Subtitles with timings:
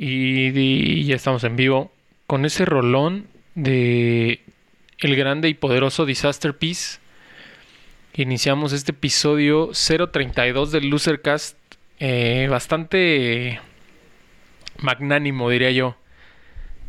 [0.00, 1.90] Y, ya estamos en vivo
[2.28, 4.40] con ese rolón de
[5.00, 7.00] el grande y poderoso Disaster Piece.
[8.14, 11.56] Iniciamos este episodio 032 del Losercast.
[11.98, 13.60] Eh, bastante
[14.78, 15.96] magnánimo, diría yo.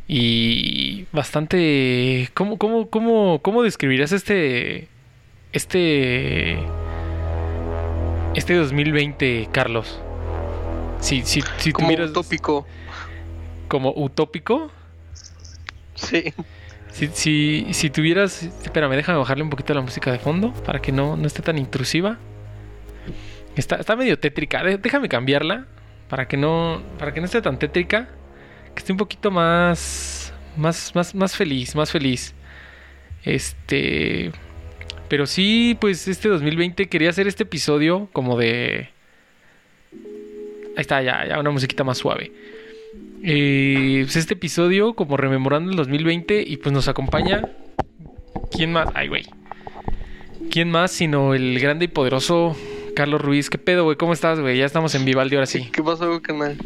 [0.08, 2.30] Y bastante.
[2.36, 4.88] ¿Cómo, cómo, cómo, cómo describirías este.
[5.52, 6.60] Este.
[8.36, 10.00] Este 2020, Carlos?
[11.00, 12.68] Si, si, si Como utópico.
[13.70, 14.72] ¿Como utópico?
[15.96, 16.34] Sí.
[16.92, 18.44] Si, si, si tuvieras.
[18.44, 21.58] Espérame, déjame bajarle un poquito la música de fondo para que no, no esté tan
[21.58, 22.18] intrusiva.
[23.56, 24.64] Está, está medio tétrica.
[24.64, 25.68] Déjame cambiarla
[26.10, 26.82] para que no.
[26.98, 28.10] Para que no esté tan tétrica.
[28.74, 30.34] Que esté un poquito más.
[30.58, 32.34] Más, más, más feliz, más feliz.
[33.24, 34.32] Este.
[35.10, 38.90] Pero sí, pues este 2020 quería hacer este episodio como de.
[40.76, 42.32] Ahí está, ya, ya una musiquita más suave.
[43.24, 47.50] Eh, pues este episodio, como rememorando el 2020, y pues nos acompaña.
[48.52, 48.90] ¿Quién más?
[48.94, 49.26] Ay, güey.
[50.50, 52.56] ¿Quién más sino el grande y poderoso
[52.96, 53.50] Carlos Ruiz?
[53.50, 53.98] ¿Qué pedo, güey?
[53.98, 54.58] ¿Cómo estás, güey?
[54.58, 55.70] Ya estamos en Vivaldi ahora sí.
[55.72, 56.58] ¿Qué pasó, canal?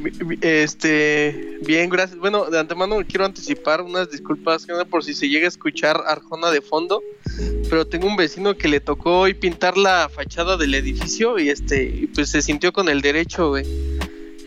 [0.42, 1.58] Este.
[1.66, 2.18] Bien, gracias.
[2.18, 6.62] Bueno, de antemano quiero anticipar unas disculpas por si se llega a escuchar Arjona de
[6.62, 7.02] fondo.
[7.70, 12.08] Pero tengo un vecino que le tocó hoy pintar la fachada del edificio y este.
[12.16, 13.66] Pues se sintió con el derecho, güey.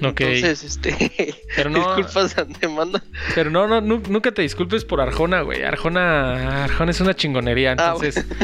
[0.09, 1.35] Entonces, este.
[1.57, 3.01] Pero no, disculpas de antemano.
[3.35, 5.62] Pero no, no, nunca te disculpes por Arjona, güey.
[5.62, 7.75] Arjona, Arjona es una chingonería.
[7.79, 8.25] Ah, entonces.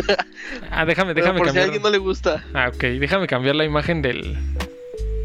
[0.71, 1.53] Ah, déjame, déjame por cambiar.
[1.53, 2.45] si a alguien no le gusta.
[2.53, 2.83] Ah, ok.
[2.83, 4.37] Déjame cambiar la imagen del,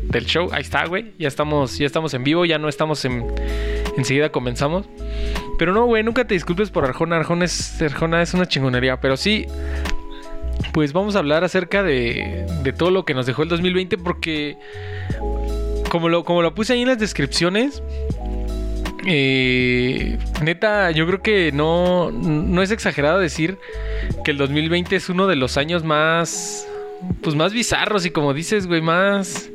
[0.04, 0.50] del show.
[0.52, 1.14] Ahí está, güey.
[1.18, 3.26] Ya estamos, ya estamos en vivo, ya no estamos en.
[3.98, 4.86] Enseguida comenzamos.
[5.58, 7.18] Pero no, güey, nunca te disculpes por Arjona.
[7.18, 9.00] Arjona es, Arjona es una chingonería.
[9.02, 9.48] Pero sí,
[10.74, 14.58] pues vamos a hablar acerca de, de todo lo que nos dejó el 2020 porque
[15.90, 17.82] como lo, como lo puse ahí en las descripciones,
[19.10, 23.58] eh, neta, yo creo que no, no es exagerado decir
[24.26, 26.68] que el 2020 es uno de los años más,
[27.22, 29.50] pues más bizarros y como dices, güey, más...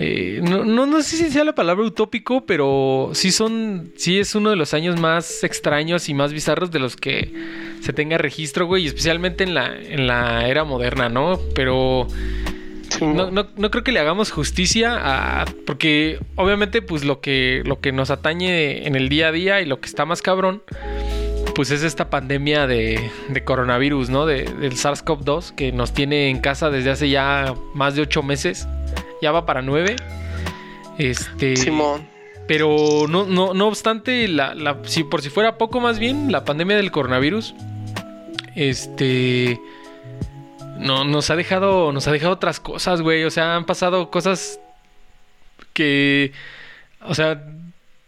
[0.00, 4.50] Eh, no, no, sé si sea la palabra utópico, pero sí son, sí es uno
[4.50, 7.34] de los años más extraños y más bizarros de los que
[7.80, 11.40] se tenga registro, güey, especialmente en la, en la era moderna, ¿no?
[11.52, 12.06] Pero
[13.00, 15.44] no, no, creo que le hagamos justicia a.
[15.66, 19.66] Porque obviamente, pues lo que, lo que nos atañe en el día a día y
[19.66, 20.62] lo que está más cabrón,
[21.54, 23.10] pues es esta pandemia de,
[23.44, 24.26] coronavirus, ¿no?
[24.26, 28.66] De, del SARS-CoV-2, que nos tiene en casa desde hace ya más de ocho meses.
[29.22, 29.96] Ya va para nueve.
[30.98, 31.56] Este.
[31.56, 32.08] Simón.
[32.46, 36.76] Pero no, no, no obstante, la, si por si fuera poco más bien, la pandemia
[36.76, 37.54] del coronavirus.
[38.56, 39.60] Este
[40.78, 43.24] no, nos ha dejado, nos ha dejado otras cosas, güey.
[43.24, 44.60] O sea, han pasado cosas
[45.72, 46.32] que,
[47.02, 47.44] o sea,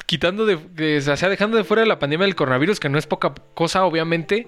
[0.07, 3.35] quitando de, o sea, dejando de fuera la pandemia del coronavirus, que no es poca
[3.55, 4.47] cosa, obviamente.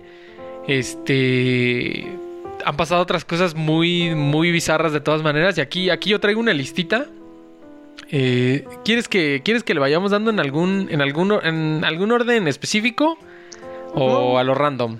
[0.68, 2.06] Este,
[2.64, 5.58] han pasado otras cosas muy, muy bizarras de todas maneras.
[5.58, 7.06] Y aquí, aquí yo traigo una listita.
[8.10, 12.46] Eh, ¿quieres que, quieres que le vayamos dando en algún, en algún, en algún orden
[12.48, 13.18] específico
[13.94, 14.98] o a lo random?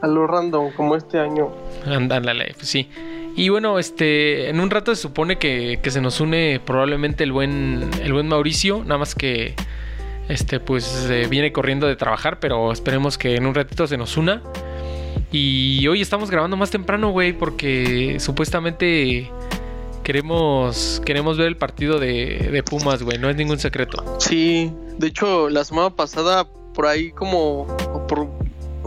[0.00, 1.50] A lo random, como este año.
[1.86, 2.88] Ándale, pues sí.
[3.36, 7.88] Y bueno, este, en un rato se supone que, se nos une probablemente el buen,
[8.02, 9.54] el buen Mauricio, nada más que,
[10.28, 14.42] este, pues viene corriendo de trabajar, pero esperemos que en un ratito se nos una.
[15.30, 19.30] Y hoy estamos grabando más temprano, güey, porque supuestamente
[20.02, 24.02] queremos, queremos ver el partido de, de Pumas, güey, no es ningún secreto.
[24.18, 27.66] Sí, de hecho, la semana pasada, por ahí como,
[28.08, 28.26] por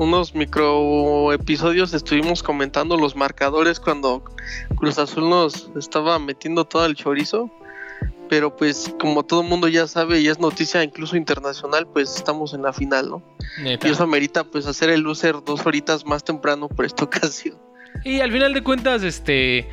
[0.02, 4.24] unos micro episodios estuvimos comentando los marcadores cuando
[4.76, 7.52] Cruz Azul nos estaba metiendo todo el chorizo.
[8.28, 12.54] Pero pues como todo el mundo ya sabe y es noticia incluso internacional, pues estamos
[12.56, 13.22] en la final, ¿no?
[13.64, 17.58] Y eso amerita pues hacer el loser dos horitas más temprano por esta ocasión.
[18.04, 19.68] Y al final de cuentas, este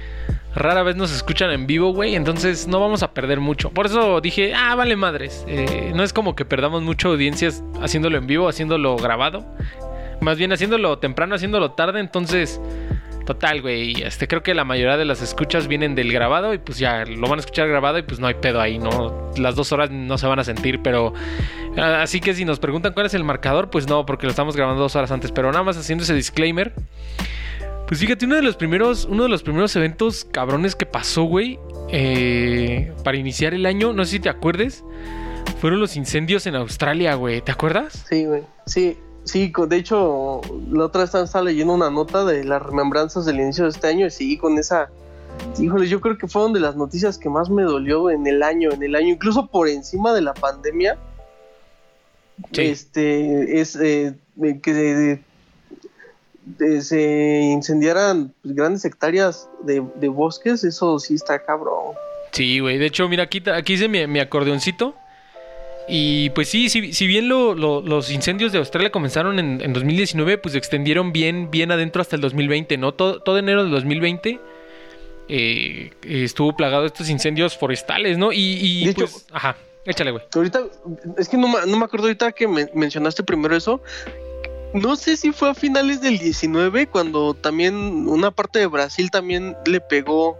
[0.54, 2.16] rara vez nos escuchan en vivo, güey.
[2.16, 3.70] Entonces no vamos a perder mucho.
[3.70, 5.44] Por eso dije, ah, vale madres.
[5.46, 9.46] Eh, no es como que perdamos mucho audiencias haciéndolo en vivo, haciéndolo grabado.
[10.20, 12.60] Más bien haciéndolo temprano, haciéndolo tarde, entonces...
[13.28, 13.92] Total, güey.
[14.02, 17.28] Este, creo que la mayoría de las escuchas vienen del grabado y pues ya lo
[17.28, 19.30] van a escuchar grabado y pues no hay pedo ahí, ¿no?
[19.36, 21.12] Las dos horas no se van a sentir, pero...
[21.76, 24.56] Ah, así que si nos preguntan cuál es el marcador, pues no, porque lo estamos
[24.56, 25.30] grabando dos horas antes.
[25.30, 26.72] Pero nada más haciendo ese disclaimer.
[27.86, 31.58] Pues fíjate, uno de los primeros, uno de los primeros eventos cabrones que pasó, güey,
[31.90, 34.84] eh, para iniciar el año, no sé si te acuerdes,
[35.60, 37.42] fueron los incendios en Australia, güey.
[37.42, 38.06] ¿Te acuerdas?
[38.08, 38.42] Sí, güey.
[38.64, 38.96] Sí,
[39.28, 40.40] Sí, de hecho,
[40.70, 44.06] la otra vez estaba leyendo una nota de las remembranzas del inicio de este año
[44.06, 44.88] y sí, con esa
[45.58, 48.70] híjole, yo creo que fueron de las noticias que más me dolió en el año,
[48.72, 50.96] en el año, incluso por encima de la pandemia.
[52.52, 54.14] Este, es eh,
[54.62, 55.20] que
[56.80, 61.94] se incendiaran grandes hectáreas de, bosques, eso sí está cabrón.
[62.32, 62.78] Sí, güey.
[62.78, 64.94] De hecho, mira, aquí, aquí hice mi, mi acordeoncito.
[65.88, 71.12] Y pues sí, si, bien los incendios de Australia comenzaron en, 2019, pues se extendieron
[71.12, 72.92] bien, bien adentro hasta el 2020, ¿no?
[72.92, 74.38] Todo, todo enero del 2020
[75.28, 78.32] eh, estuvo plagado de estos incendios forestales, ¿no?
[78.32, 80.24] Y, pues, ajá, échale, güey.
[80.34, 80.62] Ahorita,
[81.18, 83.82] es que no, me acuerdo ahorita que mencionaste primero eso.
[84.74, 87.74] No sé si fue a finales del 19 cuando también
[88.06, 90.38] una parte de Brasil también le pegó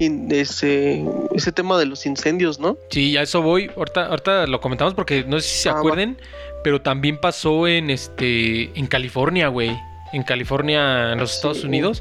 [0.00, 1.04] ese,
[1.34, 2.76] ese tema de los incendios, ¿no?
[2.90, 3.70] Sí, a eso voy.
[3.76, 6.18] Ahorita, ahorita lo comentamos porque no sé si se ah, acuerden,
[6.64, 9.76] pero también pasó en este en California, güey.
[10.12, 12.00] En California, en los Estados Unidos.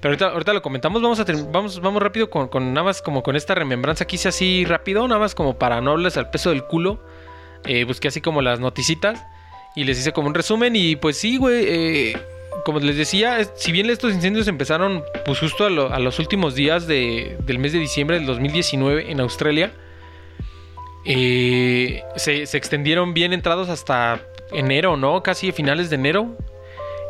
[0.00, 3.22] Pero ahorita, ahorita lo comentamos, vamos a vamos, vamos rápido con, con, nada más como
[3.22, 6.50] con esta remembranza que hice así rápido, nada más como para no hablarles al peso
[6.50, 7.00] del culo.
[7.64, 9.24] Eh, busqué así como las noticitas
[9.74, 11.64] y les hice como un resumen y pues sí, güey.
[11.66, 12.16] Eh,
[12.64, 17.58] como les decía, si bien estos incendios empezaron pues justo a, los últimos días del
[17.58, 19.72] mes de diciembre del 2019 en Australia,
[21.04, 24.20] eh, se, extendieron bien entrados hasta
[24.50, 25.22] enero, ¿no?
[25.22, 26.36] Casi finales de enero.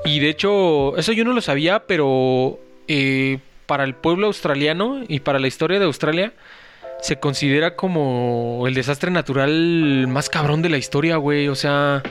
[0.05, 5.21] Y de hecho, eso yo no lo sabía, pero eh, para el pueblo australiano y
[5.21, 6.33] para la historia de Australia,
[7.01, 11.49] se considera como el desastre natural más cabrón de la historia, güey.
[11.49, 12.03] O sea,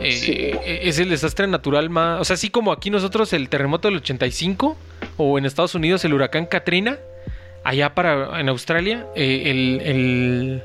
[0.00, 2.20] eh, eh, es el desastre natural más.
[2.20, 4.76] O sea, así como aquí nosotros el terremoto del 85
[5.16, 6.98] o en Estados Unidos el huracán Katrina,
[7.62, 10.62] allá para en Australia, eh, el,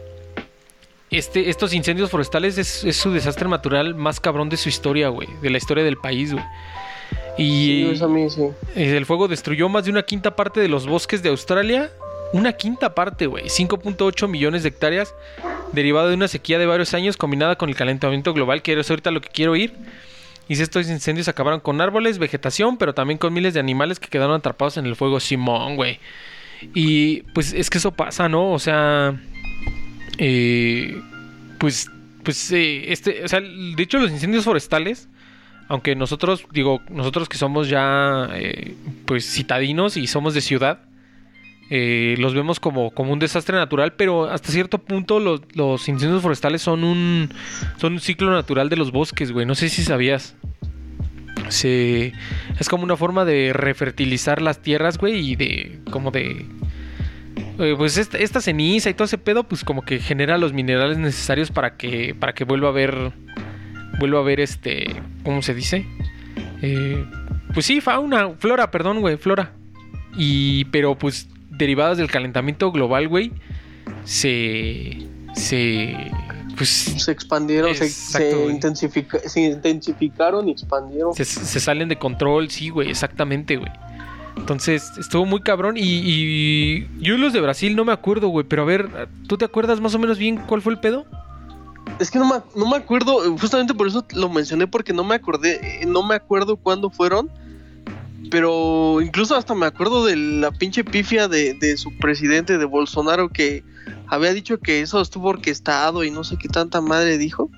[1.12, 5.50] este, estos incendios forestales es, su desastre natural más cabrón de su historia, güey, de
[5.50, 6.46] la historia del país, güey.
[7.38, 7.86] Y
[8.76, 11.90] el fuego destruyó más de una quinta parte de los bosques de Australia.
[12.31, 13.46] Una quinta parte, güey.
[13.46, 15.14] 5.8 millones de hectáreas
[15.74, 19.12] derivado de una sequía de varios años combinada con el calentamiento global, que es ahorita
[19.12, 19.74] lo que quiero ir.
[20.48, 24.10] Y si estos incendios acabaron con árboles, vegetación, pero también con miles de animales que
[24.10, 26.00] quedaron atrapados en el fuego Simón, güey.
[26.74, 28.52] Y pues es que eso pasa, ¿no?
[28.52, 29.16] O sea,
[30.18, 31.02] eh,
[31.58, 31.90] pues,
[32.24, 35.08] pues, eh, este, o sea, de hecho los incendios forestales,
[35.68, 40.80] aunque nosotros, digo, nosotros que somos ya, eh, pues, citadinos y somos de ciudad,
[41.71, 46.63] eh, los vemos como, como un desastre natural, pero hasta cierto punto los, incendios forestales
[46.63, 47.30] son un,
[47.77, 49.45] son un ciclo natural de los bosques, güey.
[49.45, 50.36] No sé si sabías.
[51.50, 52.13] Se,
[52.60, 56.45] es como una forma de refertilizar las tierras, güey, y de como de...
[57.60, 61.51] Eh, pues esta, ceniza y todo ese pedo, pues como que genera los minerales necesarios
[61.51, 63.12] para que, para que vuelva a haber,
[64.00, 65.86] vuelva a haber este, ¿cómo se dice?
[66.62, 67.06] Eh,
[67.54, 69.54] pues sí, fauna, flora, perdón, güey, flora.
[70.18, 73.31] Y, pero pues derivadas del calentamiento global, güey,
[74.06, 74.97] se.
[75.35, 75.95] se.
[76.57, 78.47] Pues, se expandieron, se, se,
[79.38, 81.13] intensificaron y expandieron.
[81.13, 83.71] Se, salen de control, sí, güey, exactamente, güey.
[84.35, 85.77] Entonces, estuvo muy cabrón.
[85.77, 88.45] Y, y, yo los de Brasil no me acuerdo, güey.
[88.45, 91.06] Pero a ver, ¿tú te acuerdas más o menos bien cuál fue el pedo?
[92.00, 95.15] Es que no me, no me acuerdo, justamente por eso lo mencioné, porque no me
[95.15, 97.29] acordé, no me acuerdo cuándo fueron
[98.30, 103.64] pero incluso hasta me acuerdo de la pinche pifia de, su presidente, de Bolsonaro, que
[104.08, 107.50] había dicho que eso estuvo orquestado y no sé qué tanta madre dijo.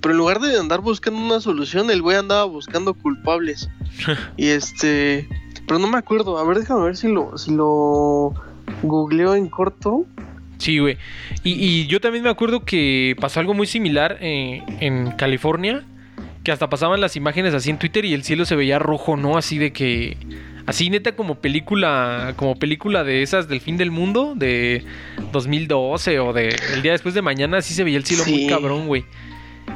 [0.00, 3.68] Pero en lugar de andar buscando una solución, el güey andaba buscando culpables.
[4.36, 5.28] y este.
[5.66, 6.38] Pero no me acuerdo.
[6.38, 8.34] A ver, déjame ver si lo, si lo
[8.82, 10.06] googleo en corto.
[10.56, 10.96] Sí, güey.
[11.44, 15.84] Y, yo también me acuerdo que pasó algo muy similar eh, en California
[16.44, 19.36] que hasta pasaban las imágenes así en Twitter y el cielo se veía rojo, ¿no?
[19.36, 20.16] Así de que
[20.66, 24.84] así neta como película como película de esas del fin del mundo de
[25.32, 28.86] 2012 o de el día después de mañana así se veía el cielo muy cabrón,
[28.86, 29.04] güey.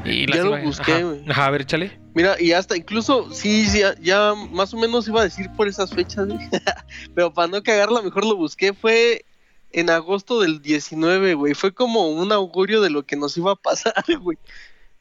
[0.04, 1.25] Y ya lo busqué, güey.
[1.28, 1.99] Ajá, a ver, échale.
[2.14, 5.92] Mira, y hasta incluso, sí, sí, ya, más o menos iba a decir por esas
[5.92, 6.38] fechas, güey.
[7.14, 8.73] Pero para no cagarla, mejor lo busqué.
[8.73, 9.25] Fue
[9.73, 11.54] en agosto del 19, güey.
[11.54, 14.38] Fue como un augurio de lo que nos iba a pasar, güey.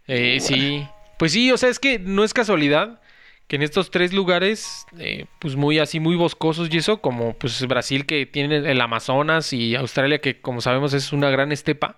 [0.07, 0.87] Eh, sí.
[1.17, 2.99] Pues sí, o sea, es que no es casualidad
[3.47, 7.65] que en estos tres lugares, eh, pues muy así, muy boscosos y eso, como pues
[7.67, 11.97] Brasil que tiene el Amazonas y Australia que como sabemos es una gran estepa,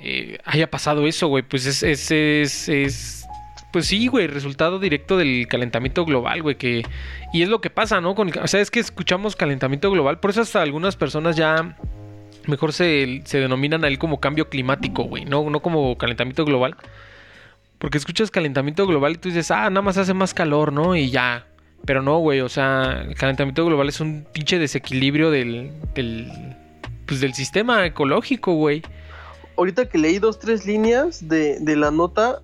[0.00, 3.26] eh, haya pasado eso, güey, pues es, es, es, es,
[3.72, 6.82] pues sí, güey, resultado directo del calentamiento global, güey, que,
[7.32, 8.14] y es lo que pasa, ¿no?
[8.14, 11.76] Con, o sea, es que escuchamos calentamiento global, por eso hasta algunas personas ya
[12.46, 16.76] mejor se, se denominan a él como cambio climático, güey, no, no como calentamiento global.
[17.78, 20.96] Porque escuchas calentamiento global y tú dices, ah, nada más hace más calor, ¿no?
[20.96, 21.46] Y ya.
[21.84, 26.30] Pero no, güey, o sea, el calentamiento global es un pinche desequilibrio del, del,
[27.06, 28.82] pues del sistema ecológico, güey.
[29.56, 32.40] Ahorita que leí dos, tres líneas de, de la nota,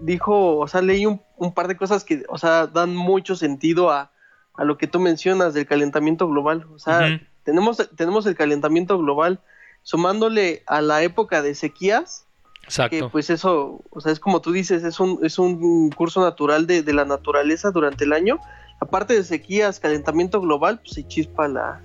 [0.00, 3.90] dijo, o sea, leí un, un, par de cosas que, o sea, dan mucho sentido
[3.90, 4.12] a,
[4.54, 6.66] a lo que tú mencionas del calentamiento global.
[6.74, 7.26] O sea, uh -huh.
[7.44, 9.40] tenemos, tenemos el calentamiento global
[9.82, 12.26] sumándole a la época de sequías.
[12.64, 12.96] Exacto.
[12.96, 16.66] Que pues eso, o sea, es como tú dices, es un, es un curso natural
[16.66, 18.38] de, de la naturaleza durante el año
[18.82, 21.80] aparte de sequías, calentamiento global, pues se chispa la,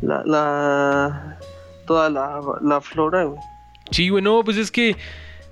[0.00, 1.38] la, la
[1.86, 3.40] toda la, la flora, güey.
[3.90, 4.96] Sí, güey, no, pues es que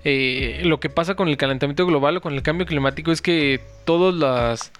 [0.04, 3.60] eh, lo que pasa con el calentamiento global o con el cambio climático es que
[3.84, 4.72] todos las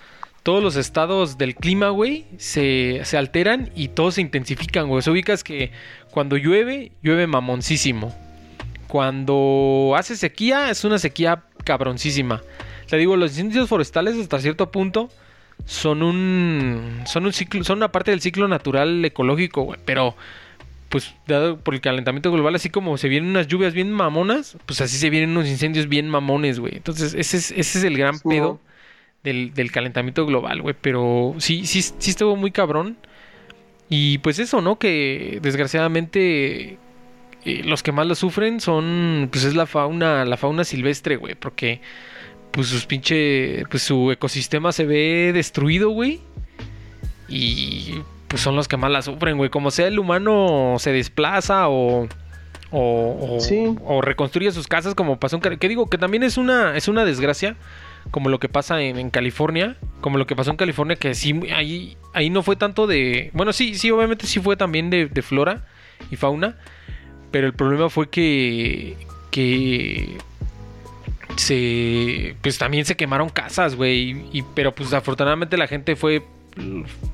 [0.45, 5.03] todos los estados del clima, güey, se, se alteran y todos se intensifican, güey.
[5.03, 5.73] Se ubicas que
[6.13, 8.15] cuando llueve, llueve mamoncísimo.
[8.91, 12.43] Cuando hace sequía, es una sequía cabroncísima.
[12.89, 15.11] Te digo, los incendios forestales hasta cierto punto
[15.65, 20.17] son un son un ciclo son una parte del ciclo natural ecológico güey pero
[20.89, 24.81] pues dado por el calentamiento global así como se vienen unas lluvias bien mamonas pues
[24.81, 28.17] así se vienen unos incendios bien mamones güey entonces ese es, ese es el gran
[28.17, 28.29] sí.
[28.29, 28.59] pedo
[29.23, 32.97] del, del, calentamiento global güey pero sí sí sí estuvo muy cabrón
[33.91, 36.79] y pues eso no que desgraciadamente
[37.45, 41.35] eh, los que más lo sufren son pues es la fauna la fauna silvestre güey
[41.35, 41.81] porque
[42.51, 46.21] pues sus pinche, pues su ecosistema se ve destruido, güey.
[47.29, 49.51] Y pues son los que más la sufren, güey.
[49.51, 52.09] Como sea el humano se desplaza o
[52.73, 53.75] o, o, sí.
[53.85, 57.05] o reconstruye sus casas como pasó en que digo que también es una es una
[57.05, 57.57] desgracia
[58.13, 61.35] como lo que pasa en, en, California como lo que pasó en California que sí
[61.53, 65.23] ahí ahí no fue tanto de bueno sí sí obviamente sí fue también de, de
[65.23, 65.67] flora
[66.13, 66.59] y fauna
[67.31, 68.97] pero el problema fue que
[69.31, 70.19] que
[71.37, 76.25] se pues también se quemaron casas, güey, y, pero pues afortunadamente la gente fue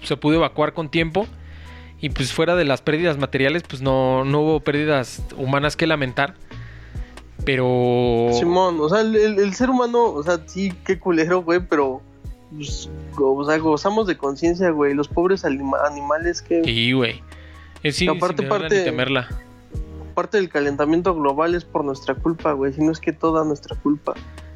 [0.03, 1.27] se pudo evacuar con tiempo
[2.01, 6.35] y pues fuera de las pérdidas materiales pues no, no hubo pérdidas humanas que lamentar.
[7.45, 11.61] Pero Simón, o sea, el, el, el ser humano, o sea, sí qué culero, güey,
[11.61, 12.03] pero
[12.51, 17.23] pues, o sea, gozamos de conciencia, güey, los pobres anima animales que Sí, güey.
[17.83, 19.29] Es sí, aparte parte temerla
[20.17, 23.77] parte del calentamiento global es por nuestra culpa, güey, si no es que toda nuestra
[23.77, 24.15] culpa.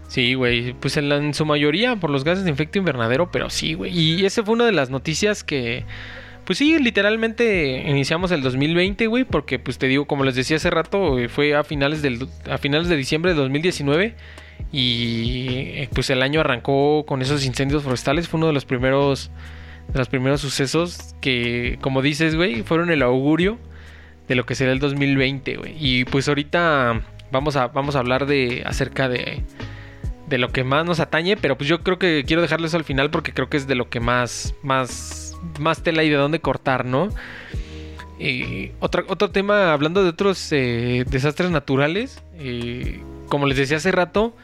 [0.09, 3.50] Sí, güey, pues en, la, en, su mayoría por los gases de efecto invernadero, pero
[3.50, 3.97] sí, güey.
[3.97, 5.85] Y esa fue una de las noticias que,
[6.47, 10.71] pues sí, literalmente iniciamos el 2020, güey, porque pues te digo, como les decía hace
[10.71, 14.17] rato, fue a finales, del, a finales de diciembre de 2019
[14.73, 19.31] y pues el año arrancó con esos incendios forestales, fue uno de los primeros,
[19.93, 23.59] de los primeros sucesos que, como dices, güey, fueron el augurio
[24.30, 25.75] de lo que será el 2020, güey.
[25.76, 29.42] Y pues ahorita vamos a, vamos a hablar de acerca de,
[30.28, 33.10] de lo que más nos atañe, pero pues yo creo que quiero dejarles al final
[33.10, 36.84] porque creo que es de lo que más, más, más tela y de dónde cortar,
[36.84, 37.08] ¿no?
[38.20, 43.90] Eh, otro, otro tema, hablando de otros eh, desastres naturales, eh, como les decía hace
[43.90, 44.37] rato,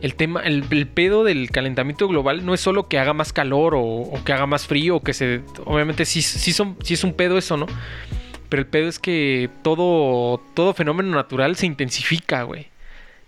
[0.00, 3.82] el tema, el, pedo del calentamiento global no es solo que haga más calor o,
[3.82, 7.12] o que haga más frío, o que se, obviamente sí, sí, son, sí es un
[7.12, 7.66] pedo eso, ¿no?
[8.54, 12.68] Pero el pedo es que todo, todo fenómeno natural se intensifica, güey.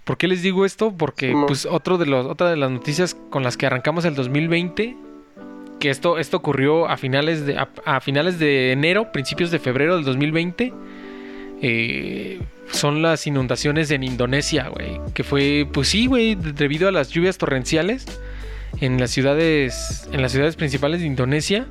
[0.05, 0.97] ¿Por qué les digo esto?
[0.97, 1.47] Porque, no.
[1.47, 4.97] pues, otro de los, otra de las noticias con las que arrancamos el 2020,
[5.81, 9.97] que esto, esto ocurrió a finales, de, a, a finales de enero, principios de febrero
[9.97, 10.73] del 2020,
[11.61, 12.41] eh,
[12.71, 15.01] son las inundaciones en Indonesia, güey.
[15.13, 18.07] Que fue, pues sí, güey, debido a las lluvias torrenciales
[18.81, 21.67] en las ciudades, en las ciudades principales de Indonesia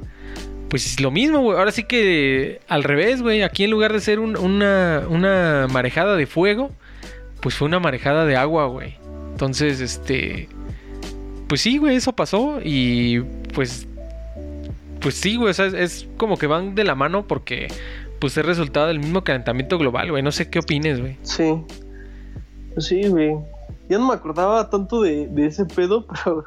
[0.69, 1.57] pues es lo mismo, güey.
[1.57, 3.43] Ahora sí que al revés, güey.
[3.43, 6.71] Aquí en lugar de ser un, una, marejada de fuego,
[7.41, 8.95] pues fue una marejada de agua, güey.
[9.31, 10.49] Entonces, este.
[11.47, 12.59] Pues sí, güey, eso pasó.
[12.63, 13.19] Y
[13.53, 13.87] pues.
[15.01, 15.51] Pues sí, güey.
[15.51, 17.67] O sea, es, como que van de la mano porque.
[18.19, 20.23] Pues es resultado del mismo calentamiento global, güey.
[20.23, 21.17] No sé qué opines, güey.
[21.21, 21.61] Sí.
[22.77, 23.35] Sí, güey.
[23.87, 26.45] Ya no me acordaba tanto de ese pedo, pero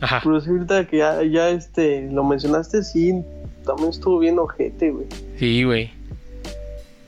[0.00, 0.20] Ajá.
[0.24, 3.22] Pero sí, ahorita que ya, ya este, lo mencionaste, sí,
[3.64, 5.06] también estuvo bien ojete, güey.
[5.38, 5.92] Sí, güey.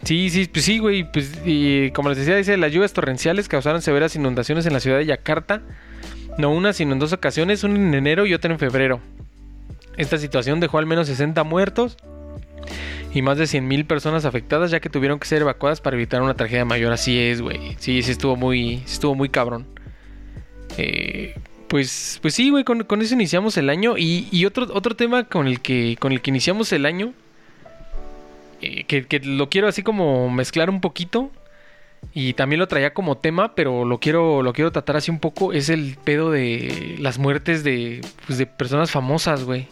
[0.05, 1.11] Sí, sí, pues sí, güey.
[1.11, 4.99] Pues, y como les decía, dice, las lluvias torrenciales causaron severas inundaciones en la ciudad
[4.99, 5.63] de Yakarta.
[6.39, 9.01] No una, sino en dos ocasiones, una en enero y otra en febrero.
[9.97, 11.97] Esta situación dejó al menos 60 muertos
[13.13, 16.35] y más de 100.000 personas afectadas, ya que tuvieron que ser evacuadas para evitar una
[16.35, 16.93] tragedia mayor.
[16.93, 17.77] Así es, güey.
[17.79, 19.67] Sí, sí estuvo muy, sí estuvo muy cabrón.
[20.79, 21.35] Eh,
[21.73, 23.97] pues, pues sí, güey, con, con, eso iniciamos el año.
[23.97, 27.15] Y, y, otro, otro tema con el que, con el que iniciamos el año,
[28.61, 31.31] eh, que, que, lo quiero así como mezclar un poquito,
[32.13, 35.55] y también lo traía como tema, pero lo quiero, lo quiero tratar así un poco,
[35.55, 39.67] es el pedo de las muertes de, pues, de personas famosas, güey.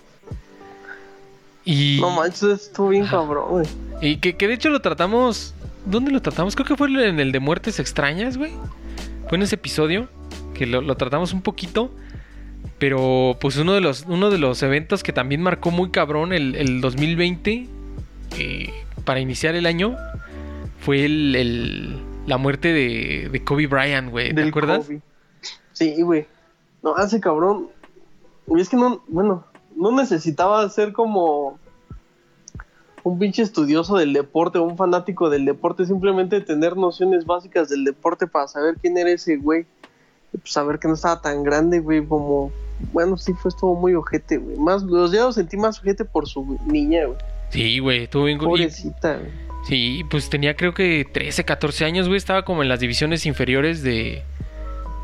[1.67, 1.99] Y...
[2.01, 3.67] No manches, estuvo bien cabrón, güey.
[4.01, 5.53] Y que, que, de hecho lo tratamos...
[5.85, 6.57] ¿Dónde lo tratamos?
[6.57, 8.53] Creo que fue en el de muertes extrañas, güey.
[9.29, 10.09] Fue en ese episodio
[10.61, 11.91] que lo, lo, tratamos un poquito.
[12.79, 16.55] Pero pues uno de los, uno de los eventos que también marcó muy cabrón el,
[16.55, 17.67] el 2020
[18.39, 18.71] eh,
[19.07, 19.97] para iniciar el año
[20.81, 24.35] fue el, la muerte de, de Kobe Bryant, güey.
[24.35, 24.87] ¿Te acuerdas?
[25.73, 26.27] Sí, güey.
[26.83, 27.69] No, hace cabrón.
[28.47, 31.59] Y es que no, bueno, no necesitaba ser como
[33.03, 38.27] un pinche estudioso del deporte, un fanático del deporte, simplemente tener nociones básicas del deporte
[38.27, 39.65] para saber quién era ese güey.
[40.33, 42.53] Pues saber que no estaba tan grande, güey, como...
[42.93, 44.57] Bueno, sí, fue estuvo muy ojete, güey.
[44.57, 47.19] Más, los días sentí más ojete por su niña, güey.
[47.51, 48.39] Sí, güey, estuvo bien...
[48.39, 49.31] Pobrecita, güey.
[49.67, 52.17] Sí, pues tenía creo que 13, 14 años, güey.
[52.17, 54.23] Estaba como en las divisiones inferiores de...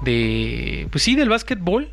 [0.02, 0.88] De...
[0.90, 1.90] Pues sí, del básquetbol.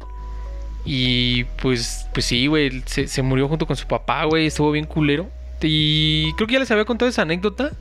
[0.85, 4.45] Y pues, pues sí, güey, se, se murió junto con su papá, güey.
[4.47, 5.27] Estuvo bien culero.
[5.61, 7.71] Y creo que ya les había contado esa anécdota.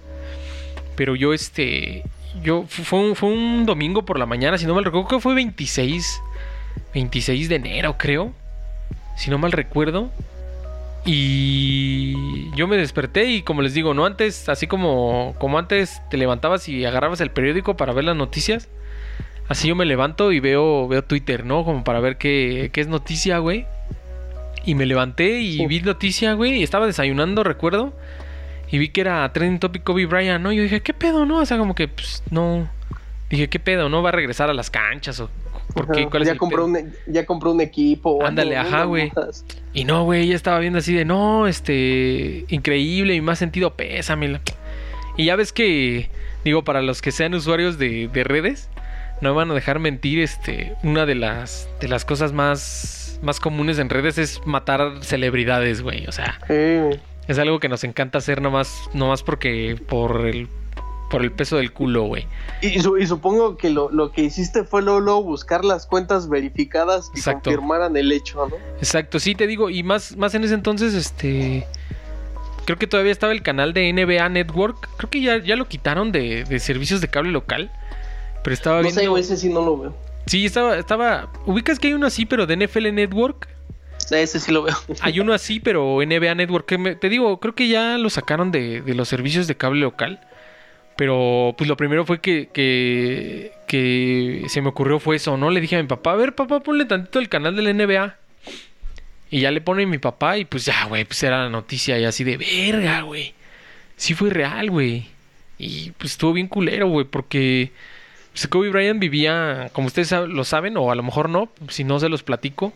[0.97, 2.05] Pero yo, este.
[2.43, 2.65] Yo.
[2.69, 5.09] Fue un, fue un domingo por la mañana, si no mal recuerdo.
[5.09, 6.23] que fue 26.
[6.95, 8.33] 26 de enero, creo.
[9.17, 10.11] Si no mal recuerdo.
[11.05, 16.17] Y yo me desperté y como les digo, no antes, así como, como antes te
[16.17, 18.69] levantabas y agarrabas el periódico para ver las noticias.
[19.49, 21.65] Así yo me levanto y veo, veo Twitter, ¿no?
[21.65, 23.67] Como para ver qué, qué es noticia, güey.
[24.65, 26.61] Y me levanté y vi noticia, güey.
[26.61, 27.93] Y estaba desayunando, recuerdo.
[28.73, 30.51] Y vi que era trending topic Kobe Bryant, ¿no?
[30.51, 31.41] Y yo dije, ¿qué pedo, no?
[31.41, 32.69] O sea, como que, pues, no.
[33.29, 34.03] Dije, ¿qué pedo, no?
[34.03, 35.29] ¿Va a regresar a las canchas o
[35.75, 36.07] ¿Por qué?
[36.07, 38.25] ¿Cuál ya, compró un, e, ya compró un equipo.
[38.25, 39.13] Ándale, ajá, güey.
[39.73, 44.41] Y no, güey, ya estaba viendo así de, no, este, increíble, y más sentido pésame.
[45.17, 46.11] Y ya ves que,
[46.45, 48.69] digo, para los que sean usuarios de, de redes,
[49.21, 53.79] no van a dejar mentir, este, una de las, de las cosas más más comunes
[53.79, 56.07] en redes es matar celebridades, güey.
[56.09, 56.41] O sea,
[57.29, 60.49] es algo que nos encanta hacer nomás, nomás porque por el
[61.11, 62.27] por el peso del culo, güey.
[62.63, 68.11] Y, supongo que lo, que hiciste fue luego, buscar las cuentas verificadas y confirmaran el
[68.13, 68.57] hecho, ¿no?
[68.79, 71.67] Exacto, sí te digo, y más, más en ese entonces, este
[72.65, 74.89] creo que todavía estaba el canal de NBA Network.
[74.97, 77.71] Creo que ya, ya lo quitaron de, de servicios de cable local.
[78.43, 79.17] Pero estaba no viendo.
[79.17, 79.95] Sé, ese sí no lo veo.
[80.27, 81.31] Sí, estaba, estaba.
[81.47, 83.49] Ubicas que hay uno así, pero de NFL Network.
[84.21, 84.77] Ese sí lo veo.
[85.01, 86.67] Hay uno así, pero NBA Network.
[87.01, 90.21] Te digo, creo que ya lo sacaron de, los servicios de cable local.
[90.97, 95.51] Pero pues lo primero fue que, que, que, se me ocurrió fue eso, ¿no?
[95.51, 98.17] Le dije a mi papá, a ver, papá, ponle tantito el canal de la NBA.
[99.31, 102.05] Y ya le pone mi papá y pues ya, güey, pues era la noticia y
[102.05, 103.35] así de verga, güey.
[103.97, 105.07] Sí fue real, güey.
[105.59, 107.73] Y pues estuvo bien culero, güey, porque
[108.33, 112.01] pues, Kobe Bryant vivía, como ustedes lo saben, o a lo mejor no, si no
[112.01, 112.73] se los platico.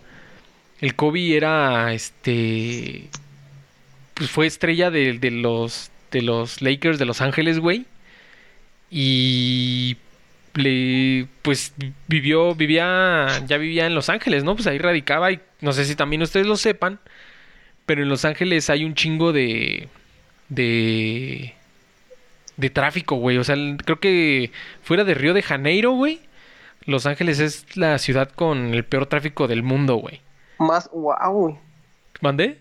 [0.81, 3.09] El Kobe era, este,
[4.15, 7.87] pues fue estrella de, los, de los Lakers de Los Ángeles, güey.
[8.91, 9.97] Y
[10.55, 11.75] le, pues
[12.09, 14.55] vivió, vivía, ya vivía en Los Ángeles, ¿no?
[14.55, 17.01] Pues ahí radicaba y no sé si también ustedes lo sepan,
[17.87, 19.89] pero en Los Ángeles hay un chingo de,
[20.49, 21.55] de,
[22.57, 23.39] de tráfico, güey.
[23.39, 24.51] O sea, creo que
[24.83, 26.21] fuera de Río de Janeiro, güey,
[26.85, 30.21] Los Ángeles es la ciudad con el peor tráfico del mundo, güey.
[30.59, 31.59] Más, wow, güey.
[32.21, 32.61] ¿Mandé?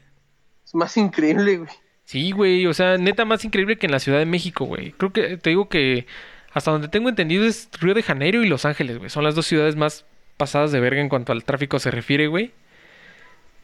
[0.66, 1.70] Es más increíble, güey.
[2.06, 4.92] Sí, güey, o sea, neta más increíble que en la Ciudad de México, güey.
[4.92, 6.06] Creo que te digo que
[6.54, 9.10] hasta donde tengo entendido es Río de Janeiro y Los Ángeles, güey.
[9.10, 10.06] Son las dos ciudades más
[10.38, 12.52] pasadas de verga en cuanto al tráfico se refiere, güey.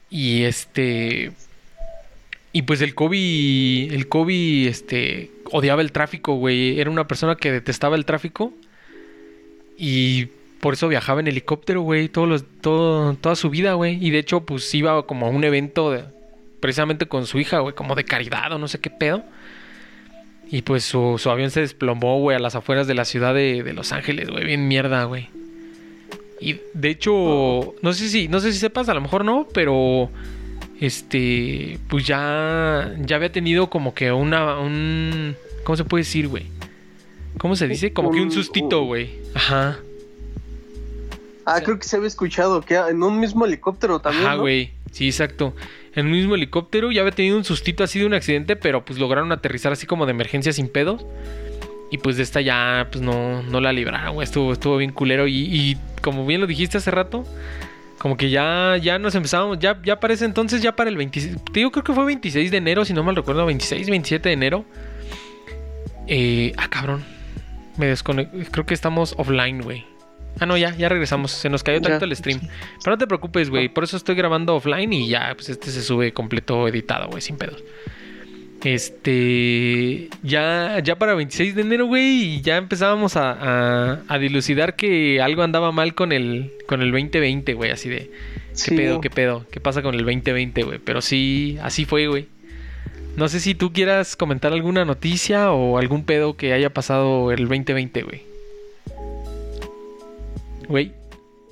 [0.09, 1.31] Y este
[2.53, 6.79] y pues el Kobe el Kobe este odiaba el tráfico, güey.
[6.79, 8.53] Era una persona que detestaba el tráfico.
[9.77, 10.29] Y
[10.61, 12.07] por eso viajaba en helicóptero, güey.
[12.07, 13.97] Todo toda su vida, güey.
[14.03, 15.97] Y de hecho, pues iba como a un evento
[16.59, 17.75] precisamente con su hija, güey.
[17.75, 19.23] Como de caridad o no sé qué pedo.
[20.49, 23.73] Y pues su, avión se desplomó, güey, a las afueras de la ciudad de, de
[23.73, 24.45] Los Ángeles, güey.
[24.45, 25.29] Bien mierda, güey.
[26.41, 30.09] Y de hecho, no sé si, no sé si sepas, a lo mejor no, pero
[30.79, 36.47] este, pues ya, ya había tenido como que una, un, ¿cómo se puede decir, güey?
[37.37, 37.93] ¿Cómo se dice?
[37.93, 39.11] Como que un sustito, güey.
[39.35, 39.79] Ajá.
[41.45, 44.25] Ah, creo que se había escuchado que en un mismo helicóptero también.
[44.25, 44.71] Ajá, güey.
[44.91, 45.55] Sí, exacto.
[45.95, 48.99] En un mismo helicóptero ya había tenido un sustito así de un accidente, pero pues
[48.99, 51.05] lograron aterrizar así como de emergencia sin pedos.
[51.91, 54.23] Y pues de esta ya, pues no, no la libraron, güey.
[54.23, 55.27] Estuvo, estuvo bien culero.
[55.27, 57.25] Y, y como bien lo dijiste hace rato,
[57.97, 61.37] como que ya, ya nos empezamos, ya, ya para ese entonces, ya para el 26,
[61.45, 64.33] te digo, creo que fue 26 de enero, si no mal recuerdo, 26, 27 de
[64.33, 64.65] enero.
[66.07, 67.03] Eh, ah, cabrón.
[67.77, 68.45] me desconecté.
[68.51, 69.85] Creo que estamos offline, güey.
[70.39, 71.31] Ah, no, ya, ya regresamos.
[71.31, 71.89] Se nos cayó Ya.
[71.89, 72.39] tanto el stream.
[72.83, 73.69] Pero no te preocupes, güey.
[73.69, 77.37] Por eso estoy grabando offline y ya, pues este se sube completo editado, güey, sin
[77.37, 77.63] pedos.
[78.63, 80.09] Este.
[80.23, 83.31] Ya, ya para 26 de enero, güey, y ya empezábamos a,
[83.93, 88.11] a, a dilucidar que algo andaba mal con el, con el 2020, güey, así de.
[88.65, 89.45] ¿Qué pedo, qué pedo?
[89.51, 90.79] ¿Qué pasa con el 2020, güey?
[90.83, 92.27] Pero sí, así fue, güey.
[93.15, 97.47] No sé si tú quieras comentar alguna noticia o algún pedo que haya pasado el
[97.47, 98.21] 2020, güey.
[100.71, 100.93] Güey.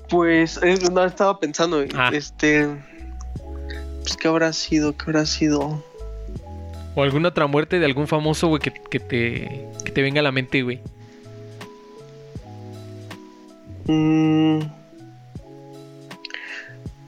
[0.08, 2.10] Pues, eh, no, estaba pensando, Ah.
[2.12, 2.66] este...
[4.02, 4.96] Pues, ¿qué habrá sido?
[4.96, 5.84] ¿Qué habrá sido?
[6.96, 10.24] O alguna otra muerte de algún famoso, güey, que, que te, que te venga a
[10.24, 10.80] la mente, güey.
[13.86, 14.60] Mm.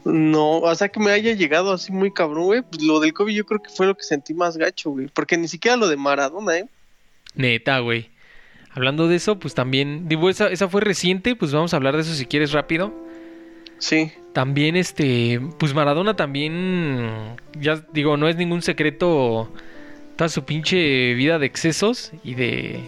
[0.05, 2.62] No, o sea que me haya llegado así muy cabrón, güey.
[2.62, 5.07] Pues lo del COVID yo creo que fue lo que sentí más gacho, güey.
[5.09, 6.68] Porque ni siquiera lo de Maradona, ¿eh?
[7.35, 8.12] Neta, güey.
[8.74, 10.08] Hablando de eso, pues también.
[10.08, 12.92] Digo, esa, esa fue reciente, pues vamos a hablar de eso si quieres rápido.
[13.78, 14.12] Sí.
[14.32, 15.40] También, este.
[15.58, 17.37] Pues Maradona también.
[17.61, 19.50] Ya digo, no es ningún secreto.
[20.16, 22.80] Toda su pinche vida de excesos y de.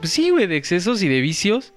[0.00, 1.72] Pues sí, güey, de excesos y de vicios.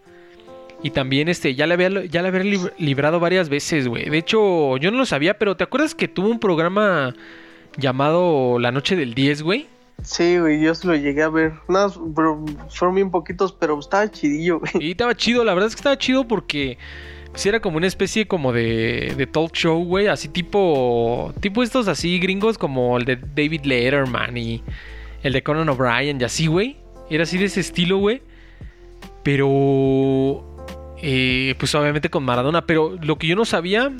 [0.83, 4.09] Y también, este, ya le había, ya le había lib- librado varias veces, güey.
[4.09, 7.15] De hecho, yo no lo sabía, pero ¿te acuerdas que tuvo un programa
[7.77, 9.67] llamado La Noche del 10, güey?
[10.05, 11.53] Sí, güey, yo se lo llegué a ver.
[11.67, 14.71] Nada, pero fueron bien poquitos, pero estaba chidillo, güey.
[14.79, 16.77] Y estaba chido, la verdad es que estaba chido porque
[17.31, 21.87] pues, era como una especie como de, de talk show, güey, así tipo tipo estos
[21.87, 24.63] así gringos como el de David Letterman y
[25.23, 26.77] el de Conan O'Brien y así, güey.
[27.09, 28.21] Era así de ese estilo, güey.
[29.23, 30.45] Pero
[31.01, 33.91] eh, pues obviamente con Maradona, pero lo que yo no sabía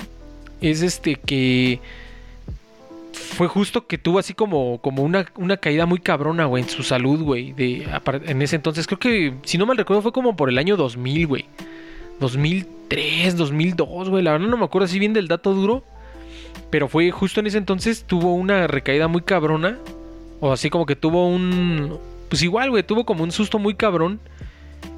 [0.60, 1.80] es este que
[3.18, 6.82] fue justo que tuvo así como, como una, una caída muy cabrona, güey, en su
[6.82, 7.52] salud, güey.
[7.52, 7.86] de-
[8.26, 11.26] En ese entonces, creo que, si no mal recuerdo, fue como por el año 2000,
[11.26, 11.44] güey.
[12.20, 14.22] 2003, 2002, güey.
[14.22, 15.84] La verdad no me acuerdo así bien del dato duro.
[16.70, 19.78] Pero fue justo en ese entonces, tuvo una recaída muy cabrona.
[20.40, 21.98] O así como que tuvo un...
[22.28, 24.20] Pues igual, güey, tuvo como un susto muy cabrón.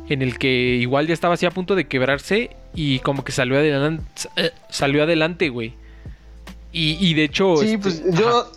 [0.08, 2.50] En el que igual ya estaba así a punto de quebrarse.
[2.74, 4.04] Y como que salió adelante,
[4.70, 5.74] salió adelante, güey.
[6.72, 7.56] Y, y de hecho...
[7.56, 8.20] Sí, este, pues ajá.
[8.20, 8.52] yo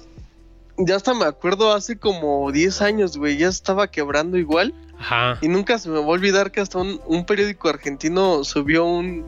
[0.77, 4.73] ya hasta me acuerdo hace como 10 años, güey, ya estaba quebrando igual.
[4.97, 5.37] Ajá.
[5.41, 9.25] Y nunca se me va a olvidar que hasta un, un periódico argentino subió un,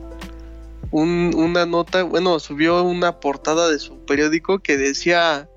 [0.90, 5.48] un- una nota, bueno, subió una portada de su periódico que decía,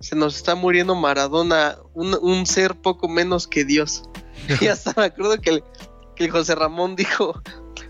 [0.00, 4.04] se nos está muriendo Maradona, un, un ser poco menos que Dios.
[4.60, 5.64] y hasta me acuerdo que el,
[6.16, 7.40] que el José Ramón dijo,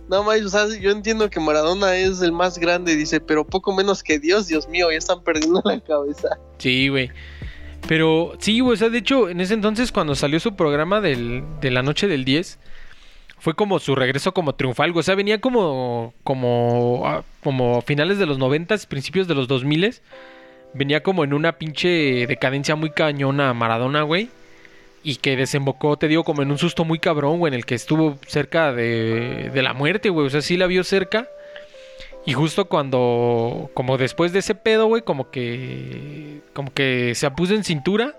[0.09, 3.75] no más, o sea, yo entiendo que Maradona es el más grande, dice, pero poco
[3.75, 6.38] menos que Dios, Dios mío, ya están perdiendo la cabeza.
[6.59, 7.11] Sí, güey.
[7.88, 11.45] Pero sí, güey, o sea, de hecho, en ese entonces cuando salió su programa del,
[11.61, 12.59] de la noche del 10,
[13.45, 15.01] fue como su regreso como triunfal, güey.
[15.01, 20.01] O sea, venía como, como, ah, como finales de los 90, principios de los 2000.
[20.73, 24.31] Venía como en una pinche decadencia muy cañona Maradona, güey.
[25.05, 27.75] Y que desembocó, te digo, como en un susto muy cabrón, güey, en el que
[27.75, 30.27] estuvo cerca de, de la muerte, güey.
[30.27, 31.29] O sea, sí la vio cerca.
[32.27, 37.55] Y justo cuando, como después de ese pedo, güey, como que, como que se puso
[37.55, 38.19] en cintura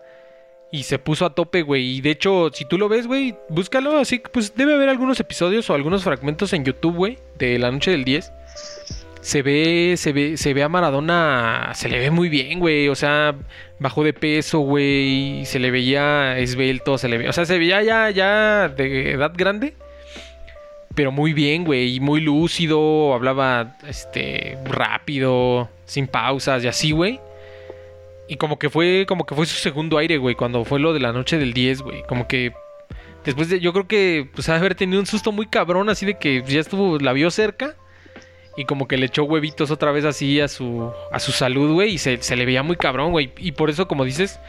[0.72, 1.98] y se puso a tope, güey.
[1.98, 3.98] Y de hecho, si tú lo ves, güey, búscalo.
[3.98, 7.72] Así que, pues debe haber algunos episodios o algunos fragmentos en YouTube, güey, de la
[7.72, 8.32] noche del 10.
[9.26, 12.90] Se ve, se ve, se ve a Maradona, se le ve muy bien, güey.
[12.90, 13.34] O sea,
[13.80, 15.46] bajó de peso, güey.
[15.46, 19.34] Se le veía esbelto, se le veía, o sea, se veía ya, ya de edad
[19.36, 19.74] grande
[20.94, 27.20] pero muy bien, güey, muy lúcido, hablaba este rápido, sin pausas y así, güey.
[28.28, 31.00] Y como que fue como que fue su segundo aire, güey, cuando fue lo de
[31.00, 32.54] la noche del 10, güey, como que
[33.26, 36.44] después de yo creo que pues haber tenido un susto muy cabrón así de que
[36.48, 37.76] ya estuvo la vio cerca
[38.58, 41.94] y como que le echó huevitos otra vez así a su a su salud, güey,
[41.94, 44.40] y se, se le veía muy cabrón, güey, y por eso como dices,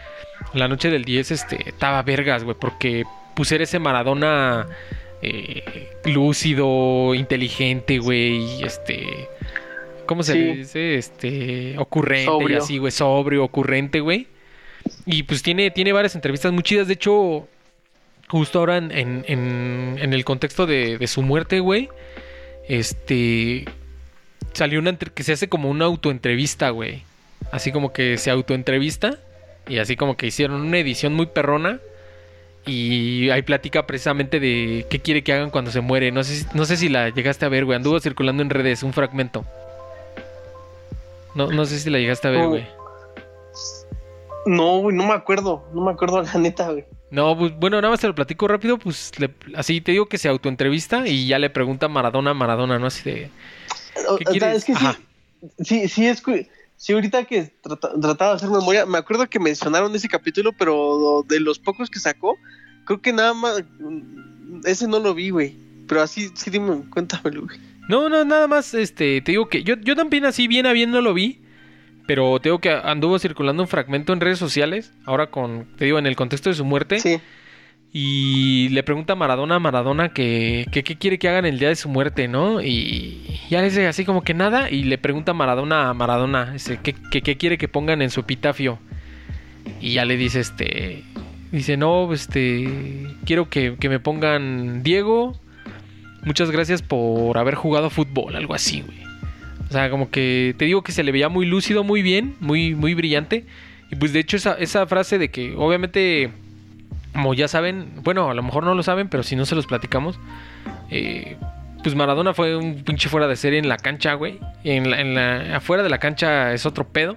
[0.54, 4.66] la noche del 10 este estaba vergas, güey, porque pusiera ese Maradona
[5.22, 9.28] eh, lúcido, inteligente, güey, este,
[10.06, 10.38] ¿cómo se Sí.
[10.38, 10.94] le dice?
[10.96, 14.28] Este, ocurrente y así, güey, sobrio, ocurrente, güey.
[15.04, 17.48] Y pues tiene, tiene varias entrevistas muy chidas, de hecho,
[18.28, 21.88] justo ahora en, en- en- en el contexto de, de su muerte, güey,
[22.68, 23.64] este,
[24.52, 27.02] salió una que se hace como una autoentrevista, güey.
[27.52, 29.18] Así como que se autoentrevista
[29.68, 31.78] y así como que hicieron una edición muy perrona.
[32.68, 36.10] Y hay plática precisamente de qué quiere que hagan cuando se muere.
[36.10, 37.76] No sé, si- no sé si la llegaste a ver, güey.
[37.76, 39.44] Anduvo circulando en redes un fragmento.
[41.36, 42.48] No, no sé si la llegaste a ver, No.
[42.48, 42.66] güey.
[44.46, 46.84] No, güey, no me acuerdo, no me acuerdo la neta, güey.
[47.10, 49.12] No, pues, bueno, nada más te lo platico rápido, pues
[49.56, 52.86] así te digo que se autoentrevista y ya le pregunta Maradona Maradona, ¿no?
[52.86, 53.30] Así de...
[54.18, 54.56] ¿qué quieres?
[54.56, 56.22] es que sí, sí, sí, es
[56.78, 61.40] Sí, ahorita que trataba de hacer memoria, me acuerdo que mencionaron ese capítulo, pero de
[61.40, 62.36] los pocos que sacó,
[62.84, 63.64] creo que nada más.
[64.64, 65.56] Ese no lo vi, güey.
[65.88, 67.58] Pero así, sí, dime, cuéntamelo, güey.
[67.88, 70.90] No, no, nada más, este, te digo que yo, yo también así bien a bien
[70.90, 71.40] no lo vi.
[72.06, 75.98] Pero te digo que anduvo circulando un fragmento en redes sociales, ahora con, te digo,
[75.98, 77.00] en el contexto de su muerte.
[77.00, 77.20] Sí.
[77.92, 81.76] Y le pregunta a Maradona a Maradona que, qué quiere que hagan el día de
[81.76, 82.60] su muerte, ¿no?
[82.60, 84.70] Y ya le dice así como que nada.
[84.70, 88.20] Y le pregunta a Maradona a Maradona, ese, ¿qué, qué, quiere que pongan en su
[88.20, 88.78] epitafio?
[89.80, 91.04] Y ya le dice, este.
[91.52, 92.68] Dice, no, este.
[93.24, 95.38] Quiero que, que me pongan Diego.
[96.22, 98.98] Muchas gracias por haber jugado fútbol, algo así, güey.
[99.68, 102.74] O sea, como que te digo que se le veía muy lúcido, muy bien, muy,
[102.74, 103.46] muy brillante.
[103.90, 106.30] Y pues de hecho esa, esa frase de que obviamente
[107.16, 109.66] como ya saben, bueno, a lo mejor no lo saben, pero si no se los
[109.66, 110.20] platicamos,
[110.90, 111.38] eh,
[111.82, 114.38] pues Maradona fue un pinche fuera de serie en la cancha, güey.
[114.64, 117.16] En la, afuera de la cancha es otro pedo.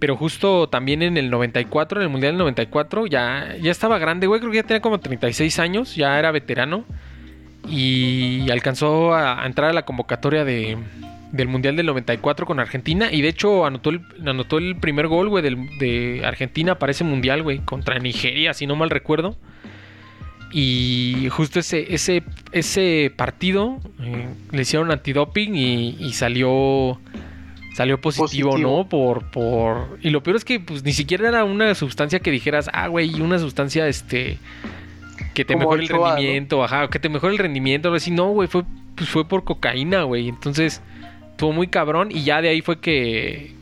[0.00, 4.26] Pero justo también en el 94, en el Mundial del 94, ya, ya estaba grande,
[4.26, 4.40] güey.
[4.40, 6.84] Creo que ya tenía como 36 años, ya era veterano.
[7.68, 10.76] Y alcanzó a entrar a la convocatoria de,
[11.34, 13.12] del Mundial del 94 con Argentina.
[13.12, 17.42] Y de hecho anotó el, anotó el primer gol, güey, de Argentina para ese Mundial,
[17.42, 19.36] güey, contra Nigeria, si no mal recuerdo.
[20.52, 27.00] Y justo ese, ese, ese partido eh, le hicieron antidoping y, y salió
[27.74, 28.88] salió positivo, ¿no?
[28.88, 29.98] Por, por.
[30.00, 33.20] Y lo peor es que pues ni siquiera era una sustancia que dijeras, ah, güey,
[33.20, 34.38] una sustancia este.
[35.34, 38.12] que te mejore el rendimiento, ajá, que te mejore el rendimiento, algo así.
[38.12, 38.62] No, güey, fue,
[38.94, 40.28] pues fue por cocaína, güey.
[40.28, 40.80] Entonces
[41.34, 43.56] Estuvo muy cabrón y ya de ahí fue que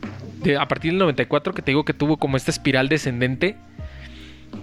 [0.59, 3.55] a partir del 94 que te digo que tuvo como esta espiral descendente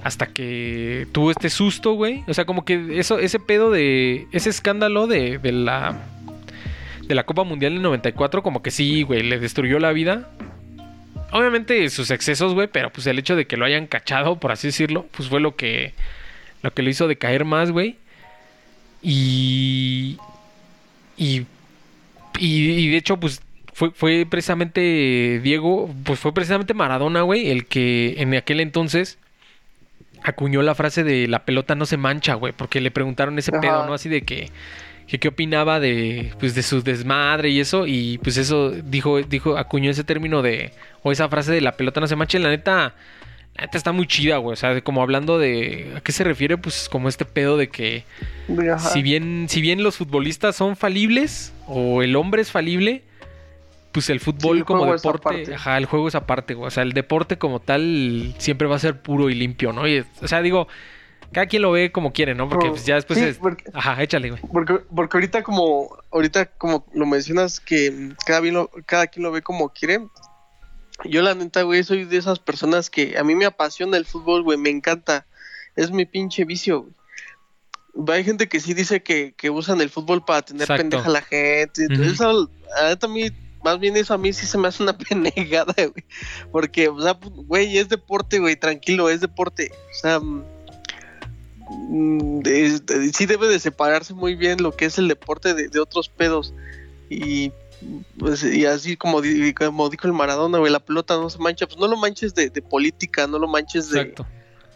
[0.05, 2.23] hasta que tuvo este susto, güey.
[2.29, 5.97] O sea, como que eso ese pedo de ese escándalo de, de la
[7.09, 10.31] de la Copa Mundial del 94 como que sí, güey, le destruyó la vida.
[11.33, 14.69] Obviamente sus excesos, güey, pero pues el hecho de que lo hayan cachado, por así
[14.69, 15.95] decirlo, pues fue lo que
[16.63, 17.97] lo que lo hizo decaer más, güey.
[19.03, 20.17] Y
[21.17, 21.47] y
[22.39, 28.17] y, de hecho, pues fue, fue precisamente Diego, pues fue precisamente Maradona, güey, el que
[28.19, 29.19] en aquel entonces
[30.23, 33.87] acuñó la frase de la pelota no se mancha, güey, porque le preguntaron ese pedo,
[33.87, 33.95] ¿no?
[33.95, 34.51] Así de que,
[35.07, 39.91] qué opinaba de, pues, de su desmadre y eso, y pues eso dijo, dijo, acuñó
[39.91, 42.95] ese término de, o esa frase de la pelota no se mancha, la neta,
[43.55, 46.57] la neta está muy chida, güey, o sea, como hablando de, ¿a qué se refiere?
[46.57, 48.05] Pues como este pedo de que,
[48.93, 53.03] si bien, si bien los futbolistas son falibles, o el hombre es falible,
[53.93, 56.69] pues el fútbol como deporte, ajá, el juego es aparte, güey.
[56.69, 59.89] O sea, el deporte como tal siempre va a ser puro y limpio, ¿no?
[59.89, 60.69] Y, o sea, digo,
[61.33, 62.49] cada quien lo ve como quiere, ¿no?
[62.49, 63.39] Porque pues, ya después es...
[63.73, 64.43] Ajá, échale, güey.
[64.53, 68.43] Porque, porque ahorita como, ahorita como lo mencionas que cada,
[68.87, 70.01] cada quien lo ve como quiere.
[71.05, 74.43] Yo la neta, güey, soy de esas personas que a mí me apasiona el fútbol,
[74.43, 75.27] güey, me encanta.
[75.77, 76.95] Es mi pinche vicio, güey
[78.09, 81.87] hay gente que sí dice que, usan el fútbol para tener pendeja a la gente.
[81.91, 83.31] Eso, a mí,
[83.65, 86.05] más bien eso a mí sí se me hace una penegada, güey.
[86.53, 89.73] Porque, o sea, güey, es deporte, güey, tranquilo, es deporte.
[89.73, 90.45] O sea, mm,
[93.13, 96.55] sí debe de separarse muy bien lo que es el deporte de, otros pedos.
[97.09, 97.53] Y
[98.19, 99.23] pues, y así como,
[99.57, 102.51] como dijo el Maradona, güey, la pelota no se mancha, pues no lo manches de,
[102.63, 104.15] política, no lo manches de,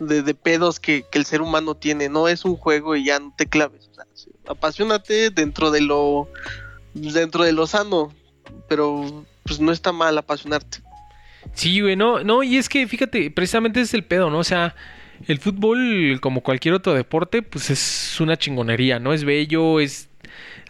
[0.00, 2.08] de, pedos que, el ser humano tiene.
[2.08, 3.88] No es un juego y ya no te claves.
[3.90, 4.04] O sea,
[4.48, 6.28] apasionate dentro de lo
[6.94, 8.12] dentro de lo sano,
[8.68, 10.78] pero pues no está mal apasionarte.
[11.52, 14.38] Sí, güey, no, no, y es que fíjate, precisamente es el pedo, ¿no?
[14.38, 14.74] O sea,
[15.26, 19.12] el fútbol, como cualquier otro deporte, pues es una chingonería, ¿no?
[19.12, 20.08] Es bello, es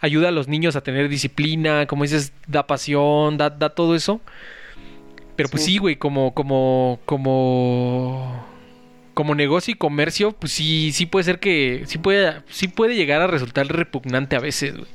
[0.04, 4.20] ayuda a los niños a tener disciplina, como dices, da pasión, da, da todo eso.
[5.36, 8.46] Pero pues sí, güey, como, como, como
[9.14, 13.22] como negocio y comercio, pues sí, sí puede ser que, sí puede, sí puede llegar
[13.22, 14.90] a resultar repugnante a veces, güey.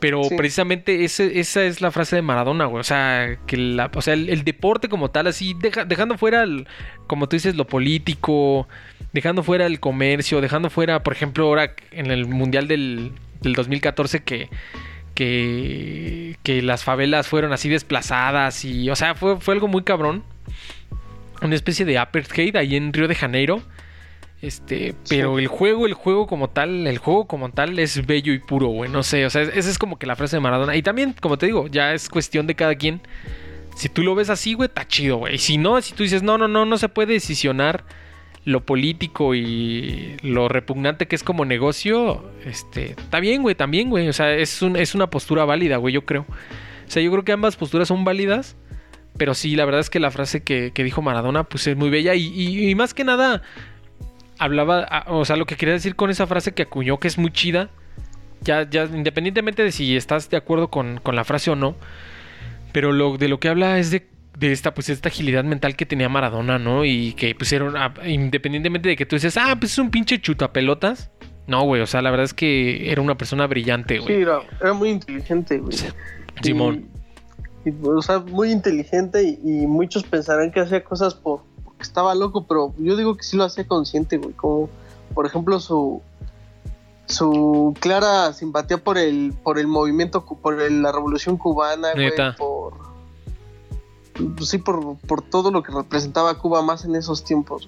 [0.00, 2.80] Pero precisamente ese, esa es la frase de Maradona, güey.
[2.80, 6.44] O sea, que la, o sea, el, deporte como tal, así, dejando fuera,
[7.06, 8.68] como tú dices, lo político,
[9.14, 13.12] dejando fuera el comercio, dejando fuera, por ejemplo, ahora en el Mundial del,
[13.44, 14.48] del 2014 que,
[15.14, 20.24] que, que las favelas fueron así desplazadas y, o sea, fue, fue algo muy cabrón
[21.44, 23.62] una especie de apartheid ahí en Río de Janeiro.
[24.42, 28.38] Este, pero el juego, el juego como tal, el juego como tal es bello y
[28.38, 28.90] puro, güey.
[28.90, 30.76] No sé, o sea, esa es como que la frase de Maradona.
[30.76, 33.00] Y también, como te digo, ya es cuestión de cada quien.
[33.76, 35.36] Si tú lo ves así, güey, está chido, güey.
[35.36, 37.84] Y si no, si tú dices, no, no, no, no se puede decisionar
[38.44, 44.08] lo político y lo repugnante que es como negocio, este, está bien, güey, también, güey.
[44.08, 46.26] O sea, es, un, es una postura válida, güey, yo creo.
[46.86, 48.56] O sea, yo creo que ambas posturas son válidas.
[49.16, 52.14] Pero sí, la verdad es que la frase que, dijo Maradona, pues es muy bella.
[52.16, 53.42] Y, más que nada,
[54.38, 57.30] hablaba, o sea, lo que quería decir con esa frase que acuñó, que es muy
[57.30, 57.70] chida.
[58.40, 61.76] Ya, ya, independientemente de si estás de acuerdo con, con la frase o no.
[62.72, 64.04] Pero lo, de lo que habla es de
[64.36, 66.84] de esta, pues, esta agilidad mental que tenía Maradona, ¿no?
[66.84, 71.10] Y que, pues, era independientemente de que tú dices, ah, pues es un pinche chutapelotas.
[71.46, 74.16] No, güey, o sea, la verdad es que era una persona brillante, güey.
[74.16, 75.76] Sí, era, muy inteligente, güey.
[76.42, 76.88] Simón.
[77.82, 82.74] o sea, muy inteligente y, muchos pensarán que hacía cosas por, porque estaba loco, pero
[82.78, 84.32] yo digo que sí lo hacía consciente, güey.
[84.34, 84.70] Como,
[85.14, 86.02] por ejemplo, su
[87.06, 92.93] su clara simpatía por el por el movimiento por la revolución cubana güey, por
[94.36, 94.98] pues sí, por,
[95.30, 97.66] todo lo que representaba Cuba más en esos tiempos.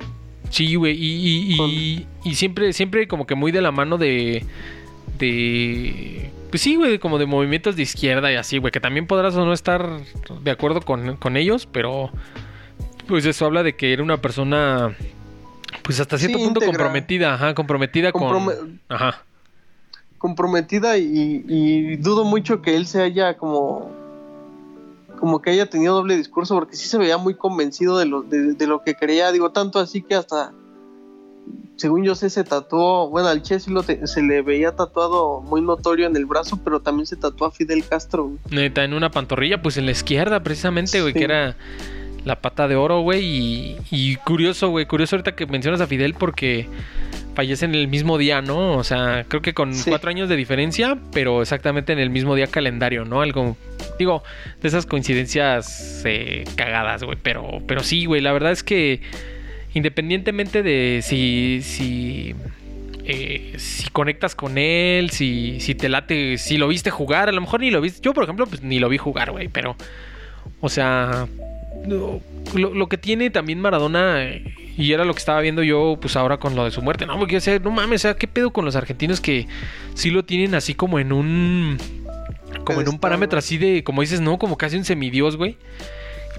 [0.50, 4.44] Sí, güey, y, y, siempre, siempre como que muy de la mano de...
[5.18, 9.34] de pues sí, güey, como de movimientos de izquierda y así, güey, que también podrás
[9.34, 10.00] o no estar
[10.42, 12.10] de acuerdo con, ellos, pero
[13.08, 14.96] pues eso habla de que era una persona,
[15.82, 18.80] pues hasta cierto punto comprometida, ajá, comprometida con...
[18.88, 19.24] Ajá.
[20.18, 23.90] Comprometida y, y dudo mucho que él se haya como
[25.16, 28.66] como que haya tenido doble discurso, porque sí se veía muy convencido de lo, de,
[28.66, 30.52] lo que creía, digo, tanto así que hasta,
[31.76, 35.60] según yo sé, se tatuó, bueno, al Che sí lo se le veía tatuado muy
[35.60, 38.32] notorio en el brazo, pero también se tatuó a Fidel Castro.
[38.50, 41.56] Neta, en una pantorrilla, pues en la izquierda, precisamente, güey, que era
[42.26, 46.14] la pata de oro, güey, y, y curioso, güey, curioso ahorita que mencionas a Fidel
[46.14, 46.66] porque
[47.36, 48.72] fallecen el mismo día, ¿no?
[48.72, 52.48] O sea, creo que con cuatro años de diferencia, pero exactamente en el mismo día
[52.48, 53.20] calendario, ¿no?
[53.20, 53.56] Algo,
[53.96, 54.24] digo,
[54.60, 57.16] de esas coincidencias eh, cagadas, güey.
[57.22, 59.02] Pero, pero sí, güey, la verdad es que
[59.74, 62.34] independientemente de si, si,
[63.04, 67.40] eh, si conectas con él, si, si te late, si lo viste jugar, a lo
[67.40, 68.00] mejor ni lo viste.
[68.02, 69.76] Yo, por ejemplo, pues ni lo vi jugar, güey, pero,
[70.60, 71.28] o sea,
[71.86, 74.24] lo, que tiene también Maradona,
[74.76, 77.18] y era lo que estaba viendo yo, pues ahora con lo de su muerte, no,
[77.18, 79.46] porque, o no mames, o sea, ¿qué pedo con los argentinos que
[79.94, 81.78] sí lo tienen así como en un.
[82.64, 84.38] Como en un parámetro así de, como dices, ¿no?
[84.38, 85.56] Como casi un semidios, güey.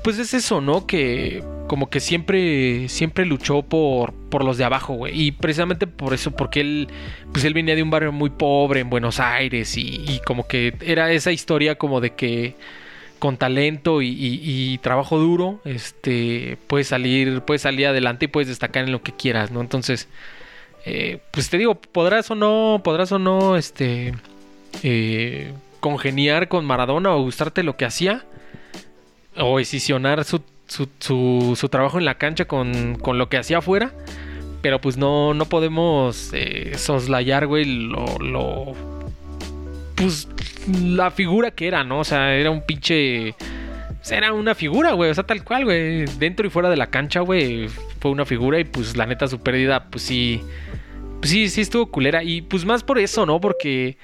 [0.03, 0.85] Pues es eso, ¿no?
[0.85, 5.19] Que como que siempre, siempre luchó por, por los de abajo, güey.
[5.19, 6.87] Y precisamente por eso, porque él,
[7.31, 10.73] pues él venía de un barrio muy pobre en Buenos Aires y, y como que
[10.81, 12.55] era esa historia como de que
[13.19, 18.91] con talento y, trabajo duro, este, puedes salir, puedes salir adelante y puedes destacar en
[18.91, 19.61] lo que quieras, ¿no?
[19.61, 20.07] Entonces,
[20.85, 24.13] eh, pues te digo, podrás o no, podrás o no, este,
[24.83, 28.25] eh, congeniar con Maradona o gustarte lo que hacía,
[29.35, 33.93] o decisionar su, su, trabajo en la cancha con, con, lo que hacía afuera,
[34.61, 38.75] pero pues no, no podemos eh, soslayar, güey, lo,
[39.97, 40.29] pues
[40.81, 41.99] la figura que era, ¿no?
[41.99, 43.35] O sea, era un pinche...
[44.09, 46.05] Era una figura, güey, o sea, tal cual, güey.
[46.17, 47.67] Dentro y fuera de la cancha, güey,
[47.99, 50.41] fue una figura y pues la neta su pérdida, pues sí...
[51.19, 52.23] Pues sí, sí estuvo culera.
[52.23, 53.41] Y pues más por eso, ¿no?
[53.41, 53.97] Porque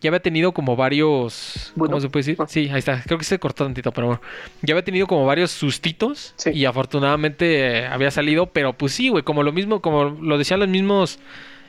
[0.00, 1.72] ya había tenido como varios.
[1.78, 2.36] ¿Cómo se puede decir?
[2.40, 2.46] Ah.
[2.48, 3.02] Sí, ahí está.
[3.04, 4.22] Creo que se cortó tantito, pero bueno.
[4.62, 6.34] Ya había tenido como varios sustitos.
[6.52, 8.46] Y afortunadamente eh, había salido.
[8.46, 9.22] Pero pues sí, güey.
[9.22, 11.20] Como lo mismo, como lo decían los mismos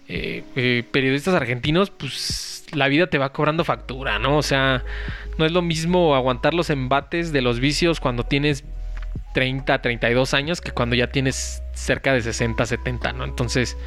[0.08, 4.38] eh, eh, periodistas argentinos, pues la vida te va cobrando factura, ¿no?
[4.38, 4.84] O sea,
[5.38, 8.64] no es lo mismo aguantar los embates de los vicios cuando tienes
[9.34, 13.24] 30, 32 años que cuando ya tienes cerca de 60, 70, ¿no?
[13.24, 13.78] Entonces,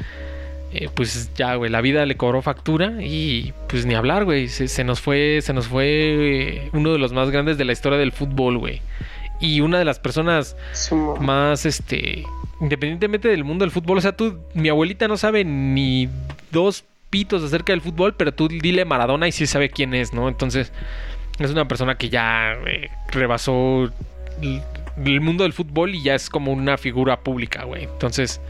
[0.73, 4.47] eh, pues ya, güey, la vida le cobró factura y pues ni hablar, güey.
[4.47, 7.99] Se, nos fue, se nos fue eh, uno de los más grandes de la historia
[7.99, 8.81] del fútbol, güey.
[9.41, 10.55] Y una de las personas
[11.19, 12.23] más, este,
[12.61, 16.07] independientemente del mundo del fútbol, o sea, tú, mi abuelita no sabe ni
[16.51, 20.27] dos pitos acerca del fútbol, pero tú dile Maradona y sí sabe quién es, ¿no?
[20.27, 20.73] Entonces,
[21.37, 23.91] es una persona que ya eh, rebasó
[24.41, 27.83] el mundo del fútbol y ya es como una figura pública, güey.
[27.83, 28.41] Entonces,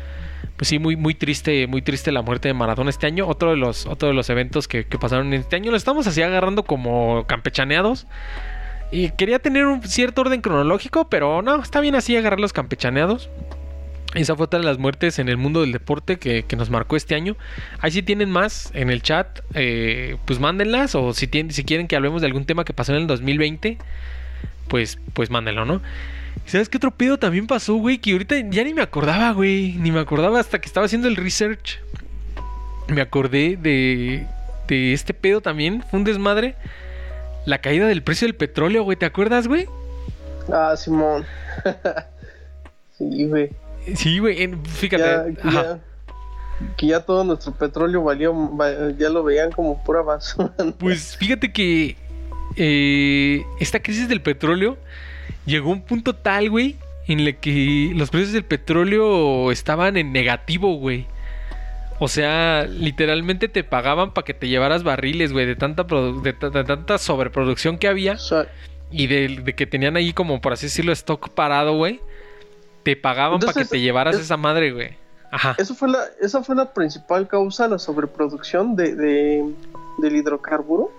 [0.56, 3.28] pues sí, muy, muy triste, muy triste la muerte de Maradona este año.
[3.28, 5.72] Otro de los, otro de los eventos que, que pasaron este año.
[5.72, 8.08] Lo estamos así agarrando como campechaneados.
[8.92, 13.30] Y quería tener un cierto orden cronológico, pero no, está bien así agarrar los campechaneados.
[14.14, 17.16] Esa fue otra de las muertes en el mundo del deporte que, nos marcó este
[17.16, 17.38] año.
[17.80, 20.96] Ahí si tienen más en el chat, eh, pues mándenlas.
[20.96, 23.78] O si, tienen, si quieren que hablemos de algún tema que pasó en el 2020,
[24.68, 25.82] pues, pues mándenlo, ¿no?
[26.46, 28.00] ¿Sabes qué otro pedo también pasó, güey?
[28.00, 29.74] Que ahorita ya ni me acordaba, güey.
[29.74, 31.80] Ni me acordaba hasta que estaba haciendo el research.
[32.88, 34.28] Me acordé de,
[34.68, 35.84] de este pedo también.
[35.90, 36.56] Fue un desmadre.
[37.46, 38.98] La caída del precio del petróleo, güey.
[38.98, 39.68] ¿Te acuerdas, güey?
[40.52, 41.26] Ah, Simón.
[42.98, 43.50] sí, güey.
[43.96, 45.36] Sí, güey, fíjate.
[46.78, 48.34] que ya todo nuestro petróleo valió,
[48.98, 50.54] ya lo veían como pura basura.
[50.78, 51.96] Pues fíjate que
[52.56, 54.78] eh, esta crisis del petróleo
[55.46, 56.76] llegó a un punto tal, güey,
[57.08, 61.08] en el que los precios del petróleo estaban en negativo, güey.
[62.00, 66.98] O sea, literalmente te pagaban para que te llevaras barriles, güey, de tanta, de, tanta
[66.98, 68.18] sobreproducción que había.
[68.90, 72.00] y de, que tenían ahí como, por así decirlo, stock parado, güey.
[72.84, 74.98] Te pagaban para que te llevaras esa madre, güey.
[75.32, 75.56] Ajá.
[75.58, 79.46] Eso fue la, esa fue la principal causa, la sobreproducción de, de
[80.00, 80.92] del hidrocarburo.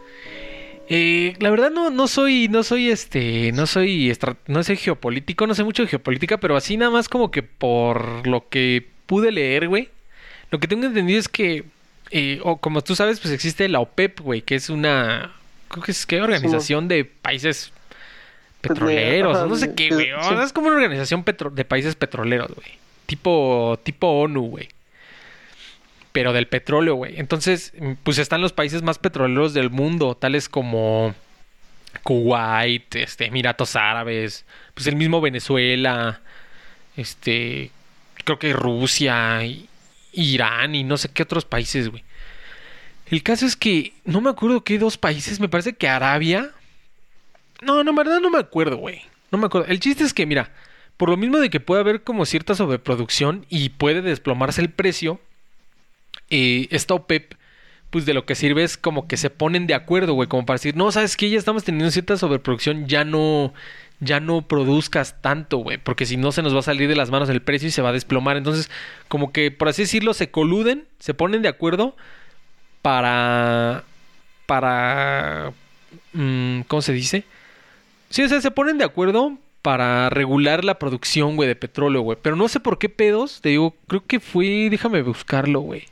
[0.88, 4.12] Eh, la verdad no, no soy, no soy este, no soy,
[4.46, 8.26] no soy geopolítico, no sé mucho de geopolítica, pero así nada más como que por
[8.26, 9.88] lo que pude leer, güey.
[10.50, 11.64] Lo que tengo entendido es que,
[12.10, 15.32] eh, o como tú sabes, pues existe la OPEP, güey, que es una,
[15.68, 17.72] creo que es que organización de países
[18.62, 20.10] petroleros, no sé qué, güey.
[20.42, 22.68] Es como una organización de países petroleros, güey.
[23.06, 24.68] Tipo, tipo ONU, güey
[26.12, 27.18] pero del petróleo, güey.
[27.18, 31.14] Entonces, pues están los países más petroleros del mundo, tales como
[32.02, 34.44] Kuwait, este, Emiratos Árabes,
[34.74, 36.20] pues el mismo Venezuela,
[36.96, 37.70] este,
[38.24, 39.40] creo que Rusia,
[40.12, 42.04] Irán y no sé qué otros países, güey.
[43.06, 46.50] El caso es que no me acuerdo qué dos países, me parece que Arabia.
[47.62, 49.02] No, no, en verdad no me acuerdo, güey.
[49.30, 49.68] No me acuerdo.
[49.68, 50.50] El chiste es que, mira,
[50.96, 55.20] por lo mismo de que puede haber como cierta sobreproducción y puede desplomarse el precio,
[56.30, 57.34] eh, esta OPEP,
[57.90, 60.56] pues de lo que sirve es como que se ponen de acuerdo, güey, como para
[60.56, 63.52] decir, no, sabes que ya estamos teniendo cierta sobreproducción, ya no,
[64.00, 67.10] ya no produzcas tanto, güey, porque si no se nos va a salir de las
[67.10, 68.36] manos el precio y se va a desplomar.
[68.36, 68.70] Entonces,
[69.08, 71.96] como que, por así decirlo, se coluden, se ponen de acuerdo
[72.80, 73.84] para,
[74.46, 75.52] para,
[76.12, 77.24] mm, ¿cómo se dice?
[78.12, 82.18] Sí, o sea, se ponen de acuerdo para regular la producción, güey, de petróleo, güey.
[82.20, 85.84] Pero no sé por qué pedos, te digo, creo que fue, déjame buscarlo, güey.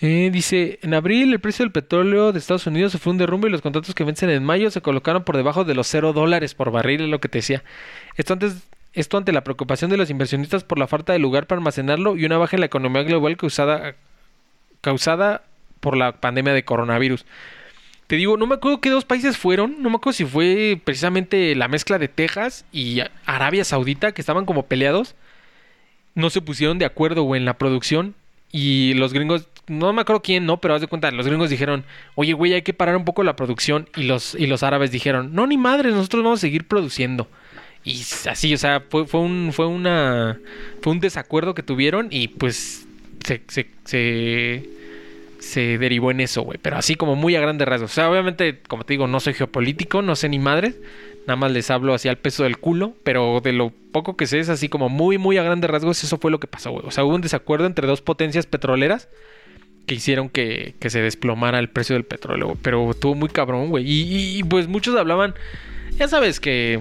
[0.00, 3.52] Eh, dice, en abril el precio del petróleo de Estados Unidos fue un derrumbe y
[3.52, 6.70] los contratos que vencen en mayo se colocaron por debajo de los 0 dólares por
[6.70, 7.62] barril, es lo que te decía.
[8.16, 11.58] Esto, antes, esto ante la preocupación de los inversionistas por la falta de lugar para
[11.58, 13.96] almacenarlo y una baja en la economía global causada,
[14.80, 15.42] causada
[15.80, 17.26] por la pandemia de coronavirus.
[18.08, 21.54] Te digo, no me acuerdo qué dos países fueron, no me acuerdo si fue precisamente
[21.54, 25.14] la mezcla de Texas y Arabia Saudita, que estaban como peleados.
[26.14, 28.14] No se pusieron de acuerdo, en la producción.
[28.50, 31.84] Y los gringos no me acuerdo quién, no, pero haz de cuenta, los gringos dijeron,
[32.14, 33.90] oye, güey, hay que parar un poco la producción.
[33.94, 37.28] Y los, y los árabes dijeron, no, ni madre, nosotros vamos a seguir produciendo.
[37.84, 40.38] Y así, o sea, fue, un, fue una,
[40.80, 42.86] fue un desacuerdo que tuvieron y pues
[43.24, 43.42] se,
[43.84, 44.68] se,
[45.38, 46.58] se derivó en eso, güey.
[46.60, 47.90] Pero así como muy a grandes rasgos.
[47.90, 50.74] O sea, obviamente, como te digo, no soy geopolítico, no sé ni madre.
[51.26, 54.38] Nada más les hablo así al peso del culo, pero de lo poco que sé
[54.38, 56.86] es así como muy, muy a grandes rasgos, eso fue lo que pasó, güey.
[56.86, 59.08] O sea, hubo un desacuerdo entre dos potencias petroleras
[59.86, 62.56] que hicieron que, se desplomara el precio del petróleo.
[62.62, 63.84] Pero estuvo muy cabrón, güey.
[63.86, 65.34] Y, pues muchos hablaban,
[65.98, 66.80] ya sabes que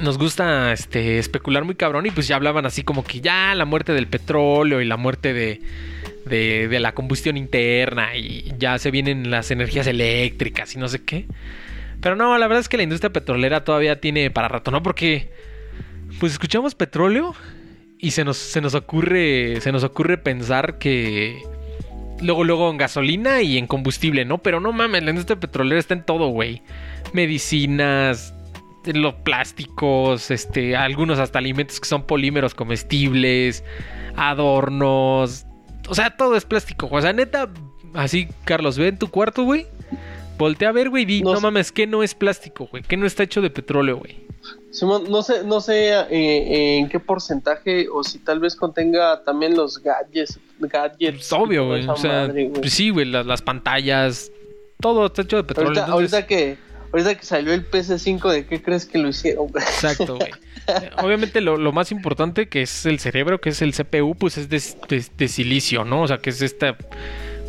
[0.00, 3.64] nos gusta este, especular muy cabrón y pues ya hablaban así como que ya la
[3.64, 5.60] muerte del petróleo y la muerte de,
[6.26, 11.26] de, la combustión interna y ya se vienen las energías eléctricas y no sé qué.
[12.00, 14.82] Pero no, la verdad es que la industria petrolera todavía tiene para rato, ¿no?
[14.82, 15.30] Porque
[16.20, 17.34] pues escuchamos petróleo
[17.98, 21.42] y se nos, se nos ocurre se nos ocurre pensar que
[22.20, 24.38] luego, luego en gasolina y en combustible, ¿no?
[24.38, 26.62] Pero no mames, la industria petrolera está en todo, güey.
[27.12, 28.34] Medicinas,
[28.92, 33.64] los plásticos, este, algunos hasta alimentos que son polímeros comestibles,
[34.16, 35.46] adornos.
[35.88, 36.88] O sea, todo es plástico.
[36.90, 37.50] O sea, neta,
[37.94, 39.66] así, Carlos, ve en tu cuarto, güey.
[40.38, 43.06] Voltea a ver, güey, y no, no mames, que no es plástico, güey, que no
[43.06, 44.24] está hecho de petróleo, güey
[44.82, 49.80] no sé, no sé eh, en qué porcentaje o si tal vez contenga también los
[49.80, 50.38] gadgets.
[50.58, 51.86] gadgets pues obvio, güey.
[51.86, 54.32] O sea, pues sí, güey, las, pantallas,
[54.80, 55.84] todo está hecho de petróleo.
[55.84, 56.58] Ahorita, que
[56.94, 59.48] ahorita que salió el PC5, ¿de qué crees que lo hicieron?
[59.48, 60.30] Exacto, güey.
[61.02, 65.28] Obviamente lo, más importante que es el cerebro, que es el CPU, pues es de
[65.28, 66.02] silicio, ¿no?
[66.02, 66.76] O sea, que es esta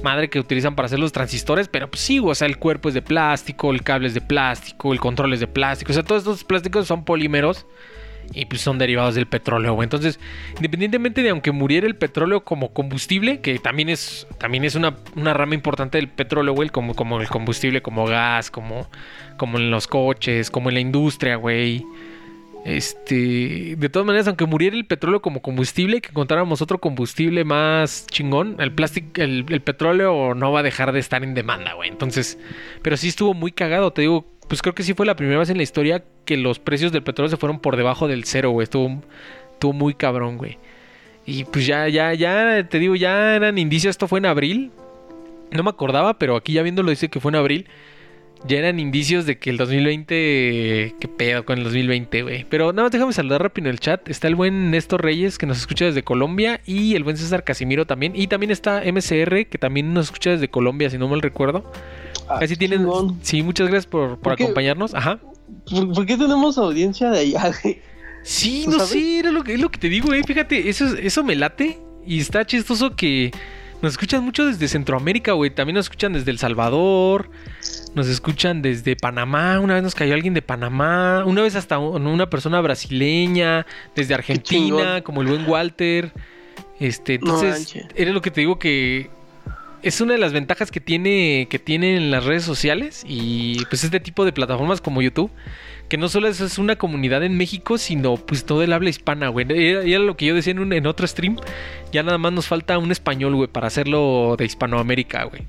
[0.03, 2.95] madre que utilizan para hacer los transistores, pero pues sí, o sea, el cuerpo es
[2.95, 6.23] de plástico, el cable es de plástico, el control es de plástico, o sea, todos
[6.23, 7.65] estos plásticos son polímeros
[8.33, 10.19] y pues son derivados del petróleo, Entonces,
[10.57, 15.55] independientemente de aunque muriera el petróleo como combustible, que también es, también es una, rama
[15.55, 18.89] importante del petróleo, güey, como, como el combustible, como gas, como,
[19.37, 21.85] como en los coches, como en la industria, güey.
[22.65, 28.07] Este, de todas maneras, aunque muriera el petróleo como combustible, que encontráramos otro combustible más
[28.07, 31.89] chingón, el plástico, el, petróleo no va a dejar de estar en demanda, güey.
[31.89, 32.39] Entonces,
[32.81, 35.49] pero sí estuvo muy cagado, te digo, pues creo que sí fue la primera vez
[35.49, 38.63] en la historia que los precios del petróleo se fueron por debajo del cero, güey.
[38.63, 39.01] Estuvo,
[39.73, 40.59] muy cabrón, güey.
[41.25, 44.71] Y pues ya, ya, ya, te digo, ya eran indicios, esto fue en abril.
[45.51, 47.67] No me acordaba, pero aquí ya viéndolo dice que fue en abril.
[48.47, 50.95] Ya eran indicios de que el 2020...
[50.99, 52.45] ¿Qué pedo con el 2020, güey?
[52.47, 54.07] Pero nada, déjame saludar rápido en el chat.
[54.07, 56.61] Está el buen Néstor Reyes, que nos escucha desde Colombia.
[56.65, 58.13] Y el buen César Casimiro también.
[58.15, 61.63] Y también está MCR, que también nos escucha desde Colombia, si no mal recuerdo.
[62.29, 62.79] Ah, Así tienen...
[62.79, 63.19] chingón.
[63.21, 64.93] Sí, muchas gracias por, por acompañarnos.
[64.93, 65.19] Ajá.
[65.69, 67.81] ¿Por, por qué tenemos audiencia de allá, güey?
[68.23, 68.89] Sí, ¿Tú no sabes?
[68.91, 70.21] sé, era lo que, es lo que te digo, eh.
[70.25, 71.79] Fíjate, eso, es- eso me late.
[72.07, 73.31] Y está chistoso que
[73.81, 75.49] nos escuchan mucho desde Centroamérica, güey.
[75.53, 77.29] También nos escuchan desde El Salvador.
[77.93, 79.59] Nos escuchan desde Panamá.
[79.59, 81.23] Una vez nos cayó alguien de Panamá.
[81.25, 83.65] Una vez hasta un- una persona brasileña.
[83.95, 86.11] Desde Argentina, como el buen Walter.
[86.79, 87.85] Este, No entonces, manches.
[87.95, 89.09] era lo que te digo que
[89.87, 93.99] es una de las ventajas que tiene que tienen las redes sociales y pues este
[93.99, 95.31] tipo de plataformas como YouTube
[95.87, 99.45] que no solo es, una comunidad en México sino pues todo el habla hispana güey
[99.49, 101.37] era, era lo que yo decía en, un- en otro stream
[101.91, 105.43] ya nada más nos falta un español güey para hacerlo de Hispanoamérica güey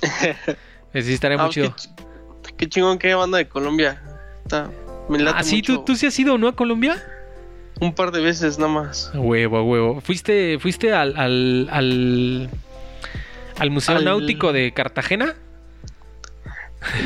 [0.94, 1.82] sí estaría muy Ah, chido Qué,
[2.50, 4.00] ch- qué chingón que banda de Colombia.
[4.44, 4.70] Está,
[5.08, 5.78] me late ah sí mucho.
[5.78, 7.02] ¿tú, tú sí has ido no a Colombia
[7.80, 9.10] Un par de veces nada más.
[9.14, 12.50] A huevo a huevo fuiste fuiste al al, al,
[13.58, 15.34] al museo Al- náutico de Cartagena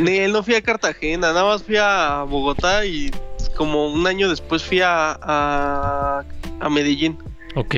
[0.01, 3.11] Ni- no fui a Cartagena, nada más fui a Bogotá y
[3.57, 6.24] como un año después fui a, a,
[6.61, 7.16] a Medellín.
[7.55, 7.74] Ok.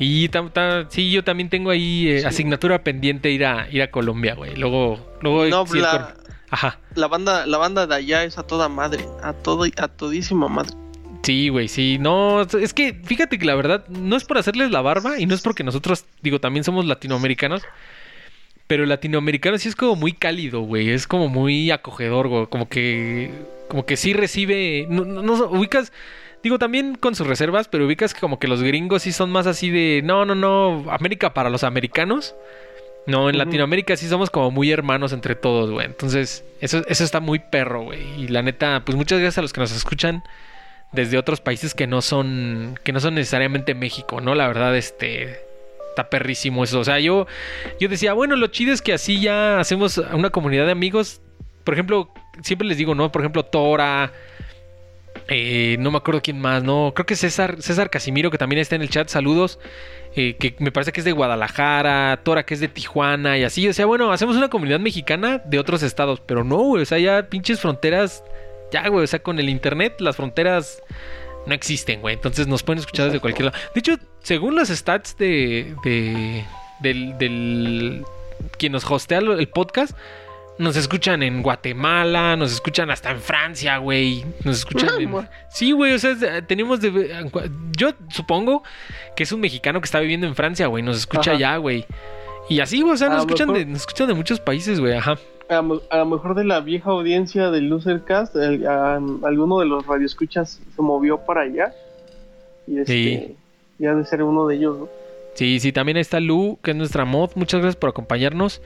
[0.00, 2.26] Y tam- tam- sí, yo también tengo ahí eh, Sí.
[2.26, 4.56] asignatura pendiente ir a ir a Colombia, güey.
[4.56, 6.14] Luego, luego No, sí, la,
[6.50, 6.80] Ajá.
[6.96, 10.74] la banda, la banda de allá es a toda madre, a todo, a todísima madre.
[11.24, 11.98] Sí, güey, sí.
[11.98, 15.34] No, es que fíjate que la verdad no es por hacerles la barba y no
[15.34, 17.62] es porque nosotros, digo, también somos latinoamericanos.
[18.66, 20.90] Pero el latinoamericano sí es como muy cálido, güey.
[20.90, 22.46] Es como muy acogedor, güey.
[22.46, 23.30] Como que.
[23.68, 24.86] Como que sí recibe.
[24.88, 25.92] No, no, no- ubicas.
[26.42, 29.46] Digo, también con sus reservas, pero ubicas que como que los gringos sí son más
[29.46, 30.00] así de.
[30.02, 30.86] No, no, no.
[30.90, 32.34] América para los americanos.
[33.06, 33.36] No, en.
[33.36, 35.84] Latinoamérica sí somos como muy hermanos entre todos, güey.
[35.84, 38.00] Entonces, eso, eso está muy perro, güey.
[38.22, 40.22] Y la neta, pues muchas gracias a los que nos escuchan
[40.94, 42.78] desde otros países que no son.
[42.84, 44.34] que no son necesariamente México, ¿no?
[44.34, 45.40] La verdad, este.
[45.90, 46.80] Está perrísimo eso.
[46.80, 47.26] O sea, yo,
[47.80, 51.20] yo decía, bueno, lo chido es que así ya hacemos una comunidad de amigos.
[51.64, 52.10] Por ejemplo,
[52.42, 53.12] siempre les digo, ¿no?
[53.12, 54.12] Por ejemplo, Tora.
[55.28, 56.92] eh, no me acuerdo quién más, ¿no?
[56.94, 59.58] Creo que César, César Casimiro, que también está en el chat, saludos.
[60.16, 63.68] eh, que me parece que es de Guadalajara, Tora, que es de Tijuana y así.
[63.68, 66.70] O sea, bueno, hacemos una comunidad mexicana de otros estados, pero no.
[66.72, 68.24] O sea, ya pinches fronteras.
[68.74, 69.04] Ya, güey.
[69.04, 70.82] O sea, con el internet, las fronteras
[71.46, 72.16] no existen, güey.
[72.16, 73.58] Entonces nos pueden escuchar desde cualquier lado.
[73.72, 75.76] De hecho, según las stats de.
[75.84, 76.44] de
[76.80, 78.04] del, del.
[78.58, 79.96] quien nos hostea el podcast.
[80.58, 84.24] Nos escuchan en Guatemala, nos escuchan hasta en Francia, güey.
[84.44, 85.28] Nos escuchan en...
[85.50, 86.16] Sí, güey, o sea,
[86.46, 87.28] tenemos de...
[87.76, 88.62] Yo supongo
[89.16, 90.84] que es un mexicano que está viviendo en Francia, güey.
[90.84, 91.38] Nos escucha Ajá.
[91.38, 91.84] allá, güey.
[92.48, 95.18] Y así, güey, o sea, nos escuchan, de, nos escuchan de muchos países, güey, ajá.
[95.48, 99.66] A, lo- a lo mejor de la vieja audiencia del Losercast, el- a- alguno de
[99.66, 101.74] los radioescuchas se movió para allá.
[102.66, 103.36] Y este, Sí.
[103.78, 104.88] ya de ser uno de ellos, ¿no?
[105.34, 107.30] Sí, sí, también está Lu, que es nuestra mod.
[107.34, 108.62] Muchas gracias por acompañarnos.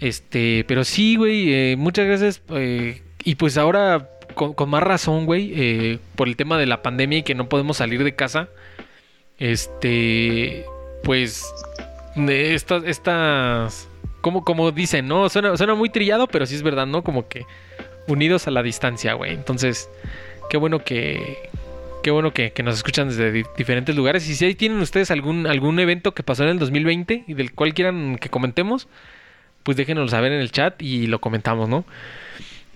[0.00, 2.42] Este, pero sí, güey, eh, muchas gracias.
[2.50, 6.82] eh, y pues ahora, con, con más razón, güey, eh, por el tema de la
[6.82, 8.48] pandemia y que no podemos salir de casa.
[9.38, 10.64] Este,
[11.04, 11.44] pues,
[12.16, 13.88] estas, estas,
[14.20, 15.28] como, como dicen, ¿no?
[15.28, 17.02] Suena, suena muy trillado, pero sí es verdad, ¿no?
[17.02, 17.44] Como que
[18.06, 19.32] unidos a la distancia, güey.
[19.32, 19.88] Entonces,
[20.50, 21.50] qué bueno que,
[22.00, 24.26] Qué bueno que, que nos escuchan desde di- diferentes lugares.
[24.30, 27.52] Y si ahí tienen ustedes algún, algún evento que pasó en el 2020 y del
[27.52, 28.86] cual quieran que comentemos,
[29.64, 31.84] pues déjenoslo saber en el chat y lo comentamos, ¿no?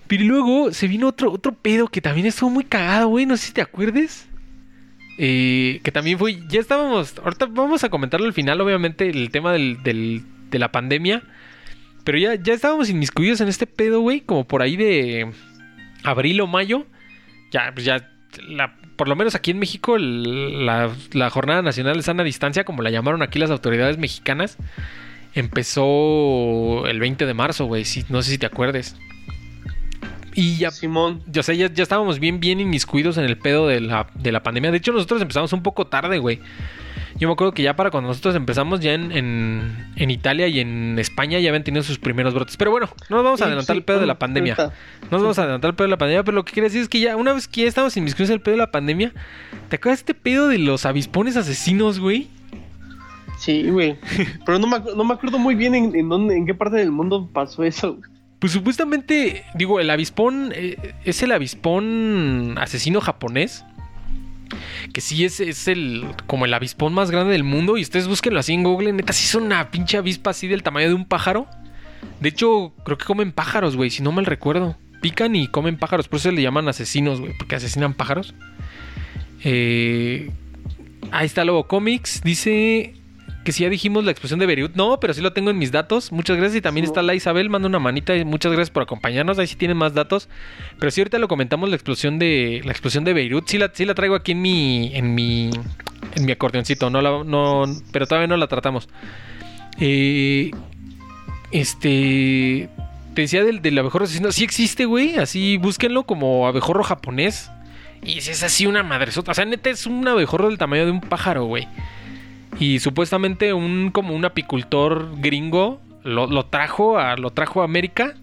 [0.08, 3.24] Pero luego se vino otro, otro pedo que también estuvo muy cagado, güey.
[3.24, 4.26] No sé si te acuerdes.
[5.18, 6.38] Eh, que también fue.
[6.48, 7.14] Ya estábamos.
[7.22, 9.82] Ahorita vamos a comentarlo al final, obviamente, el tema del-
[10.52, 11.24] de la pandemia.
[12.04, 14.20] Pero ya, ya estábamos inmiscuidos en este pedo, güey.
[14.20, 15.32] Como por ahí de
[16.04, 16.86] abril o mayo.
[17.50, 18.08] Ya, pues ya.
[18.48, 22.64] la- por lo menos aquí en México, el- la, la Jornada Nacional de Sana Distancia,
[22.64, 24.56] como la llamaron aquí las autoridades mexicanas,
[25.34, 27.84] empezó el 20 de marzo, güey.
[27.84, 28.96] Sí, no sé si te acuerdes.
[30.34, 31.22] Y ya Simón.
[31.26, 34.42] yo sé, ya, ya estábamos bien, bien inmiscuidos en el pedo de la, de la
[34.42, 34.70] pandemia.
[34.70, 36.40] De hecho, nosotros empezamos un poco tarde, güey.
[37.18, 40.60] Yo me acuerdo que ya para cuando nosotros empezamos, ya en, en, en Italia y
[40.60, 42.56] en España ya habían tenido sus primeros brotes.
[42.56, 44.56] Pero bueno, no nos vamos a adelantar sí, el pedo de la pandemia.
[44.56, 46.82] No nos vamos a adelantar el pedo de la pandemia, pero lo que quiero decir
[46.82, 49.12] es que ya, una vez que ya estamos inmiscuidos en el pedo de la pandemia,
[49.68, 52.28] ¿te acuerdas este pedo de los avispones asesinos, güey?
[53.38, 53.96] Sí, güey.
[54.46, 56.92] Pero no me, no me acuerdo muy bien en, en dónde, en qué parte del
[56.92, 57.98] mundo pasó eso.
[58.38, 63.64] Pues supuestamente, digo, el avispón eh, es el avispón asesino japonés.
[64.92, 67.76] Que sí es, es el como el avispón más grande del mundo.
[67.76, 70.88] Y ustedes búsquenlo así en Google, neta, sí es una pinche avispa así del tamaño
[70.88, 71.46] de un pájaro.
[72.20, 74.76] De hecho, creo que comen pájaros, güey, si no mal recuerdo.
[75.00, 78.34] Pican y comen pájaros, por eso le llaman asesinos, güey, porque asesinan pájaros.
[79.44, 80.30] Eh,
[81.10, 82.94] ahí está Lobo Comics, dice
[83.44, 84.74] que si ya dijimos la explosión de Beirut.
[84.74, 86.12] No, pero sí lo tengo en mis datos.
[86.12, 86.58] Muchas gracias.
[86.58, 88.14] Y también está la Isabel, manda una manita.
[88.16, 89.38] Y muchas gracias por acompañarnos.
[89.38, 90.28] Ahí sí tienen más datos.
[90.78, 93.48] Pero si ahorita lo comentamos la explosión de la explosión de Beirut.
[93.48, 95.50] Sí la, sí la traigo aquí en mi en mi
[96.14, 96.90] en mi acordeoncito.
[96.90, 98.88] No la, no, pero todavía no la tratamos.
[99.80, 100.50] Eh,
[101.50, 102.68] este
[103.14, 104.30] te decía del, del abejorro asesino.
[104.32, 105.16] Sí existe, güey.
[105.16, 107.50] Así búsquenlo como abejorro japonés.
[108.04, 109.32] Y si es así una madresota.
[109.32, 111.68] O sea, neta es un abejorro del tamaño de un pájaro, güey.
[112.58, 118.14] Y supuestamente un como un apicultor gringo lo, lo, trajo a lo trajo a América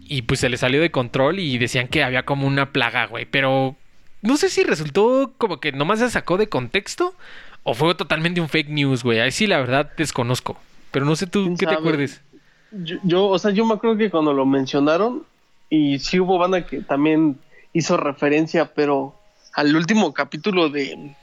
[0.00, 3.24] y pues se le salió de control y decían que había como una plaga, güey,
[3.24, 3.76] pero
[4.22, 7.14] no sé si resultó como que nomás se sacó de contexto
[7.62, 9.20] o fue totalmente un fake news, güey.
[9.20, 10.56] Ahí sí la verdad desconozco,
[10.90, 12.22] pero no sé tú qué te acuerdes.
[12.70, 15.24] Yo, yo, o sea, yo me acuerdo que cuando lo mencionaron
[15.70, 17.38] y sí hubo banda que también
[17.72, 19.18] hizo referencia, pero
[19.54, 21.14] al último capítulo de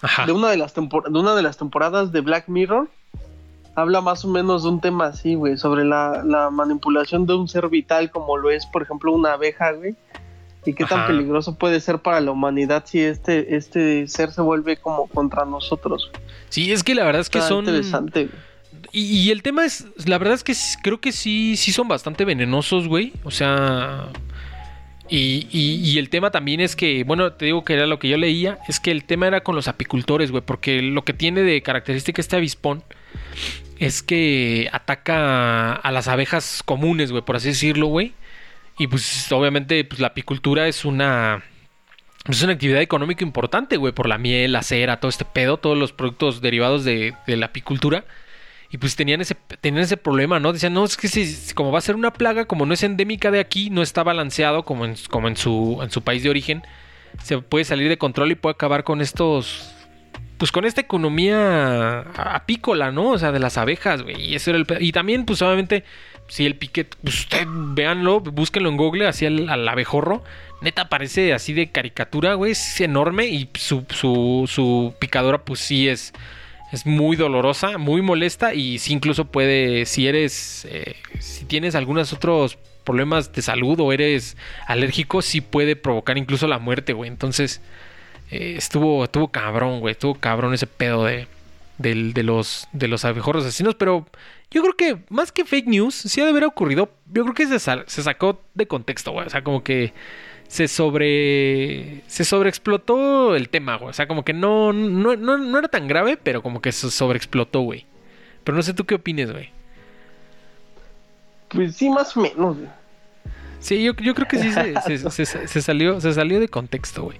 [0.00, 0.26] Ajá.
[0.26, 2.88] de una de las de una de las temporadas de Black Mirror
[3.74, 7.48] habla más o menos de un tema así, güey, sobre la, la, manipulación de un
[7.48, 9.94] ser vital como lo es, por ejemplo, una abeja, güey,
[10.66, 10.96] y qué Ajá.
[10.96, 15.44] tan peligroso puede ser para la humanidad si este este ser se vuelve como contra
[15.44, 16.10] nosotros.
[16.48, 18.28] Sí, es que la verdad es que Está son interesante.
[18.90, 22.26] Y, y, el tema es, la verdad es que creo que sí, sí son bastante
[22.26, 23.12] venenosos, güey.
[23.24, 24.08] O sea,
[25.14, 28.08] y, y, y, el tema también es que, bueno, te digo que era lo que
[28.08, 31.42] yo leía, es que el tema era con los apicultores, güey, porque lo que tiene
[31.42, 32.82] de característica este avispón
[33.78, 38.14] es que ataca a las abejas comunes, güey, por así decirlo, güey.
[38.78, 41.44] Y pues obviamente pues, la apicultura es una...
[42.26, 45.76] Es una actividad económica importante, güey, por la miel, la cera, todo este pedo, todos
[45.76, 48.06] los productos derivados de, de la apicultura.
[48.72, 50.50] Y pues tenían ese, tenían ese problema, ¿no?
[50.50, 53.30] Decían, no, es que si, como va a ser una plaga, como no es endémica
[53.30, 56.62] de aquí, no está balanceado como en, como en, su, en su país de origen,
[57.22, 59.74] se puede salir de control y puede acabar con estos...
[60.38, 63.10] Pues con esta economía apícola, ¿no?
[63.10, 64.20] O sea, de las abejas, güey.
[64.20, 64.66] Y eso era el...
[64.80, 65.84] Y también, pues obviamente,
[66.26, 66.96] si el piquet...
[67.02, 70.24] Pues usted, véanlo, búsquenlo en Google, así al, al abejorro.
[70.62, 72.52] Neta, parece así de caricatura, güey.
[72.52, 76.12] Es enorme y su, su, su picadora, pues sí es
[76.72, 82.12] es muy dolorosa, muy molesta y sí incluso puede, si eres, eh, si tienes algunos
[82.14, 87.10] otros problemas de salud o eres alérgico, sí puede provocar incluso la muerte, güey.
[87.10, 87.60] Entonces,
[88.30, 91.28] eh, estuvo, estuvo cabrón, güey, estuvo cabrón ese pedo de,
[91.76, 94.06] de, de, los, de los abejorros asesinos, pero
[94.50, 97.46] yo creo que más que fake news, sí ha de haber ocurrido, yo creo que
[97.46, 99.26] se, se sacó de contexto, güey.
[99.26, 99.92] O sea, como que
[100.52, 103.88] se sobre se sobreexplotó el tema, güey.
[103.88, 106.90] O sea, como que no, no, no, no era tan grave, pero como que se
[106.90, 107.86] sobreexplotó, güey.
[108.44, 109.48] Pero no sé tú qué opines, güey.
[111.48, 112.68] Pues sí, más o menos, güey.
[113.60, 117.04] Sí, yo, yo creo que sí se, se, se, se, salió, se salió de contexto,
[117.04, 117.16] güey.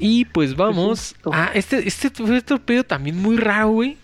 [0.00, 1.14] Y pues vamos.
[1.30, 3.96] Ah, este, este fue este pedo también muy raro, güey.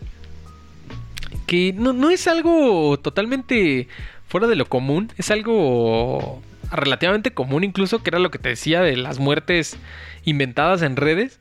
[1.48, 3.88] Que no, no es algo totalmente
[4.28, 5.10] fuera de lo común.
[5.16, 6.40] Es algo
[6.70, 9.76] relativamente común incluso, que era lo que te decía de las muertes
[10.24, 11.40] inventadas en redes.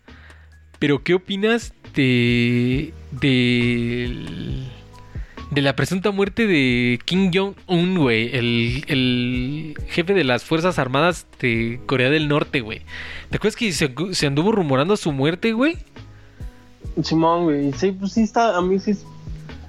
[0.80, 2.94] Pero ¿qué opinas de...
[3.12, 4.66] de...
[5.56, 8.36] la presunta muerte de Kim Jong-un, güey?
[8.36, 12.82] El, el, jefe de las Fuerzas Armadas de Corea del Norte, güey.
[13.30, 15.78] ¿Te acuerdas que se, se anduvo rumorando su muerte, güey?
[17.02, 17.74] Simón, güey.
[17.74, 18.96] Sí, pues sí está, a mí sí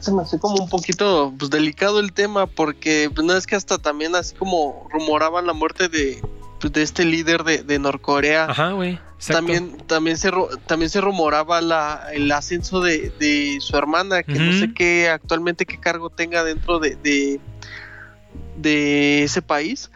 [0.07, 3.57] se me hace como un poquito pues, delicado el tema porque pues, no es que
[3.57, 6.23] hasta también así como rumoraban la muerte de,
[6.61, 8.45] pues, de este líder de, de Norcorea.
[8.45, 8.99] Ajá, güey.
[9.27, 10.31] También, también, se,
[10.67, 14.53] también se rumoraba la, el ascenso de, de su hermana, que uh -huh.
[14.53, 17.41] no sé qué actualmente qué cargo tenga dentro de, de,
[18.57, 19.91] de ese país,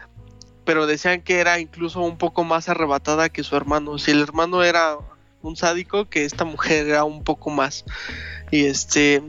[0.65, 3.97] pero decían que era incluso un poco más arrebatada que su hermano.
[3.99, 4.97] Si el hermano era
[5.41, 7.85] un sádico, que esta mujer era un poco más.
[8.51, 9.21] Y este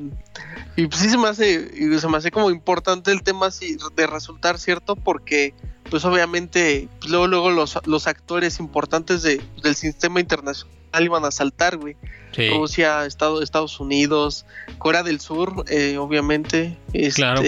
[0.76, 4.06] y pues sí se me hace, se me hace como importante el tema así de
[4.06, 5.54] resultar cierto porque
[5.90, 11.30] pues obviamente pues luego luego los, los actores importantes de, del sistema internacional iban a
[11.30, 11.96] saltar, güey.
[12.32, 12.48] Sí.
[12.50, 14.46] Rusia, Estado, Estados Unidos,
[14.78, 16.78] Corea del Sur, eh, obviamente.
[16.92, 17.42] Este, claro.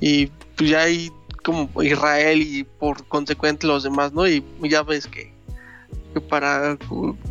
[0.00, 1.10] Y pues ya hay
[1.44, 4.26] como Israel y por consecuente los demás, ¿no?
[4.26, 5.32] Y ya ves que,
[6.16, 6.78] que para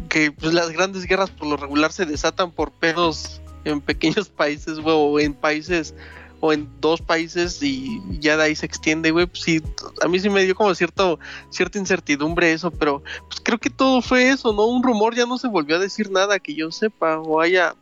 [0.09, 4.77] que pues, las grandes guerras por lo regular se desatan por pedos en pequeños países
[4.83, 5.95] o en países
[6.39, 9.63] o en dos países y ya de ahí se extiende, güey, pues sí,
[10.03, 11.19] a mí sí me dio como cierto,
[11.49, 14.67] cierta incertidumbre eso, pero pues creo que todo fue eso, ¿no?
[14.67, 17.73] Un rumor ya no se volvió a decir nada que yo sepa o haya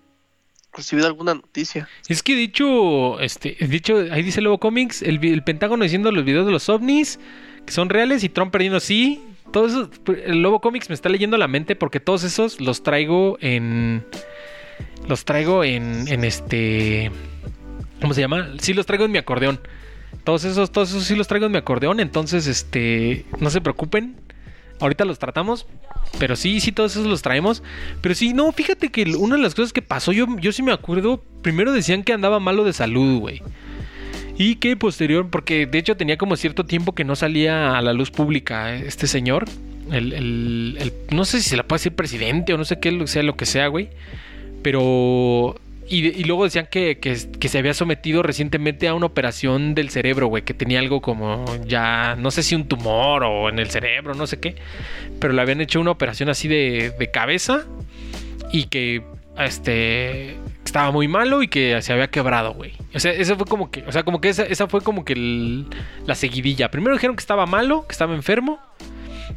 [0.71, 1.89] recibido alguna noticia.
[2.07, 6.53] Es que dicho, este, dicho, ahí dice Lobo Comics, el, Pentágono diciendo los videos de
[6.53, 7.19] los ovnis
[7.65, 9.21] que son reales y Trump perdiendo sí.
[9.53, 9.89] Todo eso,
[10.25, 14.03] el Lobo Comics me está leyendo la mente porque todos esos los traigo en,
[15.07, 17.09] los traigo en, en este
[18.03, 18.49] ¿Cómo se llama?
[18.59, 19.61] Sí, los traigo en mi acordeón.
[20.25, 22.01] Todos esos, todos esos sí los traigo en mi acordeón.
[22.01, 23.25] Entonces, este.
[23.39, 24.17] No se preocupen.
[24.81, 25.67] Ahorita los tratamos.
[26.19, 27.63] Pero sí, sí, todos esos los traemos.
[28.01, 30.73] Pero sí, no, fíjate que una de las cosas que pasó, yo, yo sí me
[30.73, 31.23] acuerdo.
[31.41, 33.41] Primero decían que andaba malo de salud, güey.
[34.37, 37.93] Y que posterior, porque de hecho tenía como cierto tiempo que no salía a la
[37.93, 39.45] luz pública eh, este señor.
[39.91, 43.23] El, el, no sé si se la puede decir presidente o no sé qué sea
[43.23, 43.89] lo que sea, güey.
[44.63, 45.55] Pero
[45.89, 46.97] y, luego decían que,
[47.41, 52.15] se había sometido recientemente a una operación del cerebro, güey, que tenía algo como ya,
[52.15, 54.55] no sé si un tumor o en el cerebro, no sé qué,
[55.19, 57.65] pero le habían hecho una operación así de, cabeza
[58.51, 59.03] y que
[59.37, 62.73] este estaba muy malo y que se había quebrado, güey.
[62.93, 65.15] O sea, eso fue como que, o sea, como que esa, esa fue como que
[66.05, 66.71] la seguidilla.
[66.71, 68.59] Primero dijeron que estaba malo, que estaba enfermo.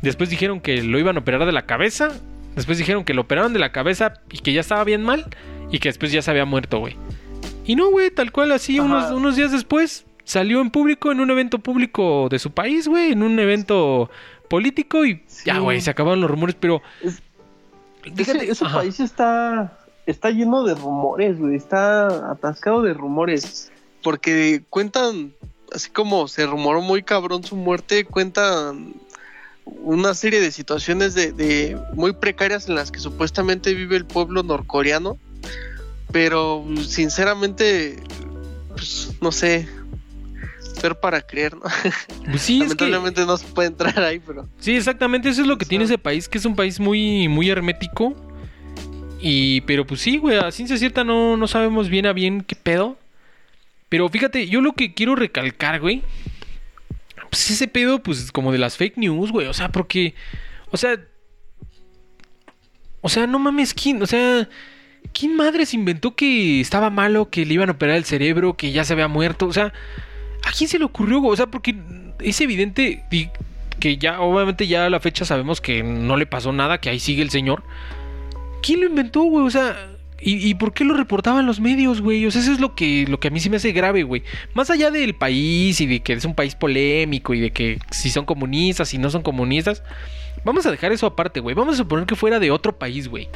[0.02, 2.10] Después dijeron que lo iban a operar de la cabeza.
[2.54, 5.26] Después dijeron que lo operaron de la cabeza y que ya estaba bien mal
[5.70, 6.96] y que después ya se había muerto, güey.
[7.66, 11.30] Y no, güey, tal cual así, unos, unos, días después salió en público, en un
[11.30, 14.08] evento público de su país, güey, en un evento
[14.48, 16.82] político y ya, güey, se acabaron los rumores, pero...
[18.14, 19.76] Fíjate, ese, país está,
[20.06, 23.70] está lleno de rumores, güey, está atascado de rumores,
[24.02, 25.34] porque cuentan,
[25.72, 28.94] así como se rumoró muy cabrón su muerte, cuentan
[29.64, 34.42] una serie de situaciones de, de, muy precarias en las que supuestamente vive el pueblo
[34.42, 35.18] norcoreano
[36.12, 38.02] pero sinceramente,
[38.70, 39.68] pues no sé,
[40.80, 41.62] ser para creer, ¿no?
[42.24, 44.48] Pues sí, Lamentablemente no se puede entrar ahí, pero.
[44.58, 47.50] Sí, exactamente, eso es lo que tiene ese país, que es un país muy, muy
[47.50, 48.14] hermético.
[49.28, 52.54] Y, pero pues sí, güey, a ciencia cierta no, no sabemos bien a bien qué
[52.54, 52.96] pedo.
[53.88, 56.04] Pero fíjate, yo lo que quiero recalcar, güey,
[57.28, 60.14] pues ese pedo, pues como de las fake news, güey, o sea, porque,
[60.70, 61.00] o sea,
[63.00, 64.00] o sea, no mames, ¿quién?
[64.00, 64.48] O sea,
[65.12, 68.70] ¿quién madre se inventó que estaba malo, que le iban a operar el cerebro, que
[68.70, 69.46] ya se había muerto?
[69.46, 69.72] O sea,
[70.44, 71.20] ¿a quién se le ocurrió?
[71.24, 71.74] O sea, porque
[72.20, 73.02] es evidente
[73.80, 77.00] que ya, obviamente ya a la fecha sabemos que no le pasó nada, que ahí
[77.00, 77.64] sigue el señor.
[78.66, 79.46] ¿Quién lo inventó, güey?
[79.46, 79.76] O sea,
[80.20, 82.26] ¿y, por qué lo reportaban los medios, güey?
[82.26, 84.24] O sea, eso es lo que, lo que a mí sí me hace grave, güey.
[84.54, 88.10] Más allá del país y de que es un país polémico y de que si
[88.10, 89.84] son comunistas, si no son comunistas.
[90.44, 91.54] Vamos a dejar eso aparte, güey.
[91.54, 93.28] Vamos a suponer que fuera de otro país, güey.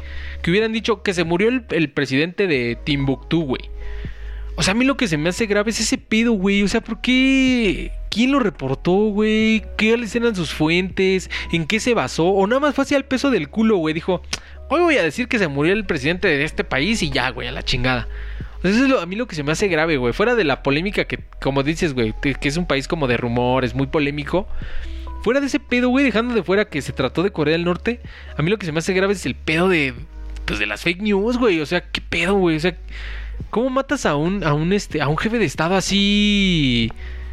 [0.43, 3.70] Que hubieran dicho que se murió el, presidente de Timbuktu, güey.
[4.57, 6.64] O sea, a mí lo que se me hace grave es ese pedo, güey.
[6.64, 7.93] O sea, ¿por qué?
[8.11, 9.62] ¿Quién lo reportó, güey?
[9.76, 11.31] ¿Qué eran sus fuentes?
[11.53, 12.26] ¿En qué se basó?
[12.26, 13.95] O nada más fue así al peso del culo, güey.
[13.95, 14.22] Dijo,
[14.71, 17.49] hoy voy a decir que se murió el presidente de este país y ya, güey,
[17.49, 18.09] a la chingada.
[18.62, 20.12] Eso es a mí lo que se me hace grave, güey.
[20.12, 23.75] Fuera de la polémica que, como dices, güey, que es un país como de rumores,
[23.75, 24.47] muy polémico.
[25.23, 28.01] Fuera de ese pedo, güey, dejando de fuera que se trató de Corea del Norte,
[28.37, 29.95] a mí lo que se me hace grave es el pedo de.
[30.47, 31.61] Pues de las fake news, güey.
[31.61, 32.57] O sea, ¿qué pedo, güey?
[32.57, 32.77] O sea,
[33.51, 36.91] ¿cómo matas a un, a un este, a un jefe de estado así?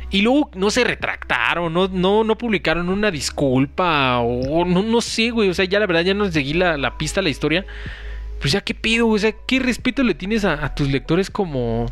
[0.09, 5.31] Y luego no se retractaron, no, no, no publicaron una disculpa, o no, no sé,
[5.31, 5.49] güey.
[5.49, 7.65] O sea, ya la verdad ya no seguí la, la pista, la historia.
[8.39, 9.17] Pues ya, ¿qué pedo, güey?
[9.17, 11.87] O sea, ¿qué respeto le tienes a, a tus lectores como,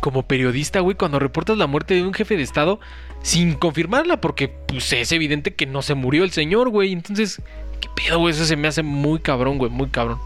[0.00, 2.80] como periodista, güey, cuando reportas la muerte de un jefe de estado?
[3.22, 6.92] sin confirmarla, porque pues es evidente que no se murió el señor, güey.
[6.92, 7.42] Entonces,
[7.80, 8.34] ¿qué pedo, güey?
[8.34, 10.18] Eso se me hace muy cabrón, güey, muy cabrón.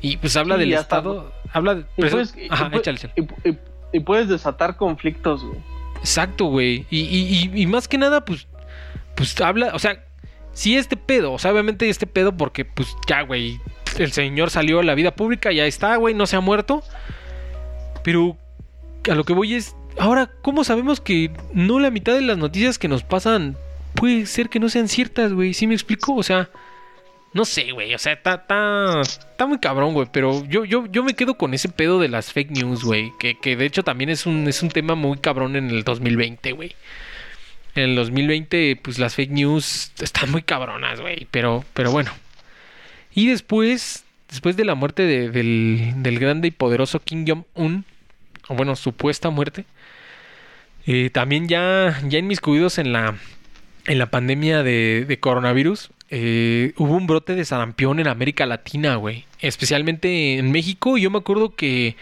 [0.00, 1.84] Y pues habla del Estado, habla de...
[1.96, 2.98] Y puedes, Ajá, échale,
[3.92, 5.58] y, puedes desatar conflictos, güey.
[6.02, 6.86] Exacto, güey.
[6.90, 8.46] Y, y, más que nada, pues,
[9.14, 10.04] pues habla, o sea,
[10.52, 13.60] si este pedo, o sea, obviamente este pedo porque, pues ya, güey,
[13.98, 16.82] el señor salió a la vida pública, ya está, güey, no se ha muerto.
[18.02, 18.36] Pero
[19.08, 22.78] a lo que voy es, Ahora, ¿cómo sabemos que no la mitad de las noticias
[22.78, 23.56] que nos pasan
[23.94, 25.54] puede ser que no sean ciertas, güey?
[25.54, 26.14] ¿Sí me explico?
[26.14, 26.50] O sea,
[27.34, 27.94] no sé, güey.
[27.94, 30.08] O sea, está, está, muy cabrón, güey.
[30.12, 33.12] Pero yo, yo, yo me quedo con ese pedo de las fake news, güey.
[33.18, 36.52] Que, que de hecho también es un, es un tema muy cabrón en el 2020,
[36.52, 36.74] güey.
[37.74, 41.26] En el 2020, pues las fake news están muy cabronas, güey.
[41.30, 42.12] Pero, pero bueno.
[43.14, 47.84] Y después, después de la muerte del, del grande y poderoso Kim Jong-un,
[48.48, 49.64] o bueno, supuesta muerte,
[50.86, 53.14] eh, también ya, ya inmiscuidos en la,
[53.86, 59.24] en la pandemia de, coronavirus, eh, hubo un brote de sarampión en América Latina, güey.
[59.40, 60.98] Especialmente en México.
[60.98, 61.96] Yo me acuerdo que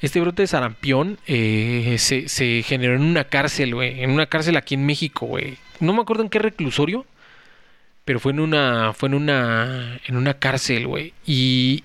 [0.00, 4.02] este brote de sarampión eh, se, generó en una cárcel, güey.
[4.02, 5.58] En una cárcel aquí en México, güey.
[5.80, 7.04] No me acuerdo en qué reclusorio.
[8.06, 8.94] Pero fue en una.
[8.94, 10.00] Fue en una.
[10.06, 11.12] En una cárcel, güey.
[11.26, 11.84] Y.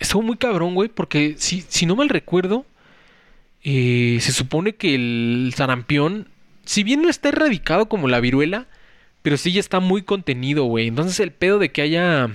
[0.00, 0.88] Estuvo muy cabrón, güey.
[0.88, 2.64] Porque si, si no mal recuerdo.
[3.62, 6.28] Eh, se supone que el sarampión.
[6.64, 8.66] Si bien no está erradicado como la viruela.
[9.22, 10.88] Pero sí ya está muy contenido, güey.
[10.88, 12.30] Entonces el pedo de que haya.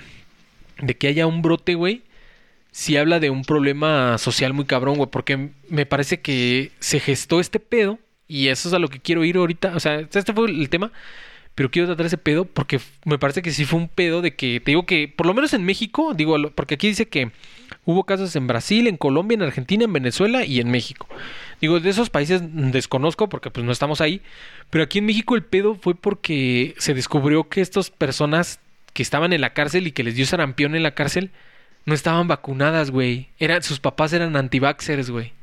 [0.82, 2.04] De que haya un brote, güey
[2.78, 7.40] sí habla de un problema social muy cabrón, güey, porque me parece que se gestó
[7.40, 10.48] este pedo, y eso es a lo que quiero ir ahorita, o sea, este fue
[10.48, 10.92] el tema,
[11.56, 14.60] pero quiero tratar ese pedo porque me parece que sí fue un pedo de que,
[14.60, 17.32] te digo que, por lo menos en México, digo, porque aquí dice que
[17.84, 21.08] hubo casos en Brasil, en Colombia, en Argentina, en Venezuela y en México.
[21.60, 24.22] Digo, de esos países desconozco porque pues no estamos ahí,
[24.70, 28.60] pero aquí en México el pedo fue porque se descubrió que estas personas
[28.94, 31.32] que estaban en la cárcel y que les dio sarampión en la cárcel,
[31.86, 33.30] no estaban vacunadas, güey.
[33.62, 35.34] sus papás eran anti-vaxxers, güey.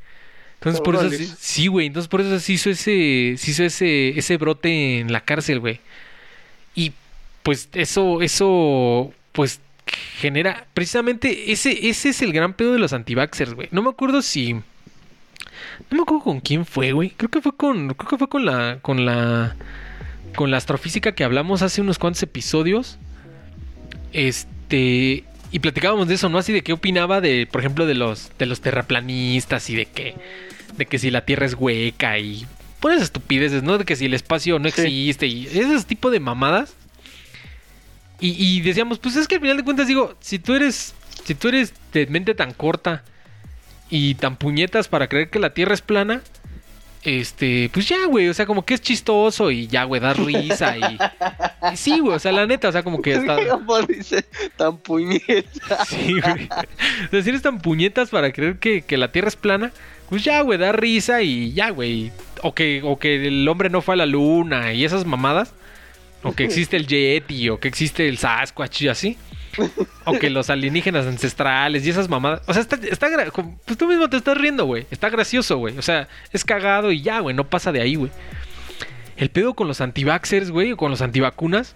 [0.55, 1.09] Entonces por eso
[1.39, 1.87] sí, güey.
[1.87, 5.79] Entonces por eso se hizo ese, se hizo ese, ese brote en la cárcel, güey.
[6.75, 6.93] Y
[7.43, 9.59] pues eso, eso, pues
[10.17, 13.67] genera precisamente ese, ese es el gran pedo de los anti-vaxxers, güey.
[13.71, 14.55] No me acuerdo si,
[15.89, 17.11] no me acuerdo con quién fue, güey.
[17.11, 19.55] Creo que fue con, creo que fue con la, con la,
[20.35, 22.97] con la astrofísica que hablamos hace unos cuantos episodios.
[24.13, 26.37] Este, y platicábamos de eso, ¿no?
[26.37, 30.15] Así de qué opinaba de, por ejemplo, de los, de los terraplanistas y de que,
[30.77, 32.45] de que si la Tierra es hueca y
[32.79, 33.77] por esas estupideces, ¿no?
[33.77, 36.75] De que si el espacio no existe y ese tipo de mamadas.
[38.19, 40.93] Y, y, decíamos, pues es que al final de cuentas digo, si tú eres,
[41.25, 43.03] si tú eres de mente tan corta
[43.89, 46.21] y tan puñetas para creer que la Tierra es plana,
[47.05, 50.75] este, pues ya, güey, o sea, como que es chistoso y ya, güey, da risa
[50.75, 50.97] y,
[51.75, 53.37] sí, güey, o sea, la neta, o sea, como que está...
[53.87, 54.25] dice
[54.57, 55.45] tan puñetas.
[55.87, 56.49] Sí, güey.
[56.49, 59.71] O sea, si eres tan puñetas para creer que, que la Tierra es plana,
[60.09, 62.11] pues ya, güey, da risa y ya, güey.
[62.41, 65.53] O que, o que el hombre no fue a la luna y esas mamadas.
[66.23, 69.17] O que existe el Yeti, o que existe el Sasquatch y así.
[70.05, 72.41] O que los alienígenas ancestrales y esas mamadas.
[72.47, 72.77] O sea, está,
[73.65, 74.85] pues tú mismo te estás riendo, güey.
[74.91, 75.77] Está gracioso, güey.
[75.77, 77.35] O sea, es cagado y ya, güey.
[77.35, 78.11] No pasa de ahí, güey.
[79.17, 81.75] El pedo con los antivaxers, güey, o con los antivacunas.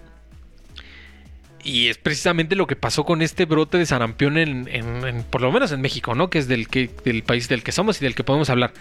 [1.62, 5.72] Y es precisamente lo que pasó con este brote de sarampión en, por lo menos
[5.72, 6.30] en México, ¿no?
[6.30, 8.72] Que es del, que, del país del que somos y del que podemos hablar.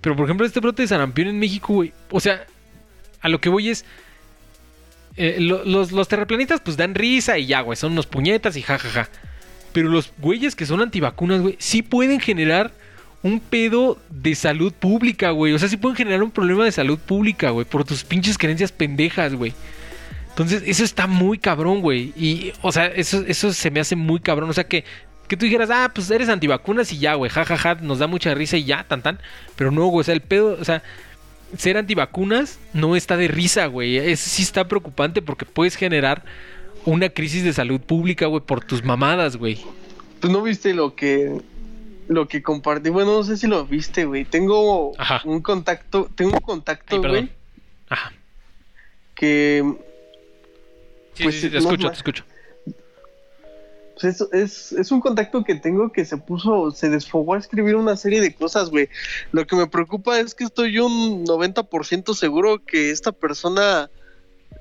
[0.00, 1.92] Pero por ejemplo, este brote de sarampión en México, güey.
[2.10, 2.46] O sea,
[3.20, 3.84] a lo que voy es
[5.16, 9.08] eh, los, los terraplanistas pues dan risa y ya, güey, son unos puñetas y jajaja.
[9.72, 12.72] Pero los güeyes que son antivacunas, güey, sí pueden generar
[13.22, 15.52] un pedo de salud pública, güey.
[15.52, 18.70] O sea, sí pueden generar un problema de salud pública, güey, por tus pinches creencias
[18.70, 19.54] pendejas, güey.
[20.28, 22.12] Entonces, eso está muy cabrón, güey.
[22.16, 24.50] Y, o sea, eso, eso se me hace muy cabrón.
[24.50, 24.84] O sea, que,
[25.26, 28.56] que tú dijeras, ah, pues eres antivacunas y ya, güey, jajaja, nos da mucha risa
[28.56, 29.20] y ya, tan tan.
[29.56, 30.82] Pero no, güey, o sea, el pedo, o sea,
[31.56, 33.96] ser antivacunas no está de risa, güey.
[33.96, 36.24] Eso sí está preocupante porque puedes generar
[36.84, 39.60] una crisis de salud pública, güey, por tus mamadas, güey.
[40.20, 41.40] Pues no viste lo que
[42.08, 42.90] lo que compartí.
[42.90, 44.24] Bueno, no sé si lo viste, güey.
[44.24, 44.92] Tengo
[45.24, 47.30] un contacto, tengo un contacto, güey.
[47.88, 48.12] Ajá.
[49.14, 49.62] Que
[51.14, 52.24] Sí, pues, sí, te escucho, te escucho.
[54.00, 57.96] Pues es, es, un contacto que tengo que se puso, se desfogó a escribir una
[57.96, 58.88] serie de cosas, güey.
[59.30, 63.90] Lo que me preocupa es que estoy un 90% seguro que esta persona,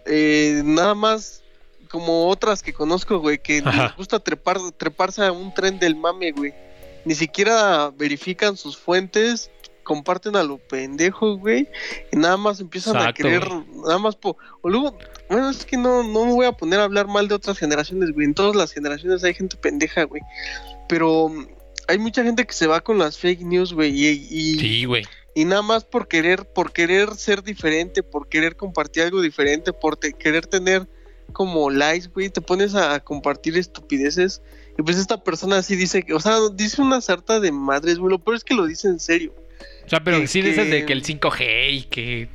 [0.05, 1.43] eh, nada más
[1.89, 6.31] como otras que conozco, güey, que les gusta trepar, treparse a un tren del mame,
[6.31, 6.53] güey.
[7.05, 9.51] Ni siquiera verifican sus fuentes,
[9.83, 11.69] comparten a lo pendejo, güey,
[12.11, 13.47] y nada más empiezan a querer,
[13.85, 14.97] nada más po o luego,
[15.33, 18.11] bueno, es que no, no me voy a poner a hablar mal de otras generaciones,
[18.11, 20.21] güey, en todas las generaciones hay gente pendeja, güey,
[20.87, 21.47] pero mm,
[21.87, 25.05] hay mucha gente que se va con las fake news, güey, y, sí, güey.
[25.35, 29.97] Y nada más por querer, por querer ser diferente, por querer compartir algo diferente, por
[29.99, 30.87] querer tener
[31.31, 34.43] como likes, güey, te pones a compartir estupideces.
[34.77, 38.11] Y pues esta persona así dice que, o sea, dice una sarta de madres, güey.
[38.11, 39.33] Lo peor es que lo dice en serio.
[39.85, 42.29] O sea, pero sí dices de que el 5G y que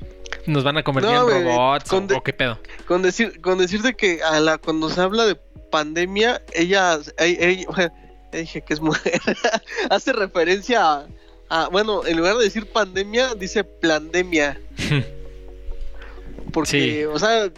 [0.48, 2.58] nos van a convertir en robots o, qué pedo.
[2.86, 5.36] Con decir, con decirte que a la cuando se habla de
[5.70, 7.92] pandemia, ella, ella,
[8.32, 9.20] dije que es mujer,
[9.90, 11.06] hace referencia
[11.50, 14.60] a, bueno, en lugar de decir pandemia, dice plandemia.
[16.52, 17.50] Porque, o sea,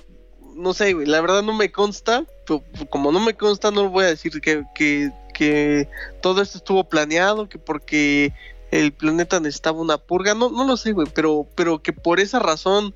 [0.57, 2.25] no sé, la verdad no me consta,
[2.91, 5.89] como no me consta, no voy a decir que, que, que
[6.21, 8.33] todo esto estuvo planeado, que porque
[8.71, 12.39] el planeta necesitaba una purga, no, no lo sé, güey, pero, pero que por esa
[12.39, 12.95] razón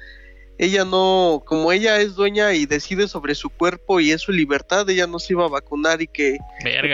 [0.56, 4.88] ella no, como ella es dueña y decide sobre su cuerpo y es su libertad,
[4.88, 6.38] ella no se iba a vacunar y que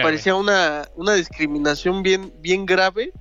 [0.02, 3.12] parecía una, una discriminación bien, bien grave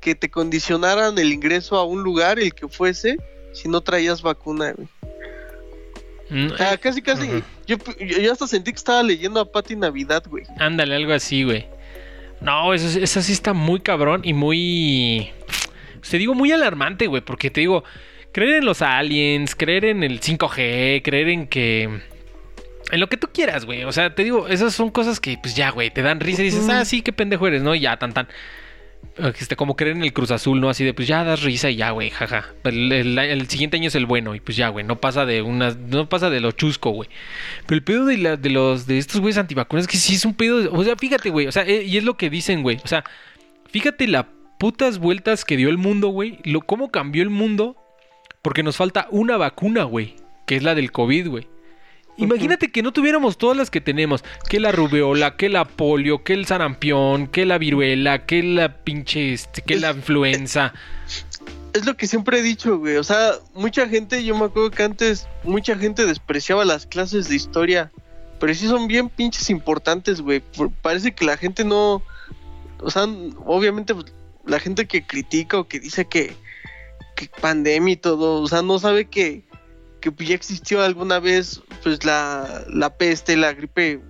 [0.00, 3.16] que te condicionaran el ingreso a un lugar, el que fuese,
[3.52, 4.88] si no traías vacuna, güey.
[6.30, 7.42] Eh, casi, casi.
[7.66, 10.44] Yo, yo hasta sentí que estaba leyendo a Pati Navidad, güey.
[10.58, 11.66] Ándale, algo así, güey.
[12.44, 15.30] No, eso, eso sí está muy cabrón y muy.
[16.08, 17.22] Te digo, muy alarmante, güey.
[17.22, 17.84] Porque te digo,
[18.32, 22.02] creer en los aliens, creer en el 5G, creer en que.
[22.90, 23.84] En lo que tú quieras, güey.
[23.84, 26.46] O sea, te digo, esas son cosas que, pues ya, güey, te dan risa y
[26.46, 27.74] dices, ah, sí, qué pendejo eres, ¿no?
[27.74, 28.28] Y ya, tan, tan.
[29.38, 30.68] Este, como creer en el Cruz Azul, ¿no?
[30.68, 32.52] Así de, pues ya das risa y ya, güey, jaja.
[32.64, 36.08] El, siguiente año es el bueno y pues ya, güey, no pasa de unas, no
[36.08, 37.08] pasa de lo chusco, güey.
[37.66, 40.34] Pero el pedo de, la- los, de estos güeyes antivacunas es que sí es un
[40.34, 42.78] pedo, de- o sea, fíjate, güey, o sea, eh, y es lo que dicen, güey,
[42.84, 43.04] o sea,
[43.70, 44.26] fíjate las
[44.58, 47.76] putas vueltas que dio el mundo, güey, lo, cómo cambió el mundo,
[48.42, 51.48] porque nos falta una vacuna, güey, que es la del COVID, güey.
[52.16, 54.24] Imagínate que no tuviéramos todas las que tenemos.
[54.48, 59.32] Que la rubeola, que la polio, que el sarampión, que la viruela, que la pinche,
[59.32, 60.72] este, que la influenza.
[61.72, 62.96] Es lo que siempre he dicho, güey.
[62.96, 67.34] O sea, mucha gente, yo me acuerdo que antes mucha gente despreciaba las clases de
[67.34, 67.90] historia.
[68.38, 70.42] Pero sí son bien pinches importantes, güey.
[70.82, 72.02] Parece que la gente no.
[72.80, 73.04] O sea,
[73.44, 74.12] obviamente pues,
[74.46, 76.36] la gente que critica o que dice que,
[77.16, 79.42] que pandemia y todo, o sea, no sabe que,
[80.12, 84.00] que ya existió alguna vez pues la, la peste, la gripe,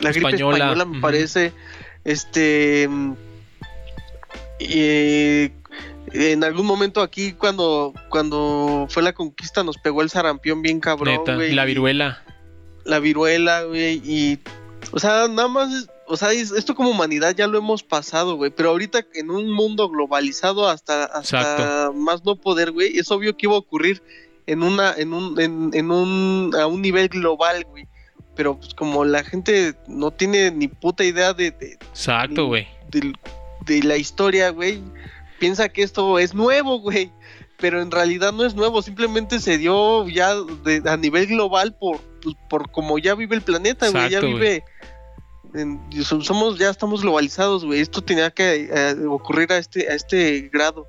[0.00, 1.52] la gripe Española, española, me parece.
[2.04, 2.88] Este.
[4.58, 5.50] y,
[6.12, 11.14] en algún momento aquí cuando cuando fue la conquista nos pegó el sarampión bien cabrón,
[11.18, 12.22] neta, la y- viruela.
[12.84, 14.38] la viruela, güey, y
[14.92, 18.50] o sea, nada más, o sea, es- esto como humanidad ya lo hemos pasado, güey,
[18.50, 21.92] pero ahorita en un mundo globalizado hasta, hasta Exacto.
[21.94, 24.02] más no poder, güey, es obvio que iba a ocurrir
[24.46, 27.86] en una, en un, en, en un, a un nivel global, güey,
[28.36, 32.66] pero pues como la gente no tiene ni puta idea de, de, Exacto, güey.
[32.90, 34.82] de la historia, güey,
[35.38, 37.10] piensa que esto es nuevo, güey.
[37.58, 40.34] Pero en realidad no es nuevo, simplemente se dio ya
[40.64, 44.10] de- a nivel global por, pues, por como ya vive el planeta, güey.
[44.10, 44.64] Ya vive.
[45.54, 47.80] en- somos, ya estamos globalizados, güey.
[47.80, 50.88] Esto tenía que eh, ocurrir a este, a este grado.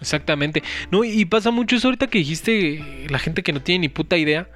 [0.00, 0.62] Exactamente.
[0.90, 4.16] No, y pasa mucho eso ahorita que dijiste, la gente que no tiene ni puta
[4.16, 4.48] idea.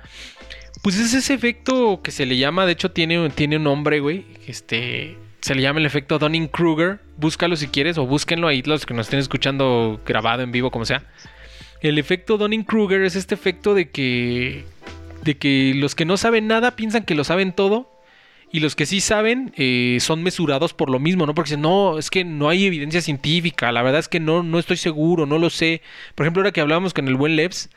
[0.83, 4.25] Pues es ese efecto que se le llama, de hecho tiene, tiene un nombre, güey.
[4.47, 7.01] Este, se le llama el efecto Dunning-Kruger.
[7.17, 10.85] Búscalo si quieres o búsquenlo ahí los que nos estén escuchando grabado en vivo, como
[10.85, 11.05] sea.
[11.81, 14.65] El efecto Dunning-Kruger es este efecto de que,
[15.23, 17.96] de que los que no saben nada piensan que lo saben todo.
[18.57, 21.35] Y los que sí saben eh, son mesurados por lo mismo, ¿no?
[21.35, 24.59] Porque dicen, no, es que no hay evidencia científica, la verdad es que no, no
[24.59, 25.83] estoy seguro, no lo sé.
[26.15, 27.69] Por ejemplo, ahora que hablábamos con el buen Leps,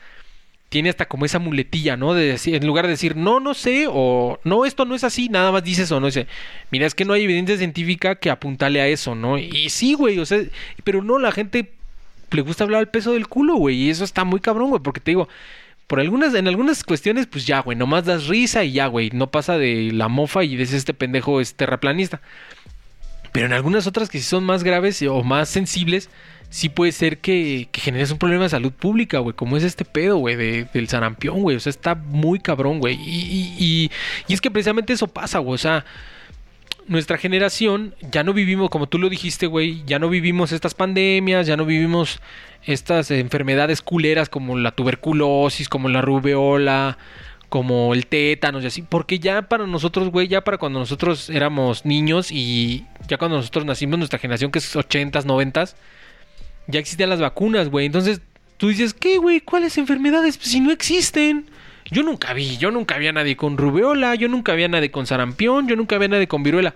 [0.70, 2.14] tiene hasta como esa muletilla, ¿no?
[2.14, 5.28] De decir, en lugar de decir, no, no sé, o no, esto no es así,
[5.28, 6.26] nada más dices o no dice,
[6.70, 9.36] mira, es que no hay evidencia científica que apuntale a eso, ¿no?
[9.36, 10.40] Y sí, güey, o sea,
[10.82, 11.72] pero no, la gente
[12.30, 15.00] le gusta hablar al peso del culo, güey, y eso está muy cabrón, güey, porque
[15.00, 15.28] te digo,
[15.90, 19.32] por algunas, en algunas cuestiones, pues ya, güey, nomás das risa y ya, güey, no
[19.32, 22.20] pasa de la mofa y dices este pendejo es terraplanista.
[23.32, 26.08] Pero en algunas otras que sí son más graves o más sensibles,
[26.48, 30.18] sí puede ser que, generes un problema de salud pública, güey, como es este pedo,
[30.18, 31.56] güey, de- del sarampión, güey.
[31.56, 32.96] O sea, está muy cabrón, güey.
[32.96, 33.90] Y
[34.28, 35.56] es que precisamente eso pasa, güey.
[35.56, 35.84] O sea,
[36.90, 41.46] nuestra generación ya no vivimos, como tú lo dijiste, güey, ya no vivimos estas pandemias,
[41.46, 42.20] ya no vivimos
[42.64, 46.98] estas enfermedades culeras como la tuberculosis, como la rubeola,
[47.48, 51.86] como el tétanos y así, porque ya para nosotros, güey, ya para cuando nosotros éramos
[51.86, 55.76] niños y ya cuando nosotros nacimos, nuestra generación que es 80s, 90s,
[56.66, 57.86] ya existían las vacunas, güey.
[57.86, 58.20] Entonces,
[58.56, 59.40] tú dices, ¿qué, güey?
[59.40, 60.38] ¿Cuáles enfermedades?
[60.38, 61.46] Pues si no existen.
[61.90, 64.90] Yo nunca vi, yo nunca vi a nadie con rubeola, yo nunca vi a nadie
[64.90, 66.74] con sarampión, yo nunca vi a nadie con viruela.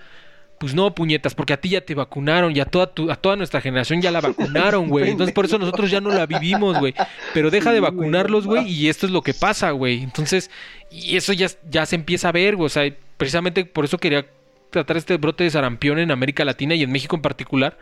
[0.59, 3.35] Pues no, puñetas, porque a ti ya te vacunaron y a toda, tu- a toda
[3.37, 5.11] nuestra generación ya la vacunaron, güey.
[5.11, 6.95] Entonces por eso nosotros ya no la vivimos, güey.
[7.35, 10.03] Pero deja de vacunarlos, güey, y esto es lo que pasa, güey.
[10.03, 10.51] Entonces,
[10.91, 12.67] y eso ya, ya se empieza a ver, güey.
[12.67, 14.27] O sea, precisamente por eso quería
[14.71, 17.77] tratar este brote de sarampión en América Latina y en México en particular.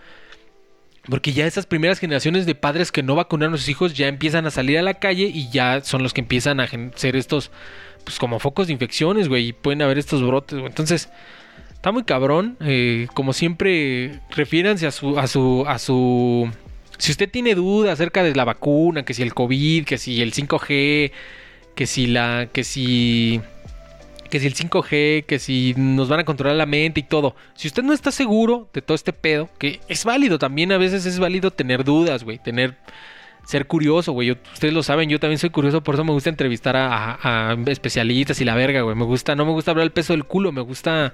[1.09, 4.47] Porque ya esas primeras generaciones de padres que no vacunaron a sus hijos ya empiezan
[4.47, 7.51] a salir a la calle y ya son los que empiezan a ser estos,
[8.05, 10.69] pues como focos de infecciones, güey, y pueden haber estos brotes, güey.
[10.69, 11.09] Entonces,
[11.73, 12.57] está muy cabrón.
[12.61, 16.49] eh, como siempre, refiéranse a su, a su, a su...
[16.99, 20.33] Si usted tiene duda acerca de la vacuna, que si el COVID, que si el
[20.33, 21.11] 5G,
[21.75, 23.41] que si la, que si
[24.33, 27.37] que si el 5G, que si nos van a controlar la mente y todo.
[27.53, 31.05] Si usted no está seguro de todo este pedo, que es válido, también a veces
[31.05, 32.79] es válido tener dudas, güey, tener
[33.45, 34.31] ser curioso, güey.
[34.31, 38.47] Ustedes lo saben, yo también soy curioso, por eso me gusta entrevistar a especialistas y
[38.47, 38.97] la verga, güey.
[38.97, 41.13] Me gusta, no me gusta hablar el peso del culo, me gusta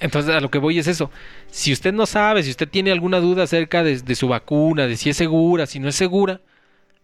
[0.00, 1.10] Entonces, a lo que voy es eso.
[1.50, 4.96] Si usted no sabe, si usted tiene alguna duda acerca de, de su vacuna, de
[4.96, 6.40] si es segura, si no es segura,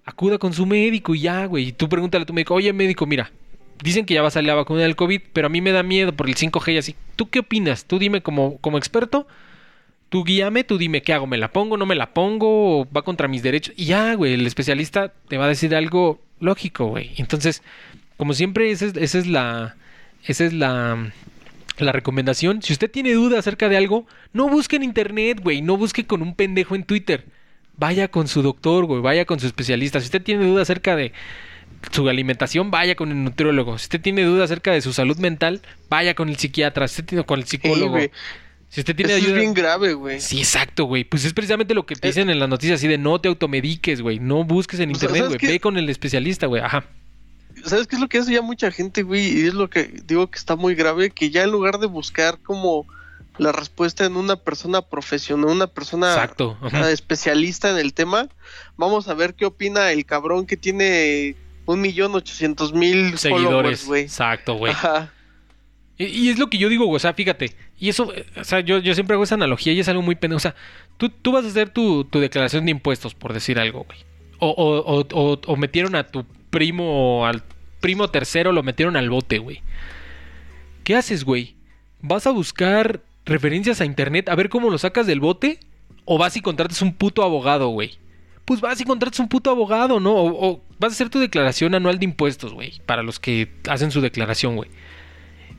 [0.07, 1.69] acuda con su médico y ya, güey.
[1.69, 3.31] Y tú pregúntale a tu médico, oye, médico, mira,
[3.83, 5.83] dicen que ya va a salir la vacuna del COVID, pero a mí me da
[5.83, 6.97] miedo por el 5G y así.
[7.17, 7.85] ¿Tú qué opinas?
[7.85, 9.27] Tú dime como, como experto,
[10.09, 13.03] tú guíame, tú dime qué hago, ¿me la pongo, no me la pongo, o va
[13.03, 13.75] contra mis derechos?
[13.77, 17.13] Y ya, güey, el especialista te va a decir algo lógico, güey.
[17.17, 17.63] Entonces,
[18.17, 19.77] como siempre, esa es, esa es la...
[20.27, 21.13] Esa es la
[21.79, 25.77] la recomendación, si usted tiene duda acerca de algo, no busque en internet, güey, no
[25.77, 27.25] busque con un pendejo en Twitter.
[27.77, 29.99] Vaya con su doctor, güey, vaya con su especialista.
[29.99, 31.13] Si usted tiene duda acerca de
[31.91, 33.79] su alimentación, vaya con el nutriólogo.
[33.79, 37.05] Si usted tiene duda acerca de su salud mental, vaya con el psiquiatra, si usted
[37.07, 37.99] tiene con el psicólogo.
[38.69, 40.21] si usted tiene Eso es bien grave, güey.
[40.21, 41.05] Sí, exacto, güey.
[41.05, 44.01] Pues es precisamente lo que te dicen en las noticias, así de no te automediques,
[44.01, 44.19] güey.
[44.19, 45.39] No busques en internet, güey.
[45.41, 46.63] Ve con el especialista, güey.
[46.63, 46.85] Ajá.
[47.65, 49.41] ¿Sabes qué es lo que hace ya mucha gente, güey?
[49.41, 52.39] Y es lo que digo que está muy grave, que ya en lugar de buscar
[52.41, 52.87] como
[53.39, 56.57] la respuesta en una persona profesional, una persona Exacto.
[56.89, 58.29] especialista en el tema,
[58.77, 61.37] vamos a ver qué opina el cabrón que tiene
[61.67, 64.03] un millón ochocientos mil seguidores, güey.
[64.03, 64.73] Exacto, güey.
[64.73, 65.13] Ajá.
[65.97, 68.79] Y, es lo que yo digo, güey, o sea, fíjate, y eso, o sea, yo,
[68.79, 70.57] yo siempre hago esa analogía y es algo muy pendejo, o sea,
[70.97, 73.99] tú, tú vas a hacer tu, tu declaración de impuestos, por decir algo, güey.
[74.41, 77.45] O, o, o, o, metieron a tu primo, al
[77.81, 79.63] primo tercero, lo metieron al bote, güey.
[80.83, 81.55] ¿Qué haces, güey?
[82.01, 85.61] ¿Vas a buscar referencias a internet a ver cómo lo sacas del bote?
[86.05, 87.93] ¿O vas y contratas un puto abogado, güey?
[88.45, 90.15] Pues vas y contratas un puto abogado, ¿no?
[90.15, 92.81] O, vas a hacer tu declaración anual de impuestos, güey.
[92.87, 94.71] Para los que hacen su declaración, güey.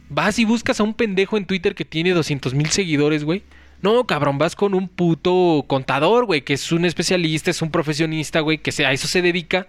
[0.10, 3.44] Vas y buscas a un pendejo en Twitter que tiene 200 mil seguidores, güey.
[3.82, 8.40] No, cabrón, vas con un puto contador, güey, que es un especialista, es un profesionista,
[8.40, 9.68] güey, que a eso se dedica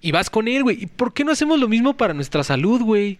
[0.00, 0.82] y vas con él, güey.
[0.82, 3.18] ¿Y por qué no hacemos lo mismo para nuestra salud, güey?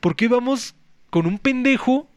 [0.00, 0.74] ¿Por qué vamos
[1.10, 2.08] con un pendejo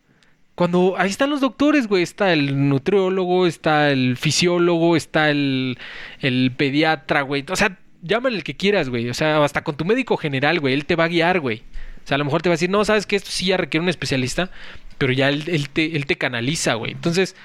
[0.58, 2.02] cuando ahí están los doctores, güey?
[2.02, 5.78] Está el nutriólogo, está el fisiólogo, está el,
[6.20, 7.46] el pediatra, güey.
[7.48, 9.08] O sea, llámale el que quieras, güey.
[9.08, 10.74] O sea, hasta con tu médico general, güey.
[10.74, 11.60] Él te va a guiar, güey.
[12.04, 13.58] O sea, a lo mejor te va a decir, no, sabes que esto sí ya
[13.58, 14.50] requiere un especialista,
[14.98, 16.94] pero ya él, te, él te canaliza, güey.
[16.94, 17.36] Entonces,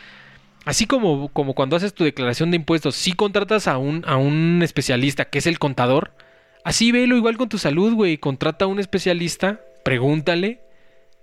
[0.65, 4.63] así como, como cuando haces tu declaración de impuestos, si contratas a un, a un
[4.63, 6.13] especialista que es el contador,
[6.65, 8.19] Así velo igual con tu salud, güey.
[8.19, 10.61] Contrata a un especialista, pregúntale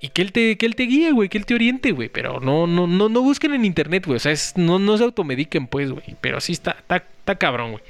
[0.02, 2.10] y que él te, que él te guíe, güey, que él te oriente, güey.
[2.10, 4.18] Pero no, no, no, no busquen en internet, güey.
[4.18, 6.16] O sea, no, no se automediquen, pues, güey.
[6.22, 7.84] Pero sí está, está, está cabrón, güey.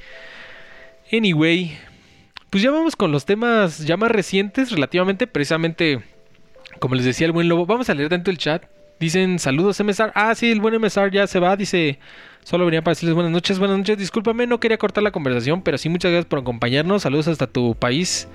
[1.12, 1.76] Anyway,
[2.50, 6.02] pues ya vamos con los temas ya más recientes, relativamente, precisamente,
[6.78, 7.66] como les decía el buen lobo.
[7.66, 8.64] Vamos a leer dentro del chat.
[8.98, 10.12] Dicen saludos, MSR.
[10.14, 11.56] Ah, sí, el buen MSR ya se va.
[11.56, 11.98] Dice
[12.44, 13.98] Solo venía para decirles buenas noches, buenas noches.
[13.98, 17.02] Discúlpame, no quería cortar la conversación, pero sí muchas gracias por acompañarnos.
[17.02, 18.28] Saludos hasta tu país.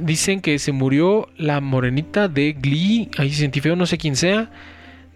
[0.00, 3.10] Dicen que se murió la morenita de Glee.
[3.18, 4.50] Ahí sentí feo, no sé quién sea.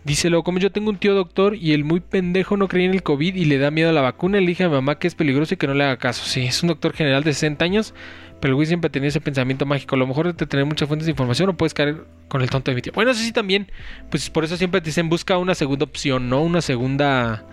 [0.05, 3.05] Díselo, como yo tengo un tío doctor y el muy pendejo no creía en el
[3.05, 5.15] COVID y le da miedo a la vacuna, le dije a mi mamá que es
[5.15, 6.25] peligroso y que no le haga caso.
[6.25, 7.95] Sí, es un doctor general de 60 años,
[8.41, 9.95] pero el güey siempre tenía ese pensamiento mágico.
[9.95, 12.73] A lo mejor de tener muchas fuentes de información o puedes caer con el tonto
[12.73, 12.93] de mi tío.
[12.93, 13.71] Bueno, eso sí también,
[14.11, 16.43] pues por eso siempre te dicen busca una segunda opción, ¿no?
[16.43, 17.45] Una segunda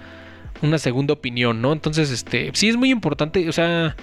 [0.61, 1.71] una segunda opinión, ¿no?
[1.71, 3.95] Entonces, este, sí es muy importante, o sea,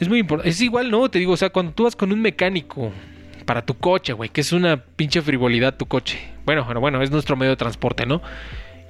[0.00, 1.08] es muy importante, es igual, ¿no?
[1.10, 2.90] Te digo, o sea, cuando tú vas con un mecánico
[3.44, 6.18] para tu coche, güey, que es una pinche frivolidad tu coche.
[6.46, 8.22] Bueno, bueno, bueno, es nuestro medio de transporte, ¿no?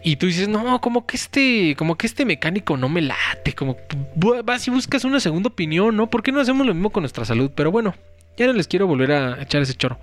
[0.02, 3.76] Y tú dices, no, como que este, como que este mecánico no me late, como
[4.44, 6.08] vas y buscas una segunda opinión, ¿no?
[6.08, 7.50] ¿Por qué no hacemos lo mismo con nuestra salud?
[7.54, 7.94] Pero bueno,
[8.36, 9.98] ya no les quiero volver a echar ese choro.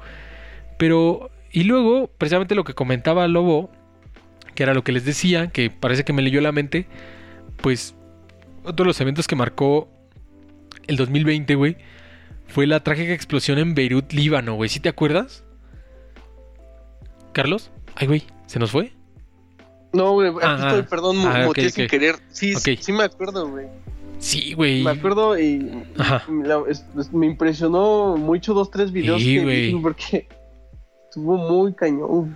[0.78, 3.72] Pero, y luego, precisamente lo que comentaba Lobo,
[4.56, 6.86] que era lo que les decía, que parece que me leyó la mente,
[7.62, 7.96] pues
[8.64, 9.90] otro de los eventos que marcó
[10.88, 11.78] el 2020, güey,
[12.48, 14.70] fue la trágica explosión en Beirut, Líbano, güey.
[14.70, 15.44] ¿Sí te acuerdas?
[17.34, 17.72] ¿Carlos?
[17.96, 18.92] Ay, güey, ¿se nos fue?
[19.94, 22.16] No, güey, aquí estoy, perdón, ah, sin querer.
[22.30, 23.68] Sí, sí me acuerdo, güey.
[24.20, 24.84] Sí, güey.
[24.84, 25.72] Me acuerdo y
[27.12, 30.28] me impresionó mucho dos, tres videos sí, que porque
[31.06, 32.36] estuvo muy cañón.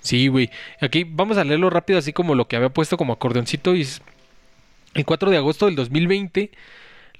[0.00, 0.50] Sí, güey.
[0.80, 3.74] Aquí vamos a leerlo rápido, así como lo que había puesto como acordeoncito.
[3.74, 3.86] Y
[4.94, 6.50] el 4 de agosto del 2020,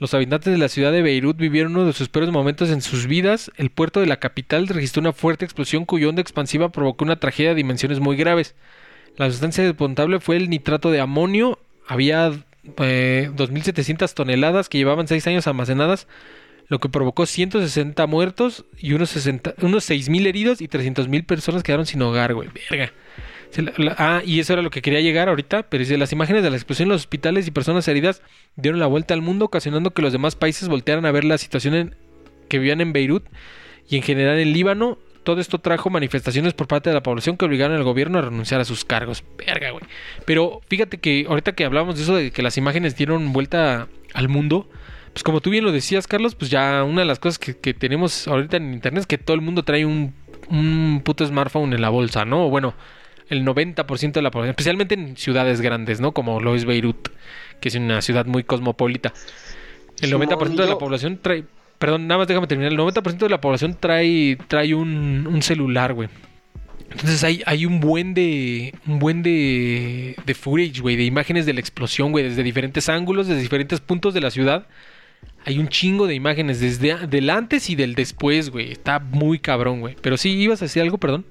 [0.00, 3.06] los habitantes de la ciudad de Beirut vivieron uno de sus peores momentos en sus
[3.06, 3.52] vidas.
[3.58, 7.50] El puerto de la capital registró una fuerte explosión cuya onda expansiva provocó una tragedia
[7.50, 8.56] de dimensiones muy graves.
[9.16, 11.58] La sustancia despontable fue el nitrato de amonio.
[11.86, 12.32] Había
[12.78, 16.06] eh, 2.700 toneladas que llevaban 6 años almacenadas
[16.70, 21.84] lo que provocó 160 muertos y unos, 60, unos 6.000 heridos y 300.000 personas quedaron
[21.84, 22.48] sin hogar, güey.
[22.70, 22.92] Verga.
[23.96, 26.56] Ah, y eso era lo que quería llegar ahorita, pero dice, las imágenes de la
[26.56, 28.22] explosión en los hospitales y personas heridas
[28.56, 31.94] dieron la vuelta al mundo, ocasionando que los demás países voltearan a ver la situación
[32.48, 33.24] que vivían en Beirut
[33.88, 34.98] y en general en Líbano.
[35.24, 38.60] todo esto trajo manifestaciones por parte de la población que obligaron al gobierno a renunciar
[38.60, 39.22] a sus cargos.
[39.36, 39.84] Verga, güey.
[40.24, 44.28] Pero fíjate que ahorita que hablamos de eso, de que las imágenes dieron vuelta al
[44.28, 44.68] mundo,
[45.12, 47.74] pues como tú bien lo decías, Carlos, pues ya una de las cosas que, que
[47.74, 50.14] tenemos ahorita en internet es que todo el mundo trae un,
[50.48, 52.48] un puto smartphone en la bolsa, ¿no?
[52.48, 52.74] Bueno,
[53.30, 56.12] el 90% de la población, especialmente en ciudades grandes, ¿no?
[56.12, 57.08] Como lo es Beirut,
[57.60, 59.14] que es una ciudad muy cosmopolita.
[60.00, 61.44] El 90% de la población trae,
[61.78, 65.94] perdón, nada más déjame terminar, el 90% de la población trae, trae un, un celular,
[65.94, 66.08] güey.
[66.90, 68.74] Entonces hay, hay un buen de.
[68.86, 70.16] Un buen de.
[70.26, 70.96] de footage, güey.
[70.96, 72.24] De imágenes de la explosión, güey.
[72.24, 74.66] Desde diferentes ángulos, desde diferentes puntos de la ciudad.
[75.44, 76.58] Hay un chingo de imágenes.
[76.58, 78.72] Desde del antes y del después, güey.
[78.72, 79.94] Está muy cabrón, güey.
[80.00, 81.24] Pero sí, ibas a decir algo, perdón.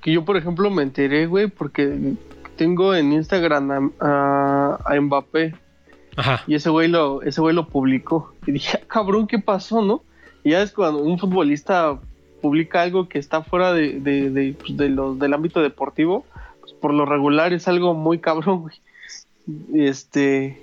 [0.00, 2.14] Que yo, por ejemplo, me enteré, güey, porque
[2.56, 5.54] tengo en Instagram a, a, a Mbappé.
[6.16, 6.42] Ajá.
[6.46, 8.34] Y ese güey lo, ese güey lo publicó.
[8.46, 10.02] Y dije, ah, cabrón, ¿qué pasó, no?
[10.42, 11.98] Y ya es cuando un futbolista
[12.40, 16.24] publica algo que está fuera de, de, de, pues, de los, del ámbito deportivo,
[16.60, 18.76] pues por lo regular es algo muy cabrón, güey.
[19.74, 20.62] Este,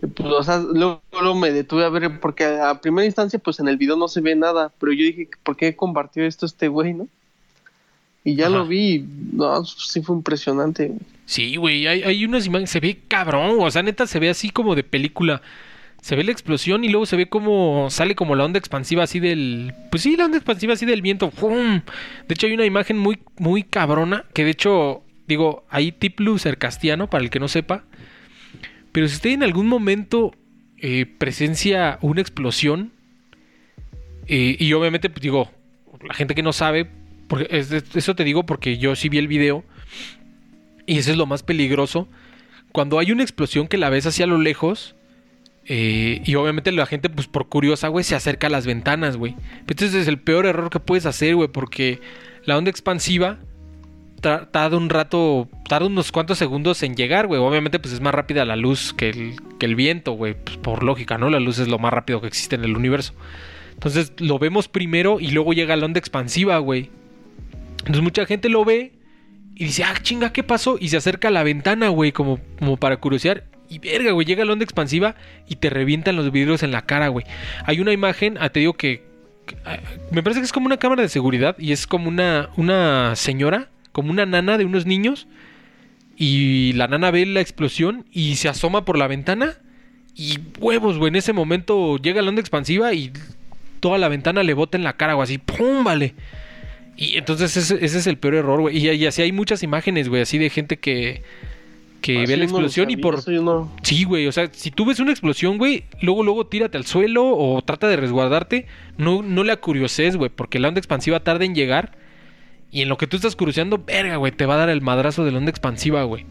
[0.00, 3.68] pues, o sea, luego, luego, me detuve a ver, porque a primera instancia, pues en
[3.68, 6.94] el video no se ve nada, pero yo dije, ¿por qué compartió esto este güey,
[6.94, 7.08] no?
[8.26, 8.56] Y ya Ajá.
[8.56, 10.92] lo vi, no, sí fue impresionante.
[11.26, 14.50] Sí, güey, hay, hay unas imágenes, se ve cabrón, o sea, neta se ve así
[14.50, 15.42] como de película
[16.02, 19.18] se ve la explosión y luego se ve como sale como la onda expansiva así
[19.18, 21.80] del pues sí la onda expansiva así del viento ¡Fum!
[22.28, 26.58] de hecho hay una imagen muy muy cabrona que de hecho digo hay tip loser
[26.58, 27.82] castiano para el que no sepa
[28.92, 30.32] pero si usted en algún momento
[30.78, 32.92] eh, presencia una explosión
[34.28, 35.50] eh, y obviamente pues digo
[36.06, 36.88] la gente que no sabe
[37.28, 39.64] porque es, eso te digo porque yo sí vi el video
[40.86, 42.08] y eso es lo más peligroso
[42.72, 44.94] cuando hay una explosión que la ves hacia lo lejos
[45.68, 49.34] eh, y obviamente la gente, pues por curiosa, güey, se acerca a las ventanas, güey.
[49.60, 52.00] Entonces es el peor error que puedes hacer, güey, porque
[52.44, 53.38] la onda expansiva
[54.20, 57.40] tarda un rato, tarda unos cuantos segundos en llegar, güey.
[57.40, 60.34] Obviamente, pues es más rápida la luz que el, que el viento, güey.
[60.34, 61.30] Pues, por lógica, ¿no?
[61.30, 63.14] La luz es lo más rápido que existe en el universo.
[63.74, 66.90] Entonces lo vemos primero y luego llega la onda expansiva, güey.
[67.86, 68.92] Entonces mucha gente lo ve
[69.54, 70.76] y dice, ah, chinga, ¿qué pasó?
[70.78, 73.44] Y se acerca a la ventana, güey, como, como para curiosear.
[73.70, 75.14] Y verga, güey, llega la onda expansiva
[75.48, 77.24] y te revientan los vidrios en la cara, güey.
[77.64, 79.04] Hay una imagen, ah, te digo que,
[79.64, 79.78] ah,
[80.10, 83.70] me parece que es como una cámara de seguridad y es como una, una señora,
[83.92, 85.26] como una nana de unos niños.
[86.16, 89.54] Y la nana ve la explosión y se asoma por la ventana.
[90.14, 93.12] Y huevos, güey, en ese momento llega la onda expansiva y
[93.80, 95.84] toda la ventana le bota en la cara, güey, así, ¡pum!
[95.84, 96.14] Vale.
[96.96, 98.76] Y entonces ese, ese es el peor error, güey.
[98.78, 101.22] Y, y así hay muchas imágenes, güey, así de gente que
[102.02, 103.14] que Así ve la explosión y sabía, por...
[103.14, 103.20] no-
[103.82, 107.26] Sí, güey, o sea, si tú ves una explosión, güey, luego, luego tírate al suelo
[107.36, 108.66] o trata de resguardarte.
[108.96, 111.92] No, no la curioses, güey, porque la onda expansiva tarda en llegar.
[112.70, 115.24] Y en lo que tú estás curioseando, verga, güey, te va a dar el madrazo
[115.24, 116.26] de la onda expansiva, güey.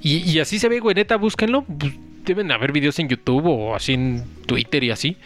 [0.00, 1.62] Y, y así se ve, güey, neta, búsquenlo.
[1.64, 1.94] Pues,
[2.24, 5.16] deben haber videos en YouTube o así en Twitter y así.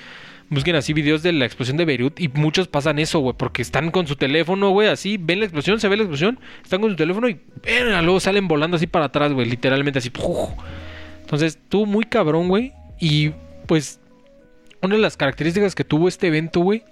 [0.52, 3.90] Busquen así videos de la explosión de Beirut y muchos pasan eso, güey, porque están
[3.90, 6.96] con su teléfono, güey, así, ven la explosión, se ve la explosión, están con su
[6.96, 7.40] teléfono y
[8.02, 10.12] luego salen volando así para atrás, güey, literalmente así.
[11.22, 13.30] Entonces, tuvo muy cabrón, güey, y
[13.66, 13.98] pues
[14.82, 16.82] una de las características que tuvo este evento, güey,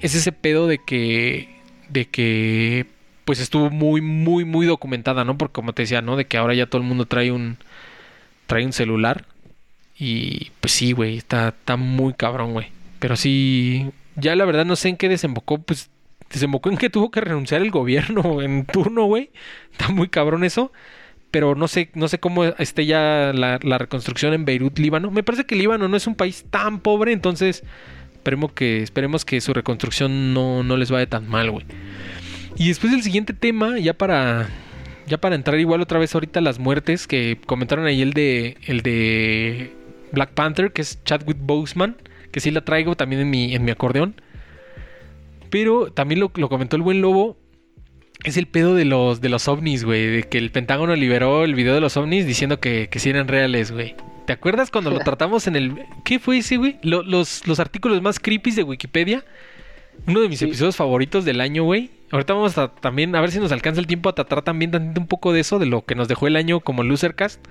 [0.00, 1.48] es ese pedo de que
[1.88, 2.86] de que
[3.24, 5.38] pues estuvo muy muy muy documentada, ¿no?
[5.38, 6.16] Porque como te decía, ¿no?
[6.16, 7.58] De que ahora ya todo el mundo trae un
[8.46, 9.24] trae un celular
[9.98, 12.77] y pues sí, güey, está está muy cabrón, güey.
[12.98, 15.90] Pero sí, ya la verdad no sé en qué desembocó, pues
[16.30, 19.30] desembocó en que tuvo que renunciar el gobierno en turno, güey.
[19.72, 20.72] Está muy cabrón eso.
[21.30, 25.10] Pero no sé, no sé cómo esté ya la, la reconstrucción en Beirut, Líbano.
[25.10, 27.64] Me parece que Líbano no es un país tan pobre, entonces
[28.14, 31.66] esperemos que, esperemos que su reconstrucción no, no les vaya tan mal, güey.
[32.56, 34.48] Y después el siguiente tema, ya para.
[35.06, 38.58] Ya para entrar igual otra vez ahorita las muertes, que comentaron ahí el de.
[38.66, 39.72] el de
[40.12, 41.96] Black Panther, que es Chadwick Boseman,
[42.32, 44.14] que sí la traigo también en mi, en mi acordeón.
[45.50, 47.36] Pero también lo, lo comentó el buen lobo.
[48.24, 50.06] Es el pedo de los, de los ovnis, güey.
[50.06, 53.28] De que el Pentágono liberó el video de los ovnis diciendo que, que sí eran
[53.28, 53.94] reales, güey.
[54.26, 55.74] ¿Te acuerdas cuando lo tratamos en el...
[56.04, 56.76] ¿Qué fue ese, güey?
[56.82, 59.24] Lo- los, los artículos más creepy de Wikipedia.
[60.06, 60.44] Uno de mis Sí.
[60.46, 61.90] episodios favoritos del año, güey.
[62.10, 65.00] Ahorita vamos a también, a ver si nos alcanza el tiempo a tratar también tantito
[65.00, 67.44] un poco de eso, de lo que nos dejó el año como Losercast.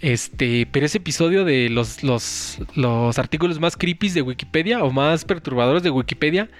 [0.00, 5.24] Este, pero ese episodio de los, los, los artículos más creepy de Wikipedia o más
[5.24, 6.50] perturbadores de Wikipedia,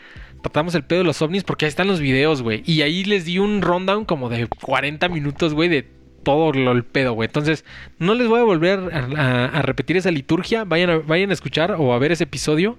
[0.43, 2.63] tratamos el pedo de los ovnis porque ahí están los videos, güey.
[2.67, 5.89] Y ahí les di un rundown como de 40 minutos, güey, de
[6.23, 7.27] todo el pedo, güey.
[7.27, 7.65] Entonces,
[7.99, 8.81] no les voy a volver
[9.17, 10.65] a, repetir esa liturgia.
[10.65, 12.79] Vayan a, vayan a escuchar o a ver ese episodio.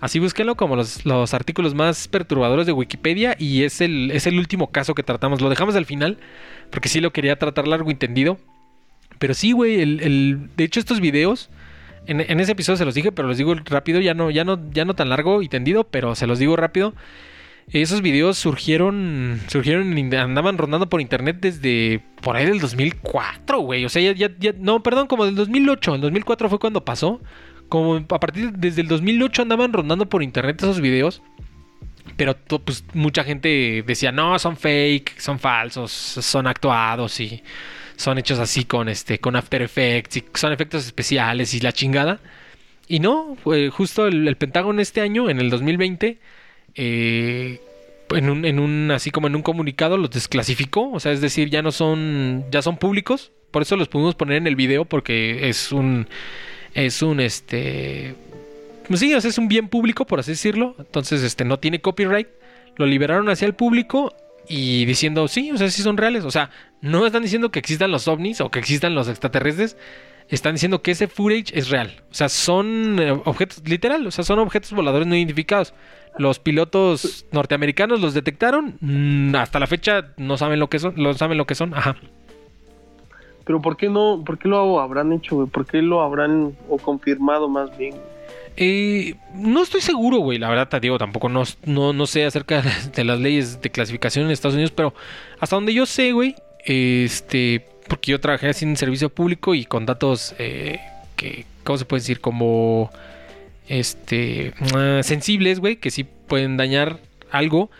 [0.00, 4.38] Así búsquenlo como los, los artículos más perturbadores de Wikipedia y es el, es el
[4.38, 5.40] último caso que tratamos.
[5.40, 6.18] Lo dejamos al final
[6.70, 8.38] porque sí lo quería tratar largo y entendido.
[9.20, 11.50] Pero sí, güey, el, el- de hecho estos videos,
[12.06, 14.84] en, ese episodio se los dije, pero los digo rápido, ya no, ya no, ya
[14.84, 16.94] no tan largo y tendido, pero se los digo rápido.
[17.72, 23.84] Esos videos surgieron, surgieron, andaban rondando por internet desde por ahí del 2004, güey.
[23.84, 25.94] O sea, ya, ya, no, perdón, como del 2008.
[25.94, 27.20] El 2004 fue cuando pasó.
[27.68, 31.22] Como a partir desde el 2008 andaban rondando por internet esos videos.
[32.16, 37.40] Pero pues mucha gente decía, no, son fake, son falsos, son actuados y
[38.00, 42.18] son hechos así con este, con After Effects y son efectos especiales y la chingada.
[42.88, 43.36] Y no,
[43.70, 46.18] justo el, el Pentágono este año, en el 2020,
[46.76, 47.60] eh,
[48.08, 50.90] en un, en un, así como en un comunicado, los desclasificó.
[50.90, 53.32] O sea, es decir, ya no son, ya son públicos.
[53.50, 56.08] Por eso los pudimos poner en el video, porque es un,
[56.72, 58.14] es un, este,
[58.88, 60.74] pues sí, o sea, es un bien público, por así decirlo.
[60.78, 62.28] Entonces, este, no tiene copyright.
[62.76, 64.14] Lo liberaron hacia el público
[64.50, 66.24] y diciendo, sí, o sea, sí son reales.
[66.24, 66.50] O sea,
[66.80, 69.76] no están diciendo que existan los ovnis o que existan los extraterrestres.
[70.28, 72.02] Están diciendo que ese footage es real.
[72.10, 75.72] O sea, son eh, objetos, literal, o sea, son objetos voladores no identificados.
[76.18, 78.76] Los pilotos norteamericanos los detectaron.
[78.80, 80.94] mm, hasta la fecha no saben lo que son.
[80.96, 81.72] No saben lo que son.
[81.72, 81.94] Ajá.
[83.44, 85.46] Pero ¿por qué no, por qué lo habrán hecho?
[85.46, 87.94] ¿Por qué lo habrán o confirmado más bien?
[88.62, 90.38] Eh, no estoy seguro, güey.
[90.38, 92.62] La verdad, te tampoco no, no, no sé acerca
[92.94, 94.94] de las leyes de clasificación en Estados Unidos, pero
[95.40, 99.86] hasta donde yo sé, güey, este, porque yo trabajé así en servicio público y con
[99.86, 100.78] datos eh,
[101.16, 102.20] que, ¿cómo se puede decir?
[102.20, 102.90] Como,
[103.66, 106.98] este, ah, sensibles, güey, que sí pueden dañar
[107.30, 107.70] algo,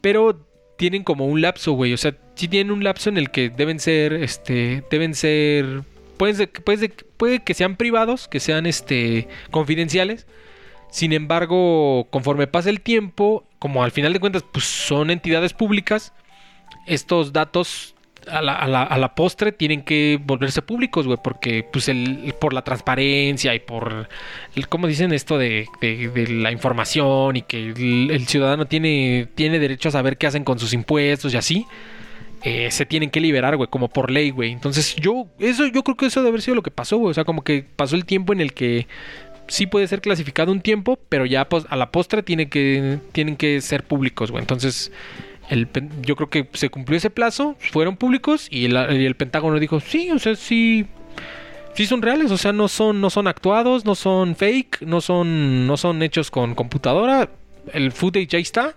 [0.00, 0.46] pero
[0.76, 1.94] tienen como un lapso, güey.
[1.94, 5.82] O sea, sí tienen un lapso en el que deben ser, este, deben ser,
[6.54, 10.26] puede, ser- puede que sean privados, que sean, este, confidenciales.
[10.90, 16.12] Sin embargo, conforme pasa el tiempo, como al final de cuentas, pues son entidades públicas,
[16.86, 17.94] estos datos
[18.30, 23.58] a la, postre tienen que volverse públicos, güey, porque pues el, por la transparencia y
[23.58, 24.08] por,
[24.54, 29.28] el, ¿cómo dicen esto de, de- de la información y que el, el ciudadano tiene,
[29.34, 31.66] tiene derecho a saber qué hacen con sus impuestos y así?
[32.44, 34.52] Eh, se tienen que liberar, güey, como por ley, güey.
[34.52, 37.10] Entonces yo, eso, yo creo que eso debe haber sido lo que pasó, güey.
[37.10, 38.86] O sea, como que pasó el tiempo en el que
[39.46, 43.36] sí puede ser clasificado un tiempo, pero ya pues, a la postre tiene que, tienen
[43.36, 44.42] que ser públicos, güey.
[44.42, 44.90] Entonces,
[46.02, 50.10] yo creo que se cumplió ese plazo, fueron públicos y el, el Pentágono dijo, sí,
[50.10, 50.86] o sea, sí,
[51.74, 55.66] sí son reales, o sea, no son, no son actuados, no son fake, no son,
[55.66, 57.28] no son hechos con computadora,
[57.72, 58.74] el footage ahí está,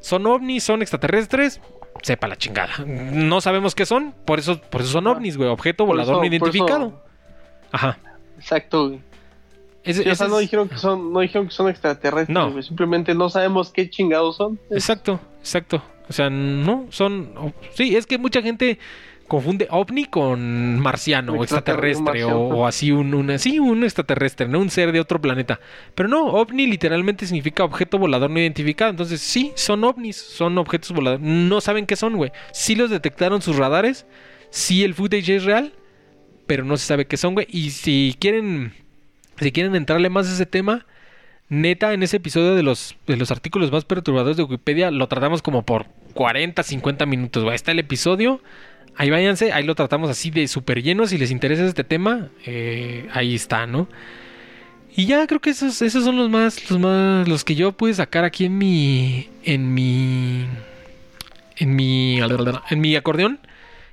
[0.00, 1.60] son ovnis, son extraterrestres,
[2.02, 2.72] sepa la chingada.
[2.86, 5.12] No sabemos qué son, por eso, por eso son Ah.
[5.12, 7.02] ovnis, güey, objeto Por volador eso- no eso- identificado.
[7.72, 7.98] Ajá.
[8.38, 9.00] Exacto, güey.
[9.84, 12.50] Sí, o sea, no dijeron que son, no dijeron que son extraterrestres, No.
[12.50, 12.62] güey.
[12.62, 14.58] Simplemente no sabemos qué chingados son.
[14.70, 15.82] Exacto, exacto.
[16.08, 17.52] O sea, no, son...
[17.74, 18.78] Sí, es que mucha gente
[19.26, 21.90] confunde ovni con marciano o Extraterrestre,
[22.20, 25.60] extraterrestre o, así un, un- sí, un extraterrestre, no un ser de otro planeta.
[25.94, 28.90] Pero no, ovni literalmente significa objeto volador no identificado.
[28.90, 31.24] Entonces, sí, son ovnis, son objetos voladores.
[31.26, 32.32] No saben qué son, güey.
[32.52, 34.06] Sí los detectaron sus radares,
[34.50, 35.72] sí el footage es real,
[36.46, 37.46] pero no se sabe qué son, güey.
[37.50, 38.74] Y si quieren,
[39.40, 40.86] si quieren entrarle más a ese tema,
[41.48, 45.40] neta, en ese episodio de los, de los artículos más perturbadores de Wikipedia, lo tratamos
[45.42, 47.54] como por 40, 50 minutos, güey.
[47.54, 48.40] Está el episodio.
[48.96, 51.06] Ahí váyanse, ahí lo tratamos así de súper lleno.
[51.06, 53.88] Si les interesa este tema, eh, ahí está, ¿no?
[54.96, 57.94] Y ya creo que esos, esos son los más, los más, los que yo pude
[57.94, 60.46] sacar aquí en mi, en mi,
[61.56, 63.40] en mi, en mi acordeón.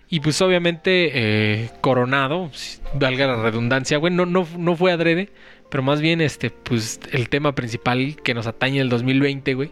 [0.10, 2.52] Y pues obviamente eh, Coronado,
[2.94, 5.30] valga la redundancia, güey, no, no, no fue adrede,
[5.70, 9.72] pero más bien este, pues el tema principal que nos atañe el 2020, güey.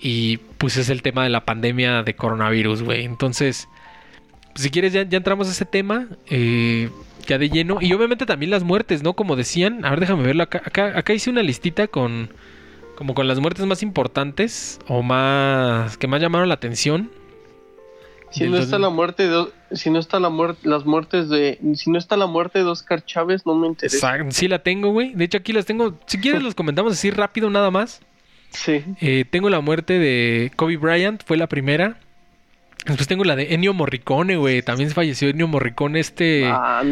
[0.00, 3.04] Y pues es el tema de la pandemia de coronavirus, güey.
[3.04, 3.68] Entonces,
[4.56, 6.90] si quieres ya, ya entramos a ese tema, eh,
[7.26, 7.78] ya de lleno.
[7.80, 9.14] Y obviamente también las muertes, ¿no?
[9.14, 10.62] Como decían, a ver, déjame verlo acá.
[10.64, 12.30] Acá, acá hice una listita con,
[12.96, 17.10] como con las muertes más importantes o más, que más llamaron la atención.
[18.30, 21.90] Si no está la muerte de, si no está la muerte, las muertes de, si
[21.90, 24.18] no está la muerte de Oscar Chávez, no me interesa.
[24.30, 25.14] Sí la tengo, güey.
[25.14, 25.98] De hecho aquí las tengo.
[26.06, 28.02] Si quieres los comentamos así rápido nada más.
[28.50, 28.84] Sí.
[29.00, 31.98] Eh, tengo la muerte de Kobe Bryant, fue la primera.
[32.86, 34.62] Después tengo la de Ennio Morricone, güey.
[34.62, 36.82] También falleció Ennio Morricone, este ah,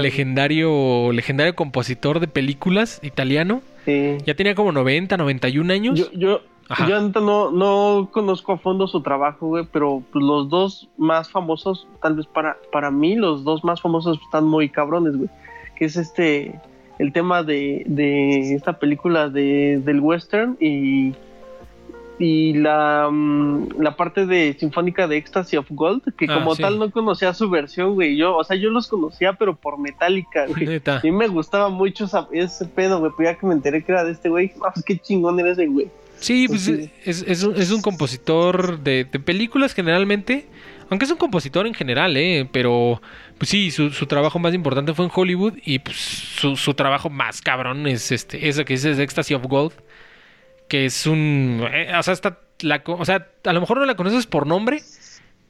[0.00, 3.62] legendario, legendario compositor de películas italiano.
[3.84, 4.18] Sí.
[4.26, 5.98] Ya tenía como 90, 91 años.
[5.98, 6.40] Yo, yo,
[6.86, 11.86] yo no, no conozco a fondo su trabajo, güey, pero pues, los dos más famosos,
[12.02, 15.30] tal vez para, para mí, los dos más famosos están muy cabrones, güey.
[15.76, 16.60] Que es este,
[16.98, 21.14] el tema de, de esta película de, del western y,
[22.18, 26.62] y la, mm, la parte de Sinfónica de Ecstasy of Gold, que Ah, como sí.
[26.62, 28.16] tal no conocía su versión, güey.
[28.16, 30.80] Yo, o sea, yo los conocía, pero por Metallica, güey.
[30.86, 33.12] A mí me gustaba mucho esa- ese pedo, güey.
[33.16, 35.52] Pero ya que me enteré que era de este güey, ah, pues qué chingón era
[35.52, 35.88] ese güey.
[36.18, 36.90] Sí, pues Sí.
[37.04, 40.46] es, es un, es un compositor de, de películas generalmente.
[40.90, 42.48] Aunque es un compositor en general, ¿eh?
[42.50, 43.02] Pero,
[43.36, 45.52] pues sí, su, su trabajo más importante fue en Hollywood.
[45.64, 49.74] Y pues su, su trabajo más cabrón es este, ese que dices Ecstasy of Gold
[50.68, 51.66] que es un...
[51.72, 54.82] Eh, o, sea, está la, o sea, a lo mejor no la conoces por nombre,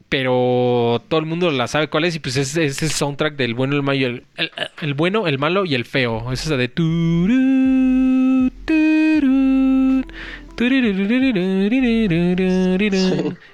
[0.09, 3.55] pero todo el mundo la sabe cuál es y pues es, es el soundtrack del
[3.55, 4.25] bueno, el malo, el,
[4.81, 6.33] el, bueno, el malo y el feo.
[6.33, 6.71] Es esa de...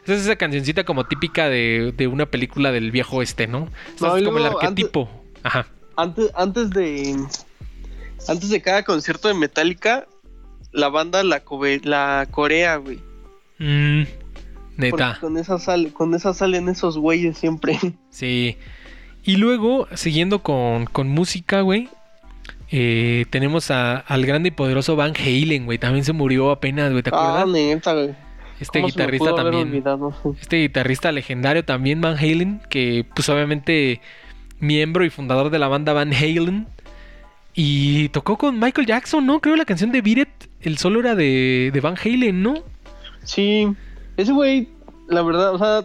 [0.04, 3.68] Esa es esa cancioncita como típica de, de, una película del viejo este, ¿no?
[4.00, 5.08] no es como el arquetipo.
[5.42, 5.66] Ajá.
[5.96, 7.14] Antes, antes de.
[8.26, 10.06] Antes de cada concierto de Metallica,
[10.74, 11.40] la banda la,
[12.30, 12.98] corea, güey.
[13.58, 14.02] Mm,
[14.76, 15.18] Porque neta.
[15.20, 17.78] con esa sal, con esa salen esos güeyes siempre.
[18.10, 18.56] Sí.
[19.24, 21.88] Y luego, siguiendo con, con música, güey.
[22.70, 25.78] eh, tenemos a- al grande y poderoso Van Halen, güey.
[25.78, 27.02] También se murió apenas, güey.
[27.02, 27.48] ¿Te Ah, acuerdas?
[27.48, 28.14] neta, güey.
[28.60, 29.84] este ¿Cómo se me guitarrista también.
[30.40, 32.60] Este guitarrista legendario también, Van Halen.
[32.68, 34.00] Que, pues, obviamente,
[34.60, 36.66] miembro y fundador de la banda Van Halen.
[37.54, 39.40] Y tocó con Michael Jackson, ¿no?
[39.40, 40.28] Creo la canción de Beat It,
[40.60, 42.54] el solo era de, de Van Halen, ¿no?
[43.22, 43.68] Sí,
[44.16, 44.68] ese güey,
[45.08, 45.84] la verdad, o sea,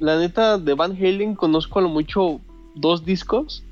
[0.00, 2.40] la neta de Van Halen conozco a lo mucho
[2.74, 3.62] dos discos.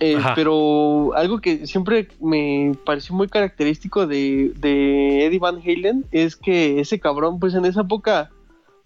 [0.00, 6.36] eh, pero algo que siempre me pareció muy característico de, de Eddie Van Halen es
[6.36, 8.30] que ese cabrón, pues en esa época,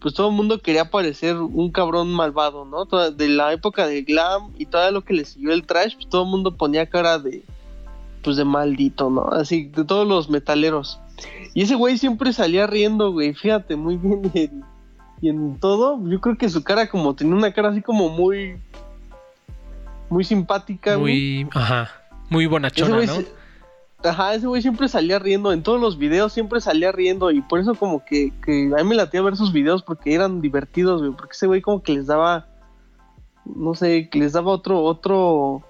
[0.03, 2.87] pues todo el mundo quería parecer un cabrón malvado, ¿no?
[2.87, 6.09] Toda- de la época del glam y todo lo que le siguió el trash, pues
[6.09, 7.43] todo el mundo ponía cara de,
[8.25, 9.29] pues de maldito, ¿no?
[9.29, 10.99] Así, de todos los metaleros.
[11.55, 14.23] Y ese güey siempre salía riendo, güey, fíjate, muy bien.
[14.35, 14.65] Y en,
[15.21, 18.57] y en todo, yo creo que su cara como tenía una cara así como muy...
[20.11, 21.45] Muy simpática, güey.
[21.45, 21.91] Muy, ajá,
[22.29, 23.15] muy bonachona, ¿no?
[23.15, 23.33] se-
[24.05, 27.61] Ajá, ese güey siempre salía riendo, en todos los videos siempre salía riendo y por
[27.61, 31.13] eso como que, que a mí me latía ver sus videos porque eran divertidos, güey,
[31.13, 32.47] porque ese güey como que les daba,
[33.45, 35.63] no sé, que les daba otro, otro,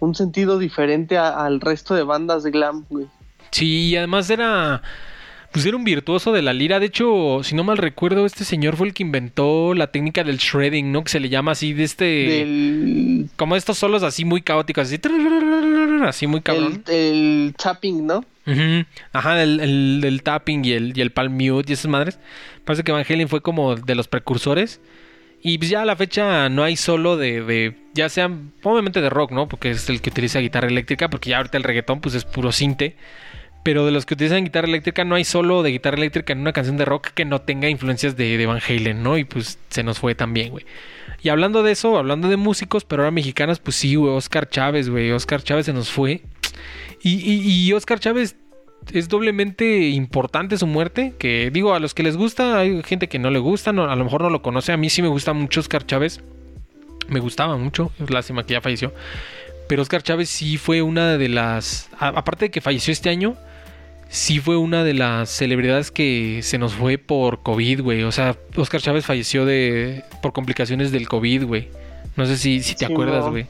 [0.00, 3.06] un sentido diferente al resto de bandas de glam, güey.
[3.50, 4.82] Sí, y además era.
[5.52, 6.78] Pues era un virtuoso de la lira.
[6.78, 10.36] De hecho, si no mal recuerdo, este señor fue el que inventó la técnica del
[10.36, 11.02] shredding, ¿no?
[11.02, 12.04] Que se le llama así de este.
[12.04, 14.98] Del, Como estos solos así muy caóticos, así.
[16.04, 16.82] Así muy cabrón.
[16.88, 18.18] el, el tapping, ¿no?
[18.46, 18.84] Ujú.
[19.12, 22.18] Ajá, el, el, el tapping y el, y el palm mute y esas madres.
[22.64, 24.80] Parece que Van Halen fue como de los precursores.
[25.40, 29.08] Y pues ya a la fecha no hay solo de, de- ya sean, obviamente de
[29.08, 29.46] rock, ¿no?
[29.48, 32.50] Porque es el que utiliza guitarra eléctrica, porque ya ahorita el reggaetón pues es puro
[32.52, 32.96] cinte.
[33.68, 36.54] Pero de los que utilizan guitarra eléctrica no hay solo de guitarra eléctrica en una
[36.54, 39.18] canción de rock que no tenga influencias de, de Van Halen, ¿no?
[39.18, 40.64] Y pues se nos fue también, güey.
[41.22, 44.88] Y hablando de eso, hablando de músicos, pero ahora mexicanas, pues sí, güey, Oscar Chávez,
[44.88, 45.12] güey.
[45.12, 46.22] Oscar Chávez se nos fue.
[47.02, 48.36] Y, y, y Oscar Chávez
[48.90, 51.12] es doblemente importante su muerte.
[51.18, 53.96] Que digo, a los que les gusta, hay gente que no le gusta, no, a
[53.96, 54.72] lo mejor no lo conoce.
[54.72, 56.22] A mí sí me gusta mucho Oscar Chávez.
[57.08, 57.92] Me gustaba mucho.
[58.02, 58.94] Es lástima que ya falleció.
[59.68, 61.90] Pero Oscar Chávez sí fue una de las.
[61.98, 63.36] aparte de que falleció este año,
[64.08, 68.02] sí fue una de las celebridades que se nos fue por COVID, güey.
[68.04, 71.68] O sea, Oscar Chávez falleció de por complicaciones del COVID, güey.
[72.16, 73.30] No sé si, si te Sí, acuerdas, no.
[73.30, 73.46] güey.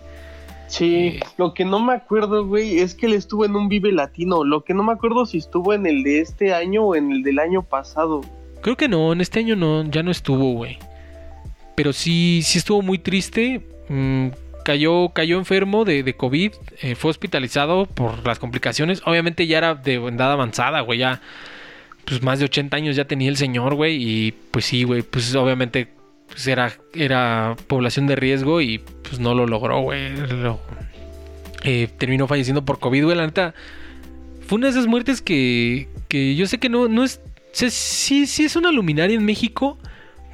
[0.66, 1.20] Sí, Eh.
[1.38, 4.44] lo que no me acuerdo, güey, es que él estuvo en un Vive Latino.
[4.44, 7.22] Lo que no me acuerdo si estuvo en el de este año o en el
[7.22, 8.20] del año pasado.
[8.60, 10.78] Creo que no, en este año no, ya no estuvo, güey.
[11.74, 13.62] Pero sí, sí estuvo muy triste.
[13.88, 14.28] Mm,
[14.68, 16.52] cayó, cayó enfermo de, COVID.
[16.82, 19.00] eh, fue hospitalizado por las complicaciones.
[19.06, 20.98] Obviamente ya era de edad avanzada, güey.
[20.98, 21.22] Ya,
[22.04, 23.96] pues más de 80 años ya tenía el señor, güey.
[23.96, 25.00] Y pues sí, güey.
[25.00, 25.88] Pues obviamente
[26.26, 30.12] pues era, población de riesgo y pues no lo logró, güey.
[31.64, 33.16] Eh, terminó falleciendo por COVID, güey.
[33.16, 33.54] La neta,
[34.46, 37.22] fue una de esas muertes que, que yo sé que no, no es.
[37.52, 39.78] sí, sí es una luminaria en México,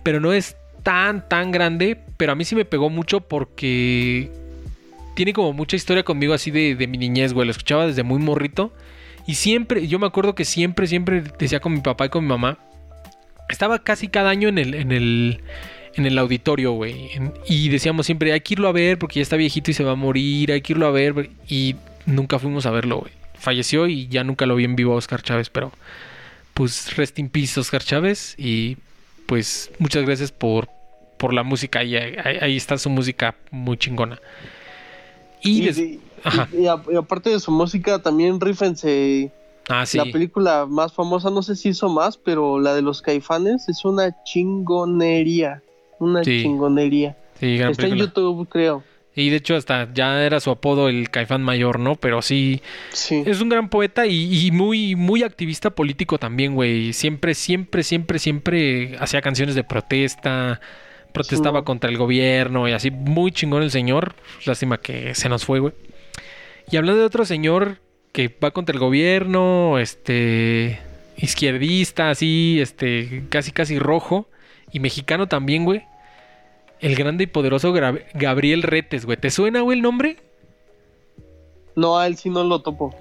[0.02, 1.98] pero no es tan, tan grande.
[2.16, 4.31] Pero a mí sí me pegó mucho porque
[5.16, 7.47] tiene como mucha historia conmigo así de, mi niñez, güey.
[7.47, 8.73] Lo escuchaba desde muy morrito.
[9.27, 12.28] Y siempre, yo me acuerdo que siempre, siempre decía con mi papá y con mi
[12.28, 12.59] mamá.
[13.48, 15.40] Estaba casi cada año en el, en el,
[15.94, 17.11] en el auditorio, güey.
[17.48, 19.93] Y decíamos siempre, hay que irlo a ver porque ya está viejito y se va
[19.93, 21.31] a morir, hay que irlo a ver.
[21.48, 23.12] Y nunca fuimos a verlo, güey.
[23.39, 25.73] Falleció y ya nunca lo vi en vivo a Oscar Chávez, pero
[26.55, 28.77] pues rest in peace Oscar Chávez y
[29.27, 30.69] pues muchas gracias por,
[31.19, 31.81] por la música.
[31.81, 34.21] Ahí, ahí, ahí está su música muy chingona.
[35.43, 35.79] Y Y des-
[36.59, 39.31] Y, aparte de su música, también rífense.
[39.69, 39.99] Ah, sí.
[39.99, 43.85] La película más famosa, no sé si hizo más, pero la de los caifanes es
[43.85, 45.63] una chingonería.
[45.99, 47.17] Una chingonería.
[47.41, 48.83] Sí, gran Está en YouTube, creo.
[49.16, 51.95] Y de hecho hasta ya era su apodo el Caifán Mayor, ¿no?
[51.95, 52.62] Pero sí,
[52.93, 53.23] sí.
[53.27, 56.93] es un gran poeta y, muy, muy activista político también, güey.
[56.93, 60.61] Siempre, siempre, siempre, siempre hacía canciones de protesta,
[61.12, 62.91] protestaba contra el gobierno y así.
[62.91, 64.16] Muy chingón el señor.
[64.47, 65.74] Lástima que se nos fue, güey.
[66.70, 67.81] Y hablando de otro señor
[68.11, 70.81] que va contra el gobierno, este,
[71.16, 74.28] izquierdista, así, este, casi, casi rojo.
[74.73, 75.85] Y mexicano también, güey.
[76.85, 77.73] El grande y poderoso
[78.12, 79.16] Gabriel Retes, güey.
[79.16, 80.19] ¿Te suena, güey, el nombre?
[81.77, 82.94] No, a él sí no lo topo.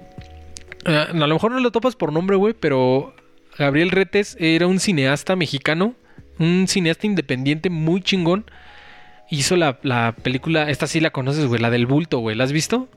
[0.86, 3.14] Ah, a lo mejor no lo topas por nombre, güey, pero
[3.58, 5.94] Gabriel Retes era un cineasta mexicano,
[6.38, 8.50] un cineasta independiente muy chingón.
[9.28, 12.34] Hizo la, la película, esta sí la conoces, güey, la del bulto, güey.
[12.36, 12.88] ¿La has visto?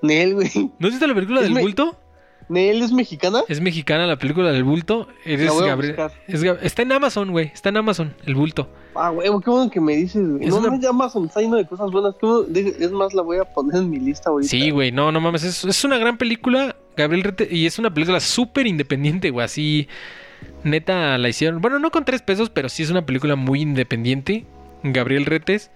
[0.00, 0.50] Nel, güey.
[0.78, 2.00] ¿No has visto la película del bulto?
[2.48, 3.42] ¿Nel es mexicana?
[3.46, 5.06] Es mexicana la película del bulto.
[5.24, 5.96] Eres Gabriel.
[6.62, 7.50] está en Amazon, güey.
[7.52, 8.68] Está en Amazon, el bulto.
[8.94, 10.46] Ah, güey, qué bueno que me dices, güey.
[10.46, 10.76] No, una...
[10.76, 12.14] no, Amazon está lleno de cosas buenas.
[12.54, 14.48] Es más, la voy a poner en mi lista ahorita.
[14.48, 15.44] Sí, güey, no, no mames.
[15.44, 17.48] Es, una gran película, Gabriel Rete.
[17.50, 19.44] Y es una película súper independiente, güey.
[19.44, 19.88] Así,
[20.64, 21.60] neta, la hicieron.
[21.60, 24.46] Bueno, no con tres pesos, pero sí es una película muy independiente.
[24.82, 25.70] Gabriel Retes.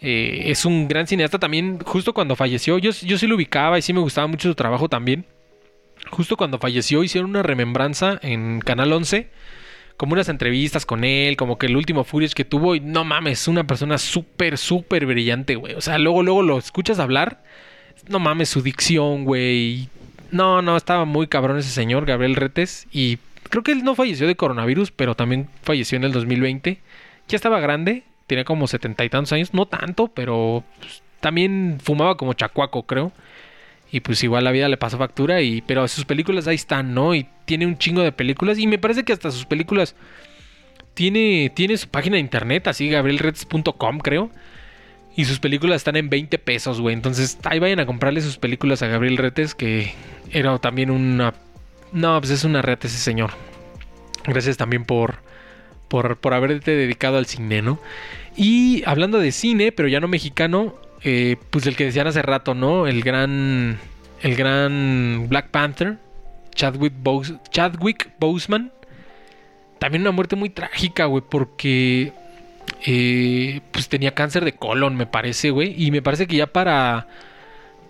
[0.00, 1.80] Eh, es un gran cineasta también.
[1.84, 4.88] Justo cuando falleció, yo, yo sí lo ubicaba y sí me gustaba mucho su trabajo
[4.88, 5.26] también
[6.10, 9.30] justo cuando falleció hicieron una remembranza en Canal 11,
[9.96, 13.48] como unas entrevistas con él, como que el último footage que tuvo y no mames,
[13.48, 15.74] una persona súper, súper brillante, güey.
[15.74, 17.42] O sea, luego, luego lo escuchas hablar,
[18.08, 19.88] no mames, su dicción, güey.
[20.30, 23.18] No, no, estaba muy cabrón ese señor, Gabriel Retes, y
[23.48, 26.78] creo que él no falleció de coronavirus, pero también falleció en el 2020.
[27.28, 32.16] Ya estaba grande, tenía como setenta y tantos años, no tanto, pero pues, también fumaba
[32.16, 33.12] como chacuaco, creo.
[33.90, 37.14] Y pues igual la vida le pasó factura, y, pero sus películas ahí están, ¿no?
[37.14, 38.58] Y tiene un chingo de películas.
[38.58, 39.94] Y me parece que hasta sus películas
[40.94, 44.30] tiene, tiene su página de internet, así gabrielreds.com creo.
[45.16, 46.94] Y sus películas están en 20 pesos, güey.
[46.94, 49.94] Entonces ahí vayan a comprarle sus películas a Gabriel Retes, que
[50.30, 51.34] era también una...
[51.92, 53.30] No, pues es una reta ese señor.
[54.24, 55.16] Gracias también por,
[55.88, 57.80] por, por haberte dedicado al cine, ¿no?
[58.36, 62.54] Y hablando de cine, pero ya no mexicano, eh, pues el que decían hace rato,
[62.54, 62.86] ¿no?
[62.86, 63.78] El gran,
[64.22, 65.98] el gran Black Panther,
[66.54, 66.94] Chadwick,
[67.50, 68.72] Chadwick Boseman.
[69.78, 72.12] También una muerte muy trágica, güey, porque
[72.84, 75.74] eh, pues tenía cáncer de colon, me parece, güey.
[75.82, 77.06] Y me parece que ya para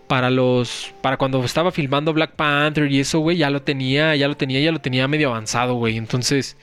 [0.07, 4.29] para los para cuando estaba filmando Black Panther y eso, güey, ya lo tenía, ya
[4.29, 5.97] lo tenía, ya lo tenía medio avanzado, güey.
[5.97, 6.57] Entonces,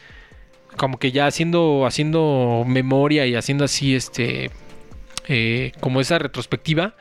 [0.78, 4.52] como que ya haciendo haciendo memoria y haciendo así este
[5.28, 6.96] eh, como esa retrospectiva,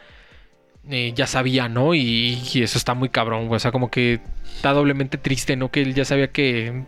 [0.90, 1.94] eh, ya sabía, ¿no?
[1.94, 3.48] Y, eso está muy cabrón.
[3.50, 4.20] O sea, como que
[4.56, 5.70] está doblemente triste, ¿no?
[5.70, 6.84] Que él ya sabía que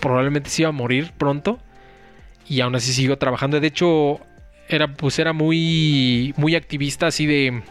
[0.00, 1.58] probablemente se iba a morir pronto.
[2.48, 3.60] Y aún así siguió trabajando.
[3.60, 4.20] De hecho,
[4.68, 7.62] era, pues era muy, muy activista así de,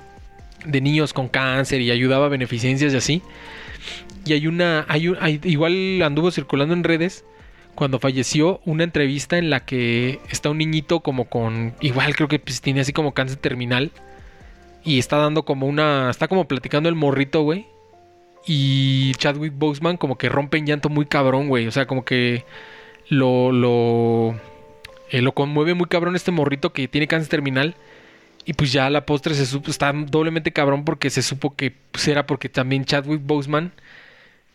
[0.66, 3.22] de niños con cáncer y ayudaba a beneficencias y así.
[4.26, 7.26] Y hay una, hay igual anduvo circulando en redes
[7.80, 12.38] cuando falleció una entrevista en la que está un niñito como con, igual creo que
[12.38, 13.92] pues, tiene así como cáncer terminal
[14.84, 17.68] y está dando como una, está como platicando el morrito, güey.
[18.46, 21.68] Y Chadwick Boseman como que rompe en llanto muy cabrón, güey.
[21.68, 22.44] O sea, como que
[23.08, 24.38] lo, lo,
[25.10, 27.76] eh, lo conmueve muy cabrón este morrito que tiene cáncer terminal.
[28.44, 31.74] Y pues ya a la postre se supo, está doblemente cabrón porque se supo que
[31.94, 33.72] pues, era porque también Chadwick Boseman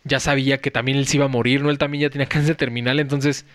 [0.05, 1.69] ya sabía que también él se iba a morir, ¿no?
[1.69, 3.45] Él también ya tenía cáncer terminal, entonces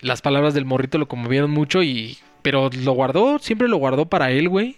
[0.00, 2.18] las palabras del morrito lo conmovieron mucho y...
[2.42, 4.76] Pero lo guardó, siempre lo guardó para él, güey.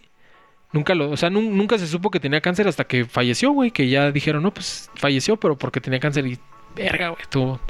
[0.73, 3.89] Nunca lo, o sea, nunca se supo que tenía cáncer hasta que falleció, güey, que
[3.89, 6.39] ya dijeron, no, pues falleció, pero porque tenía cáncer y
[6.77, 7.61] verga, güey, estuvo,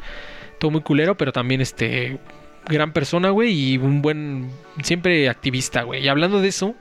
[0.71, 2.19] muy culero, pero también este
[2.69, 4.51] gran persona, güey, y un buen
[4.83, 6.05] siempre activista, güey.
[6.05, 6.75] Y hablando de eso,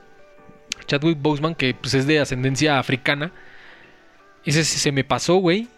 [0.86, 3.32] Chadwick Boseman que pues es de ascendencia africana,
[4.44, 5.68] ese se me pasó, güey,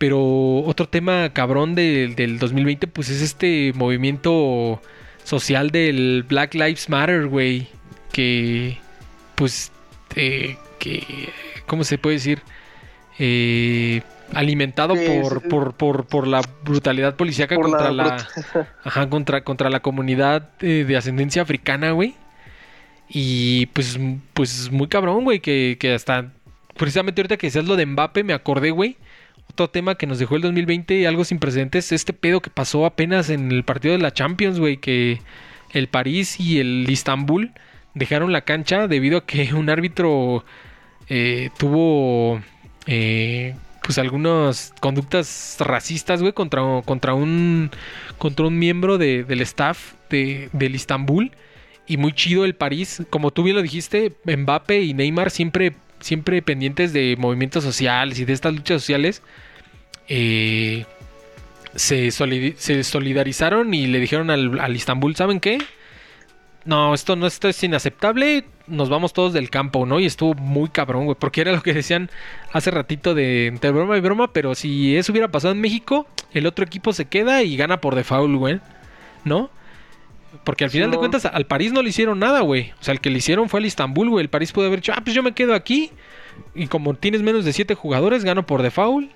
[0.00, 4.80] pero otro tema cabrón del 2020, pues es este movimiento
[5.24, 7.68] social del Black Lives Matter, güey.
[8.10, 8.78] Que,
[9.34, 9.70] pues,
[10.16, 11.28] eh, que,
[11.66, 12.40] ¿cómo se puede decir?
[13.18, 14.00] Eh,
[14.32, 18.26] alimentado por, por, por, la brutalidad policíaca contra la,
[18.84, 22.14] ajá, contra, contra la comunidad eh, de ascendencia africana, güey.
[23.06, 24.00] Y pues,
[24.32, 26.32] pues muy cabrón, güey, que, que hasta
[26.78, 28.96] precisamente ahorita que decías lo de Mbappe, me acordé, güey,
[29.50, 33.30] otro tema que nos dejó el 2020, algo sin precedentes, este pedo que pasó apenas
[33.30, 35.20] en el partido de la Champions, güey, que
[35.72, 37.52] el París y el Istanbul
[37.94, 40.44] dejaron la cancha debido a que un árbitro
[41.08, 42.40] eh, tuvo
[42.86, 47.70] eh, pues algunas conductas racistas, güey, contra, contra, un,
[48.18, 51.32] contra un miembro de- del staff de, del Istanbul.
[51.86, 53.02] Y muy chido el París.
[53.10, 58.24] Como tú bien lo dijiste, Mbappe y Neymar siempre, siempre pendientes de movimientos sociales y
[58.24, 59.22] de estas luchas sociales.
[60.08, 60.84] eh,
[61.74, 65.58] se, solidi- se solidarizaron y le dijeron al, al Istanbul, ¿saben qué?
[66.64, 68.44] No, esto no esto es inaceptable.
[68.66, 69.98] Nos vamos todos del campo, ¿no?
[70.00, 71.16] Y estuvo muy cabrón, güey.
[71.18, 72.10] Porque era lo que decían
[72.52, 74.32] hace ratito de entre broma y broma.
[74.32, 77.94] Pero si eso hubiera pasado en México, el otro equipo se queda y gana por
[77.94, 78.60] default, güey.
[79.24, 79.50] ¿No?
[80.44, 82.72] Porque al final de cuentas al París no le hicieron nada, güey.
[82.80, 84.22] O sea, el que le hicieron fue al Istanbul, güey.
[84.22, 85.90] El París pudo haber dicho, ah, pues yo me quedo aquí.
[86.54, 89.10] Y como tienes menos de 7 jugadores, gano por default.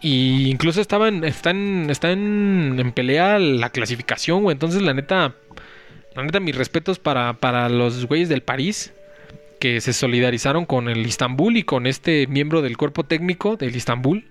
[0.00, 4.52] Y incluso estaban, están, están en pelea la clasificación, güey.
[4.52, 5.34] Entonces, la neta,
[6.14, 8.92] la neta, mis respetos para, para los güeyes del París
[9.58, 14.24] que se solidarizaron con el Istanbul y con este miembro del cuerpo técnico del Istanbul.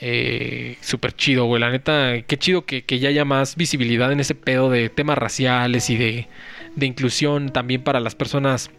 [0.00, 1.60] Eh, Súper chido, güey.
[1.60, 5.16] La neta, qué chido que, que ya haya más visibilidad en ese pedo de temas
[5.18, 6.28] raciales y de,
[6.76, 8.70] de inclusión también para las personas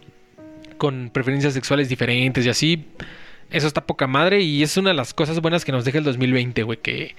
[0.77, 2.85] con preferencias sexuales diferentes y así.
[3.51, 6.03] Eso está poca madre y es una de las cosas buenas que nos deja el
[6.03, 6.79] 2020, güey.
[6.81, 7.15] Que,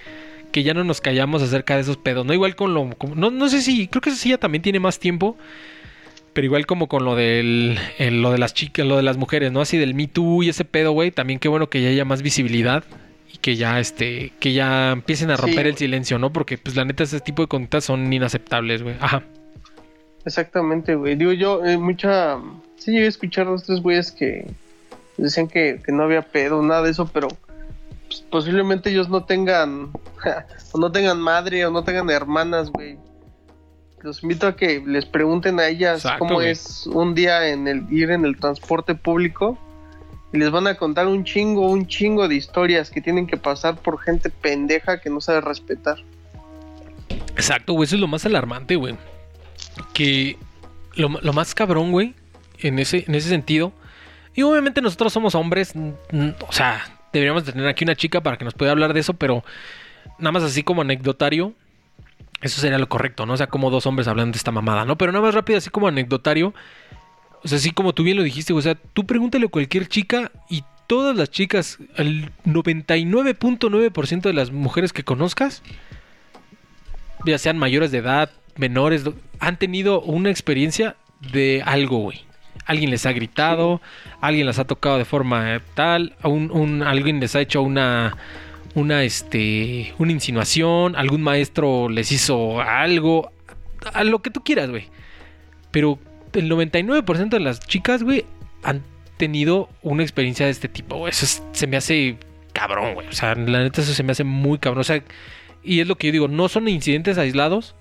[0.51, 2.25] que ya no nos callamos acerca de esos pedos.
[2.25, 2.89] No igual con lo...
[3.15, 3.87] no, no sé si...
[3.87, 5.37] Creo que eso sí ya también tiene más tiempo.
[6.33, 7.79] Pero igual como con lo del...
[7.97, 9.61] el- lo de las chicas, lo de las mujeres, ¿no?
[9.61, 11.11] Así del Me Too y ese pedo, güey.
[11.11, 12.83] También qué bueno que ya haya más visibilidad.
[13.33, 14.33] Y que ya, este...
[14.39, 16.31] Que ya empiecen a Sí, romper el silencio, ¿no?
[16.31, 18.95] Porque, pues, la neta, ese tipo de conductas son inaceptables, güey.
[18.99, 19.23] Ajá.
[20.25, 21.15] Exactamente, güey.
[21.15, 22.37] Digo yo, eh, mucha.
[22.77, 24.45] Sí, llegué a escuchar a los tres güeyes que
[25.17, 27.29] decían que, que no había pedo, nada de eso, pero
[28.07, 29.91] pues, posiblemente ellos no tengan.
[30.73, 32.97] o no tengan madre o no tengan hermanas, güey.
[34.03, 36.51] Los invito a que les pregunten a ellas Exacto, cómo güey.
[36.51, 39.57] es un día en el ir en el transporte público.
[40.33, 43.77] Y les van a contar un chingo, un chingo de historias que tienen que pasar
[43.77, 45.97] por gente pendeja que no sabe respetar.
[47.35, 48.95] Exacto, güey, eso es lo más alarmante, güey.
[49.93, 50.37] Que
[50.95, 52.13] lo, lo más cabrón, güey,
[52.59, 53.71] en ese, en ese sentido.
[54.35, 56.83] Y obviamente nosotros somos hombres, o sea,
[57.13, 59.43] deberíamos de tener aquí una chica para que nos pueda hablar de eso, pero
[60.19, 61.53] nada más así como anecdotario.
[62.41, 63.33] Eso sería lo correcto, ¿no?
[63.33, 64.95] O sea, como dos hombres hablando de esta mamada, ¿no?
[64.95, 66.53] Pero nada más rápido, así como anecdotario.
[67.47, 70.33] O sea, así como tú bien lo dijiste, o sea, tú pregúntale a cualquier chica
[70.49, 75.63] y todas las chicas, el 99.9% de las mujeres que conozcas,
[77.25, 79.05] ya sean mayores de edad, menores,
[79.39, 80.97] han tenido una experiencia
[81.31, 82.25] de algo, güey.
[82.65, 83.79] Alguien les ha gritado,
[84.19, 88.17] alguien las ha tocado de forma tal, alguien les ha hecho una,
[88.75, 93.31] una, este, una insinuación, algún maestro les hizo algo,
[93.93, 94.89] a lo que tú quieras, güey.
[95.71, 95.97] Pero
[96.33, 98.25] el 99% de las chicas, güey,
[98.63, 98.83] han
[99.17, 101.07] tenido una experiencia de este tipo.
[101.07, 102.17] Eso es- se me hace
[102.53, 103.07] cabrón, güey.
[103.07, 104.81] O sea, la neta eso se me hace muy cabrón.
[104.81, 105.01] O sea,
[105.63, 107.75] y es lo que yo digo, no son incidentes aislados,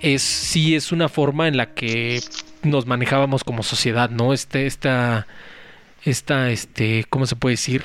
[0.00, 2.20] es sí es una forma en la que
[2.62, 4.32] nos manejábamos como sociedad, ¿no?
[4.32, 5.26] Este, esta,
[6.04, 7.84] esta, este, ¿cómo se puede decir?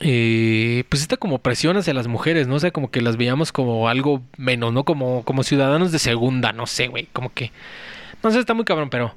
[0.00, 2.54] Eh, pues esta como presión hacia las mujeres, ¿no?
[2.56, 4.84] O sea, como que las veíamos como algo menos, ¿no?
[4.84, 7.50] Como, como ciudadanos de segunda, no sé, güey, como que...
[8.22, 9.14] No sé, está muy cabrón, pero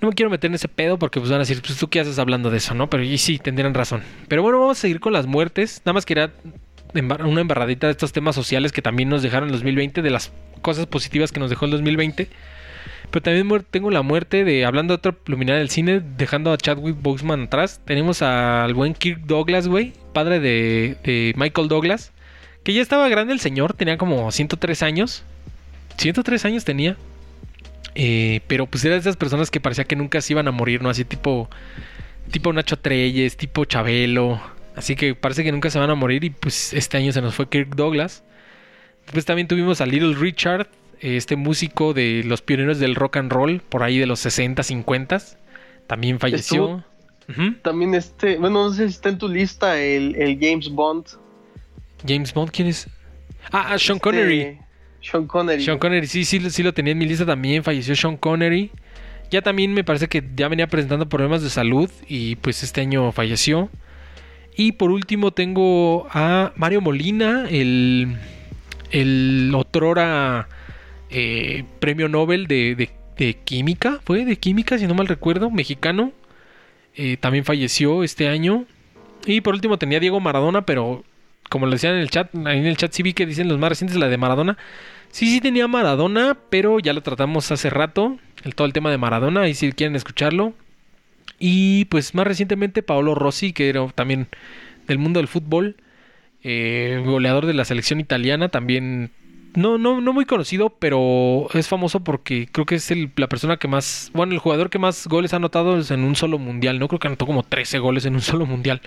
[0.00, 2.00] no me quiero meter en ese pedo porque pues van a decir, pues tú qué
[2.00, 2.90] haces hablando de eso, ¿no?
[2.90, 4.02] Pero sí, tendrían razón.
[4.28, 5.82] Pero bueno, vamos a seguir con las muertes.
[5.84, 6.32] Nada más quería
[6.94, 10.32] una embarradita de estos temas sociales que también nos dejaron el 2020, de las
[10.62, 12.28] cosas positivas que nos dejó el 2020.
[13.10, 16.96] Pero también tengo la muerte de, hablando de otra luminaria del cine, dejando a Chadwick
[17.00, 17.80] Boseman atrás.
[17.84, 22.12] Tenemos al buen Kirk Douglas, güey, padre de, de Michael Douglas,
[22.64, 25.22] que ya estaba grande el señor, tenía como 103 años.
[25.96, 26.96] 103 años tenía.
[27.98, 30.82] Eh, pero pues era de esas personas que parecía que nunca se iban a morir,
[30.82, 30.90] ¿no?
[30.90, 31.48] Así tipo,
[32.30, 34.38] tipo Nacho Treyes, tipo Chabelo.
[34.76, 37.34] Así que parece que nunca se van a morir y pues este año se nos
[37.34, 38.22] fue Kirk Douglas.
[39.06, 40.68] Después también tuvimos a Little Richard,
[41.00, 45.18] este músico de los pioneros del rock and roll, por ahí de los 60, 50.
[45.86, 46.84] También falleció.
[47.62, 51.06] También este, bueno, no sé si está en tu lista el, el James Bond.
[52.06, 52.88] James Bond, ¿quién es?
[53.52, 54.58] Ah, ah, Sean Este, Connery.
[55.00, 55.62] Sean Connery.
[55.64, 57.62] Sean Connery, sí, sí, sí lo tenía en mi lista también.
[57.62, 58.70] Falleció Sean Connery.
[59.30, 63.10] Ya también me parece que ya venía presentando problemas de salud y pues este año
[63.12, 63.68] falleció.
[64.56, 68.16] Y por último tengo a Mario Molina, el,
[68.90, 70.48] el otrora
[71.10, 72.74] eh, premio Nobel de,
[73.16, 76.12] de- química, fue de química, si no mal recuerdo, mexicano.
[76.94, 78.64] Eh, también falleció este año.
[79.26, 81.02] Y por último tenía Diego Maradona, pero
[81.48, 83.58] como lo decían en el chat, ahí en el chat sí vi que dicen los
[83.58, 84.56] más recientes, la de Maradona.
[85.10, 88.18] Sí, sí tenía Maradona, pero ya lo tratamos hace rato.
[88.54, 90.52] Todo el tema de Maradona, ahí si quieren escucharlo.
[91.38, 94.28] Y pues más recientemente Paolo Rossi, que era también
[94.86, 95.76] del mundo del fútbol,
[96.42, 99.10] eh, goleador de la selección italiana, también
[99.54, 103.68] no, no, no muy conocido, pero es famoso porque creo que es la persona que
[103.68, 106.88] más, bueno, el jugador que más goles ha anotado en un solo mundial, ¿no?
[106.88, 108.80] Creo que anotó como 13 goles en un solo mundial.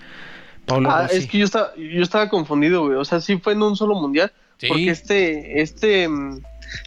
[0.69, 2.95] Paolo ah, es que yo estaba, yo estaba confundido, güey.
[2.95, 4.31] O sea, sí fue en un solo mundial.
[4.67, 6.41] Porque este, este, mm,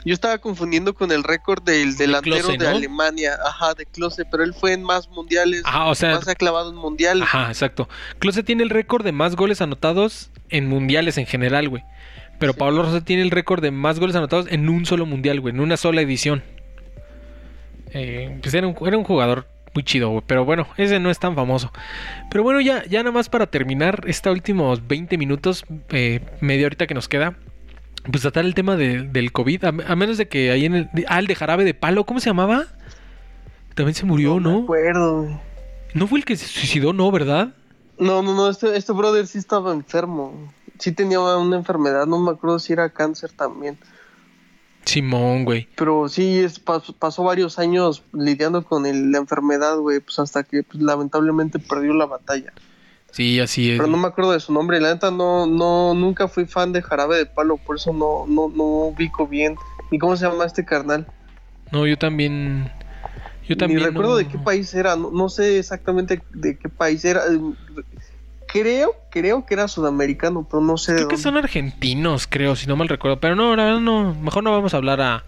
[0.04, 4.52] yo estaba confundiendo con el récord del delantero de, Alemania, ajá, de Klose, pero él
[4.52, 7.22] fue en más mundiales, ajá, o sea, más ha clavado en mundiales.
[7.22, 7.88] Ajá, exacto.
[8.18, 11.82] Klose tiene el récord de más goles anotados en mundiales en general, güey.
[12.38, 15.54] Pero Pablo Rosa tiene el récord de más goles anotados en un solo mundial, güey,
[15.54, 16.42] en una sola edición.
[17.94, 20.22] Eh, pues era un, era un jugador muy chido, güey.
[20.26, 21.72] Pero bueno, ese no es tan famoso.
[22.30, 26.86] Pero bueno, ya, ya nada más para terminar estos últimos 20 minutos, eh, media horita
[26.86, 27.36] que nos queda
[28.10, 30.90] pues tratar el tema del COVID, a, menos de que ahí en el...
[31.06, 32.66] Ah, el de jarabe de palo, ¿cómo se llamaba?
[33.74, 34.50] También se murió, ¿no?
[34.50, 35.40] No me acuerdo.
[35.94, 37.54] ¿No fue el que se suicidó, no, verdad?
[37.98, 40.52] No, no, no, este, este brother sí estaba enfermo.
[40.78, 43.78] Sí tenía una enfermedad, no me acuerdo si era cáncer también.
[44.84, 45.68] Simón, güey.
[45.76, 50.82] Pero sí, es, pasó, varios años lidiando con la enfermedad, güey, pues hasta que pues,
[50.82, 52.52] lamentablemente perdió la batalla.
[53.12, 53.78] Sí, así es.
[53.78, 54.80] Pero no me acuerdo de su nombre.
[54.80, 58.48] La neta no, no, nunca fui fan de Jarabe de Palo, por eso no, no,
[58.48, 59.56] no ubico bien.
[59.90, 61.06] ¿Y cómo se llama este carnal?
[61.70, 62.70] No, yo también.
[63.46, 63.80] Yo también.
[63.80, 64.96] Ni recuerdo de qué país era.
[64.96, 67.22] No, sé exactamente de qué país era.
[68.52, 70.94] Creo, creo que era sudamericano, pero no sé.
[70.94, 73.18] Creo que son argentinos, creo, si no mal recuerdo.
[73.18, 74.14] Pero no, la verdad no.
[74.14, 75.24] Mejor no vamos a hablar a.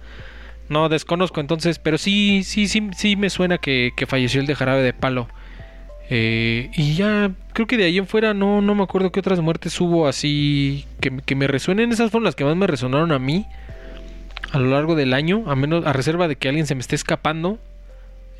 [0.69, 4.55] No, desconozco entonces, pero sí, sí, sí, sí me suena que, que falleció el de
[4.55, 5.29] Jarabe de Palo.
[6.11, 9.41] Eh, y ya, creo que de ahí en fuera no, no me acuerdo qué otras
[9.41, 11.93] muertes hubo así que, me resuenen.
[11.93, 13.47] Esas fueron las que más me resonaron a mí
[14.53, 16.95] a lo largo del año, a menos a reserva de que alguien se me esté
[16.95, 17.59] escapando.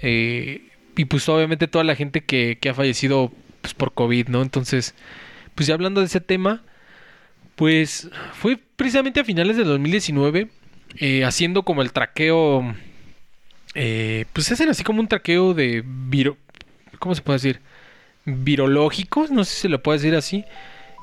[0.03, 3.33] Eh, y pues obviamente toda la gente que, ha fallecido
[3.65, 4.43] pues, por COVID, ¿no?
[4.43, 4.95] Entonces,
[5.55, 6.63] pues ya hablando de ese tema,
[7.57, 10.49] pues fue precisamente a finales del 2019,
[10.99, 12.75] eh, haciendo como el traqueo,
[14.33, 16.37] pues hacen así como un traqueo de viro
[16.99, 17.61] ¿cómo se puede decir?
[18.25, 20.45] Virológicos, no sé si se lo puede decir así.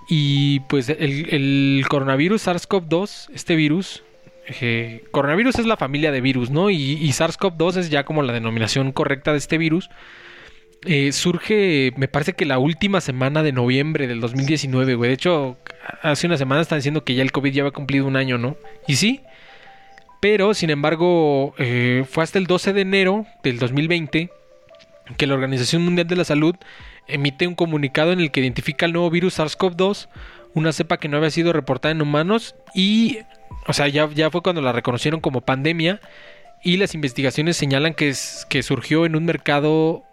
[0.09, 4.03] Y pues el, coronavirus SARS-CoV-2, este virus,
[4.47, 6.71] eh, coronavirus es la familia de virus, ¿no?
[6.71, 9.89] Y, SARS-CoV-2 es ya como la denominación correcta de este virus.
[10.85, 15.09] Eh, surge, me parece que la última semana de noviembre del 2019, güey.
[15.09, 15.57] De hecho,
[16.01, 18.57] hace una semana están diciendo que ya el COVID ya había cumplido un año, ¿no?
[18.87, 19.21] Y sí.
[20.19, 24.29] Pero, sin embargo, eh, fue hasta el 12 de enero del 2020
[25.17, 26.55] que la Organización Mundial de la Salud
[27.07, 30.07] emite un comunicado en el que identifica el nuevo virus SARS-CoV-2,
[30.53, 33.19] una cepa que no había sido reportada en humanos y,
[33.67, 35.99] o sea, ya, ya fue cuando la reconocieron como pandemia
[36.63, 40.03] y las investigaciones señalan que, es, que surgió en un mercado,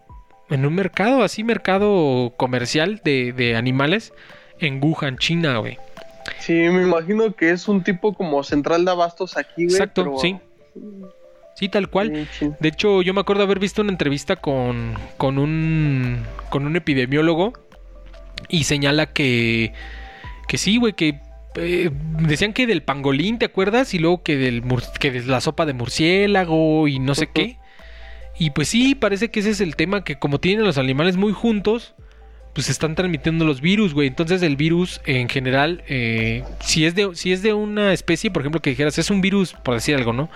[0.51, 4.13] en un mercado así, mercado comercial de, de animales
[4.59, 5.79] en Wuhan, China, güey.
[6.41, 9.75] Sí, me imagino que es un tipo como central de abastos aquí, güey.
[9.75, 10.37] Exacto, sí.
[11.59, 12.29] Sí, tal cual.
[12.61, 17.53] De hecho, yo me acuerdo haber visto una entrevista con, con, un, con un epidemiólogo
[18.49, 19.73] y señala que,
[20.47, 21.21] que sí, güey, que
[21.57, 23.93] eh, decían que del pangolín, ¿te acuerdas?
[23.93, 24.63] Y luego que, del,
[25.01, 27.58] que de la sopa de murciélago y no sé qué.
[28.39, 31.33] Y pues sí, parece que ese es el tema, que como tienen los animales muy
[31.33, 31.95] juntos,
[32.55, 34.09] pues están transmitiendo los virus, güey.
[34.09, 38.43] Entonces el virus en general, eh, si, es de, si es de una especie, por
[38.43, 40.31] ejemplo, que dijeras, es un virus, por decir algo, ¿no?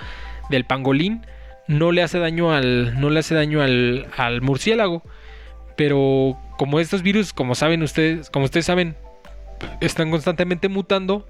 [0.52, 1.26] del pangolín
[1.66, 5.02] no le hace daño al no le hace daño al, al murciélago
[5.76, 8.96] pero como estos virus como saben ustedes como ustedes saben
[9.80, 11.26] están constantemente mutando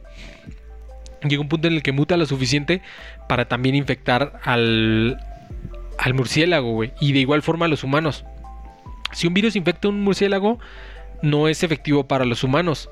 [1.26, 2.82] llega un punto en el que muta lo suficiente
[3.28, 5.18] para también infectar al
[5.98, 8.24] al murciélago güey y de igual forma a los humanos
[9.12, 10.59] si un virus infecta a un murciélago
[11.23, 12.90] no es efectivo para los humanos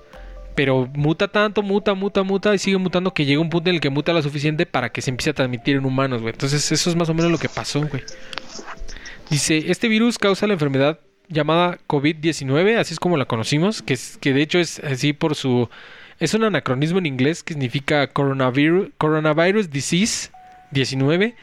[0.55, 3.81] pero muta tanto, muta, muta, muta y sigue mutando que llega un punto en el
[3.81, 6.35] que muta lo suficiente para que se empiece a transmitir en humanos, güey.
[6.35, 8.03] Entonces eso es más o menos lo que pasó, güey.
[9.31, 10.99] Dice, este virus causa la enfermedad
[11.29, 15.35] llamada COVID-19, así es como la conocimos, que, es, que de hecho es así por
[15.35, 15.69] su...
[16.19, 20.31] Es un anacronismo en inglés que significa coronavirus, coronavirus disease
[20.73, 21.35] 19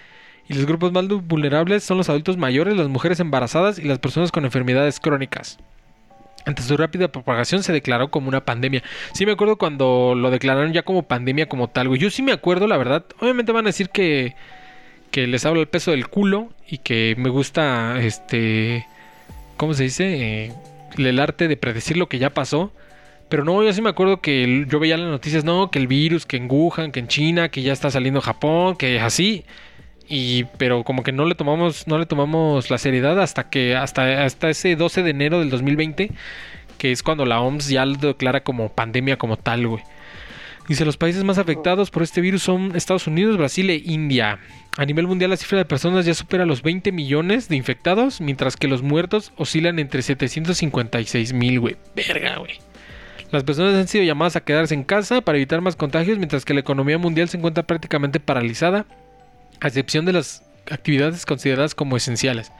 [0.49, 4.31] y los grupos más vulnerables son los adultos mayores, las mujeres embarazadas y las personas
[4.31, 5.57] con enfermedades crónicas.
[6.45, 8.81] Ante su rápida propagación se declaró como una pandemia.
[9.13, 11.93] Sí me acuerdo cuando lo declararon ya como pandemia como tal.
[11.97, 13.03] Yo sí me acuerdo, la verdad.
[13.19, 14.35] Obviamente van a decir que,
[15.11, 18.87] que les hablo el peso del culo y que me gusta, este,
[19.57, 20.45] ¿cómo se dice?
[20.45, 20.53] Eh,
[20.97, 22.71] el arte de predecir lo que ya pasó.
[23.27, 26.25] Pero no, yo sí me acuerdo que yo veía las noticias, no, que el virus,
[26.25, 29.43] que en que en China, que ya está saliendo Japón, que así.
[30.07, 34.23] Y pero como que no le tomamos no le tomamos la seriedad hasta que hasta
[34.23, 36.11] hasta ese 12 de enero del 2020
[36.77, 39.83] que es cuando la OMS ya lo declara como pandemia como tal, güey.
[40.67, 44.39] Dice, los países más afectados por este virus son Estados Unidos, Brasil e India.
[44.77, 48.57] A nivel mundial la cifra de personas ya supera los 20 millones de infectados, mientras
[48.57, 51.77] que los muertos oscilan entre 756 mil, güey.
[51.95, 52.59] Verga, güey.
[53.31, 56.53] Las personas han sido llamadas a quedarse en casa para evitar más contagios, mientras que
[56.53, 58.85] la economía mundial se encuentra prácticamente paralizada,
[59.59, 62.51] a excepción de las actividades consideradas como esenciales.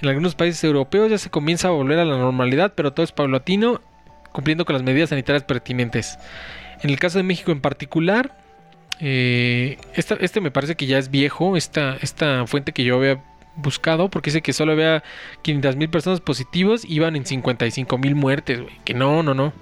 [0.00, 3.12] En algunos países europeos ya se comienza a volver a la normalidad, pero todo es
[3.12, 3.80] paulatino,
[4.32, 6.18] cumpliendo con las medidas sanitarias pertinentes.
[6.82, 8.36] En el caso de México en particular,
[9.00, 13.22] eh, este me parece que ya es viejo, esta, esta fuente que yo había
[13.56, 15.02] buscado, porque dice que solo había
[15.42, 18.74] 500 mil personas positivas, iban en 55 mil muertes, güey.
[18.84, 19.52] Que no, no, no.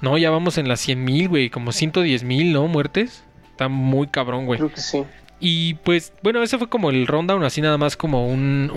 [0.00, 2.66] No, ya vamos en las 100 mil, güey, como 110 mil, ¿no?
[2.66, 3.22] Muertes.
[3.50, 4.58] Está muy cabrón, güey.
[4.58, 5.04] Creo que sí.
[5.44, 8.70] Y pues, bueno, ese fue como el rundown, así nada más como un,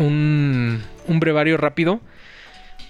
[1.08, 2.00] un, brevario rápido.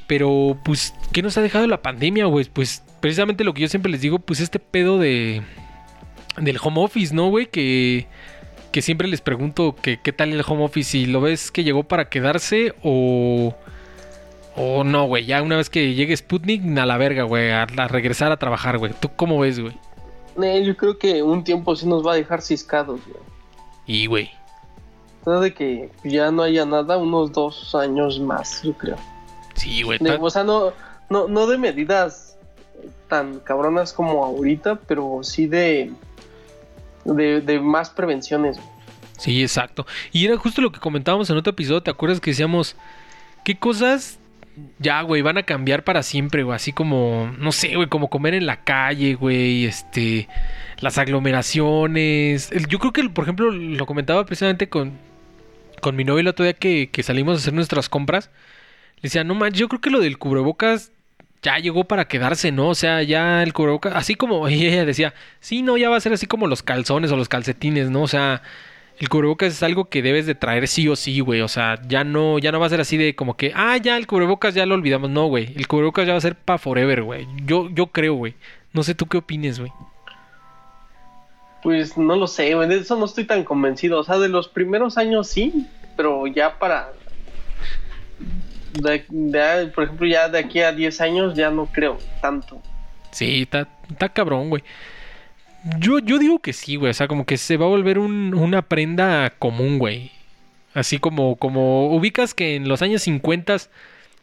[0.08, 2.46] Pero, pues, ¿qué nos ha dejado la pandemia, güey?
[2.46, 5.42] Pues precisamente lo que yo siempre les digo, pues este pedo de
[6.38, 7.48] del home office, ¿no, güey?
[7.48, 8.08] Que,
[8.72, 11.84] que siempre les pregunto que qué tal el home office, si lo ves que llegó
[11.84, 13.54] para quedarse o...
[14.56, 18.32] O no, güey, ya una vez que llegue Sputnik, a la verga, güey, a, regresar
[18.32, 18.94] a trabajar, güey.
[19.02, 19.78] ¿Tú cómo ves, güey?
[20.42, 23.35] Eh, yo creo que un tiempo sí nos va a dejar ciscados, güey.
[23.86, 24.32] Y, güey.
[25.26, 28.98] de que ya no haya nada, unos dos años más, yo creo.
[29.56, 30.00] Sí, güey.
[30.20, 30.74] O sea, no,
[31.10, 32.38] no, no de medidas
[33.08, 35.92] tan cabronas como ahorita, pero sí de,
[37.06, 38.58] de, más prevenciones.
[39.18, 39.86] Sí, exacto.
[40.12, 42.76] Y era justo lo que comentábamos en otro episodio, ¿te acuerdas que decíamos,
[43.44, 44.20] qué cosas
[44.80, 46.56] ya, güey, van a cambiar para siempre, güey?
[46.56, 50.28] Así como, no sé, güey, como comer en la calle, güey, este,
[50.80, 52.50] las aglomeraciones.
[52.70, 54.94] Yo creo que, por ejemplo, lo comentaba precisamente con,
[55.82, 58.30] con mi novio el otro día que, que salimos a hacer nuestras compras.
[58.98, 60.92] Le decía, no manches, yo creo que lo del cubrebocas
[61.42, 62.70] ya llegó para quedarse, ¿no?
[62.70, 66.14] O sea, ya el cubrebocas, así como ella decía, sí, no, ya va a ser
[66.14, 68.02] así como los calzones o los calcetines, ¿no?
[68.04, 68.42] O sea,
[68.98, 71.42] el cubrebocas es algo que debes de traer sí o sí, güey.
[71.42, 73.98] O sea, ya no, ya no va a ser así de como que, ah, ya
[73.98, 75.10] el cubrebocas ya lo olvidamos.
[75.10, 75.54] No, güey.
[75.56, 77.28] El cubrebocas ya va a ser para forever, güey.
[77.46, 78.36] Yo, yo creo, güey.
[78.74, 79.72] No sé tú qué opines, güey.
[81.64, 82.70] Pues no lo sé, güey.
[82.70, 84.00] De eso no estoy tan convencido.
[84.00, 85.68] O sea, de los primeros años sí,
[85.98, 86.94] pero ya para
[88.82, 92.62] de, por ejemplo, ya de aquí a 10 años ya no creo tanto.
[93.12, 94.64] Sí, está cabrón, güey.
[95.80, 96.92] Yo, yo digo que sí, güey.
[96.92, 100.12] O sea, como que se va a volver una prenda común, güey.
[100.74, 103.58] Así como, como ubicas que en los años 50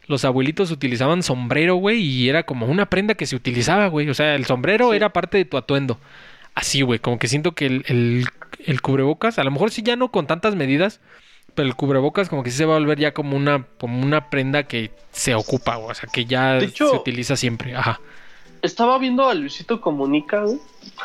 [0.07, 4.09] los abuelitos utilizaban sombrero, güey, y era como una prenda que se utilizaba, güey.
[4.09, 5.99] O sea, el sombrero era parte de tu atuendo.
[6.55, 8.25] Así, güey, como que siento que el, el,
[8.65, 10.99] el, cubrebocas, a lo mejor sí ya no con tantas medidas,
[11.55, 14.29] pero el cubrebocas como que sí se va a volver ya como una, como una
[14.29, 17.75] prenda que se ocupa, o sea, que ya se utiliza siempre.
[17.75, 17.99] Ajá.
[18.63, 20.57] Estaba viendo a Luisito Comunica, güey.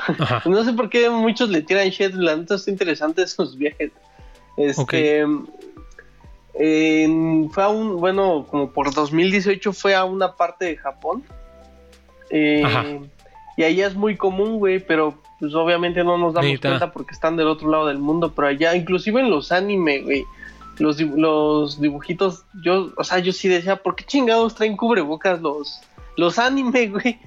[0.47, 3.91] no sé por qué muchos le tiran shit, la neta está interesante esos viajes.
[4.57, 5.27] Este...
[6.55, 11.25] fue a un, bueno, como por 2018 fue a una parte de Japón.
[12.31, 13.01] Eh,
[13.57, 17.37] y allá es muy común, güey, pero pues obviamente no nos damos cuenta porque están
[17.37, 20.25] del otro lado del mundo, pero allá, inclusive en los anime, güey,
[20.79, 25.81] los, los dibujitos, yo, o sea, yo sí decía, ¿por qué chingados traen cubrebocas los,
[26.17, 27.19] los anime, güey?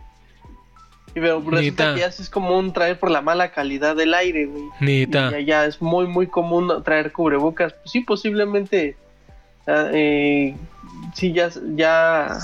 [1.14, 4.64] Y pero resulta que ya es común traer por la mala calidad del aire, güey.
[4.80, 7.74] Y allá es muy, muy común traer cubrebocas.
[7.74, 8.96] Pues sí, posiblemente,
[9.68, 10.56] ah, eh,
[11.14, 12.38] sí, ya, ya,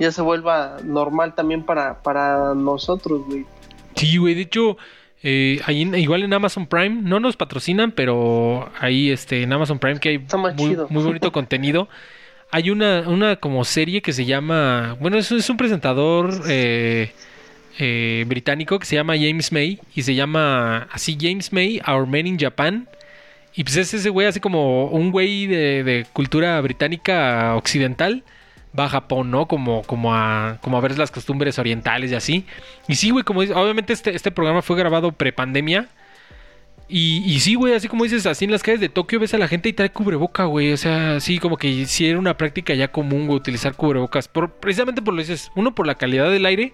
[0.00, 3.46] ya se vuelva normal también para, para nosotros, güey.
[3.94, 4.76] Sí, güey, de hecho,
[5.22, 10.08] eh, igual en Amazon Prime, no nos patrocinan, pero ahí este, en Amazon Prime que
[10.08, 10.18] hay
[10.56, 11.88] muy, bonito contenido.
[12.50, 17.12] Hay una, una como serie que se llama, bueno, es, es un presentador eh,
[17.78, 22.26] eh, británico que se llama James May y se llama así James May, Our Men
[22.26, 22.88] in Japan.
[23.54, 28.24] Y pues es ese güey así como un güey de, de cultura británica occidental
[28.78, 29.46] va a Japón, ¿no?
[29.46, 32.44] Como, como, a, como a ver las costumbres orientales y así.
[32.86, 35.88] Y sí, güey, como dices, obviamente este, este programa fue grabado prepandemia.
[36.90, 39.38] Y, y sí, güey, así como dices, así en las calles de Tokio ves a
[39.38, 40.72] la gente y trae cubreboca, güey.
[40.72, 44.28] O sea, sí, como que sí era una práctica ya común, güey, utilizar cubrebocas.
[44.28, 46.72] Por, precisamente por lo dices, uno por la calidad del aire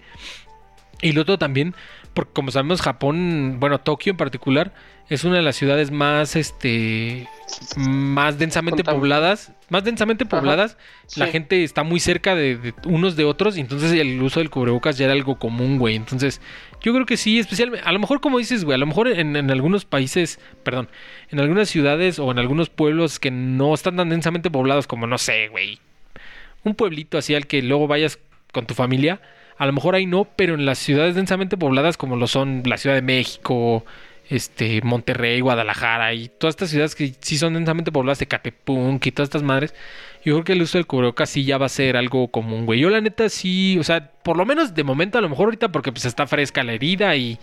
[1.05, 1.75] y lo otro también,
[2.15, 4.73] porque como sabemos, Japón, bueno, Tokio en particular,
[5.11, 7.29] es una de las ciudades más, este,
[7.77, 10.79] más densamente pobladas, más densamente pobladas.
[11.17, 14.97] La gente está muy cerca de, unos de otros, y entonces el uso del cubrebocas
[14.97, 15.95] ya era algo común, güey.
[15.95, 16.41] Entonces,
[16.81, 19.37] Yo creo que sí, especialmente, a lo mejor como dices, güey, a lo mejor en,
[19.37, 20.89] en, algunos países, perdón,
[21.31, 25.19] en algunas ciudades o en algunos pueblos que no están tan densamente poblados como, no
[25.19, 25.81] sé, güey,
[26.63, 28.19] un pueblito así al que luego vayas
[28.53, 29.21] con tu familia,
[29.57, 32.77] a lo mejor ahí no, pero en las ciudades densamente pobladas como lo son la
[32.77, 33.85] Ciudad de México,
[34.29, 39.13] este, Monterrey, Guadalajara y todas estas ciudades que sí son densamente pobladas de Catepunk y
[39.13, 39.75] todas estas madres,
[40.25, 42.81] yo creo que el uso del cubrebocas sí ya va a ser algo común, güey.
[42.81, 45.71] Yo la neta sí, o sea, por lo menos de momento, a lo mejor ahorita
[45.71, 47.39] porque pues está fresca la herida y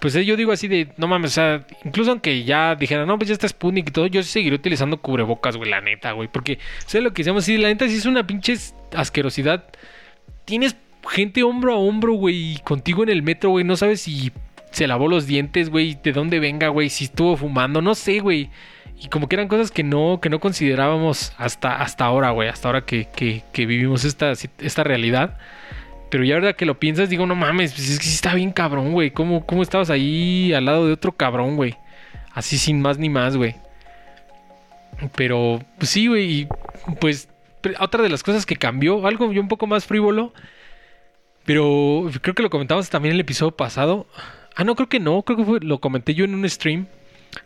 [0.00, 3.28] pues yo digo así de, no mames, o sea, incluso aunque ya dijera, no, pues
[3.28, 7.00] ya está Sputnik y todo, yo seguiré utilizando cubrebocas, güey, la neta, güey, porque, sé
[7.00, 8.54] lo que decíamos así, la neta sí es una pinche
[8.94, 9.64] asquerosidad.
[10.44, 10.76] Tienes
[11.08, 14.32] gente hombro a hombro, güey, contigo en el metro, güey, no sabes si
[14.70, 18.50] se lavó los dientes, güey, de dónde venga, güey, si estuvo fumando, no sé, güey.
[19.00, 22.68] Y como que eran cosas que no, que no considerábamos hasta, hasta ahora, güey, hasta
[22.68, 25.38] ahora que, que, vivimos esta, esta realidad.
[26.10, 28.50] Pero ya verdad que lo piensas, digo, no mames, pues es que sí está bien
[28.50, 29.10] cabrón, güey.
[29.10, 31.76] ¿Cómo, ¿Cómo estabas ahí al lado de otro cabrón, güey?
[32.32, 33.54] Así sin más ni más, güey.
[35.14, 36.40] Pero, pues sí, güey.
[36.40, 36.48] Y
[37.00, 37.28] pues,
[37.78, 40.32] otra de las cosas que cambió, algo yo un poco más frívolo.
[41.48, 44.06] Pero creo que lo comentamos también en el episodio pasado.
[44.54, 45.22] Ah, no, creo que no.
[45.22, 46.88] Creo que lo comenté yo en un stream.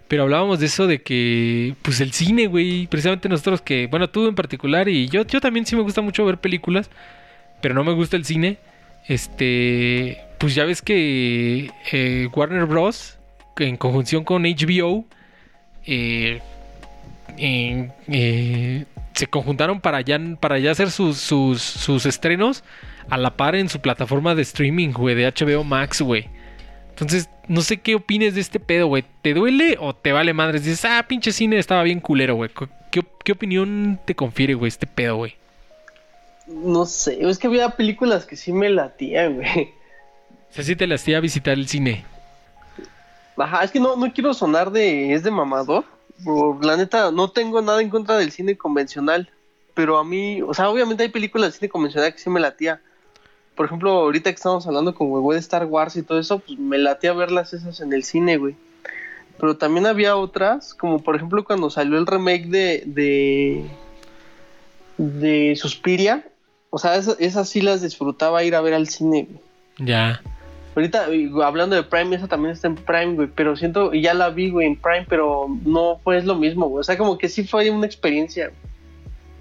[0.08, 4.26] Pero hablábamos de eso de que, pues el cine, güey, precisamente nosotros que, bueno, tú
[4.26, 6.90] en particular y yo, yo también sí me gusta mucho ver películas,
[7.60, 8.58] pero no me gusta el cine.
[9.06, 13.20] Este, pues ya ves que eh, Warner Bros.
[13.60, 15.04] en conjunción con HBO
[15.86, 16.40] eh,
[17.38, 18.84] eh,
[19.14, 22.64] se conjuntaron para ya, para hacer sus, sus, sus estrenos
[23.08, 26.28] a la par en su plataforma de streaming, güey, de HBO Max, güey.
[26.90, 29.04] Entonces, no sé qué opines de este pedo, güey.
[29.22, 30.64] ¿Te duele o te vale madres?
[30.64, 32.50] Dices, ah, pinche cine estaba bien culero, güey.
[32.90, 35.34] ¿Qué, opinión te confiere, güey, este pedo, güey?
[36.46, 39.72] No sé, es que había películas que sí me latían, güey.
[40.50, 42.04] O sea, sí te latía visitar el cine.
[43.38, 45.14] Ajá, es que no, no quiero sonar de.
[45.14, 45.84] es de mamador.
[46.60, 49.30] La neta, no tengo nada en contra del cine convencional.
[49.72, 52.82] Pero a mí, o sea, obviamente hay películas de cine convencional que sí me latía
[53.62, 56.58] por ejemplo, ahorita que estamos hablando con güey de Star Wars y todo eso, pues
[56.58, 58.56] me a verlas esas en el cine, güey.
[59.38, 63.64] Pero también había otras, como por ejemplo cuando salió el remake de de,
[64.98, 66.26] de Suspiria,
[66.70, 69.88] o sea, esas, sí las disfrutaba ir a ver al cine, güey.
[69.88, 70.20] Ya.
[70.74, 71.06] Ahorita,
[71.44, 74.50] hablando de Prime, esa también está en Prime, güey, pero siento, y ya la vi,
[74.50, 76.80] güey, en Prime, pero no fue lo mismo, güey.
[76.80, 78.50] O sea, como que sí fue una experiencia.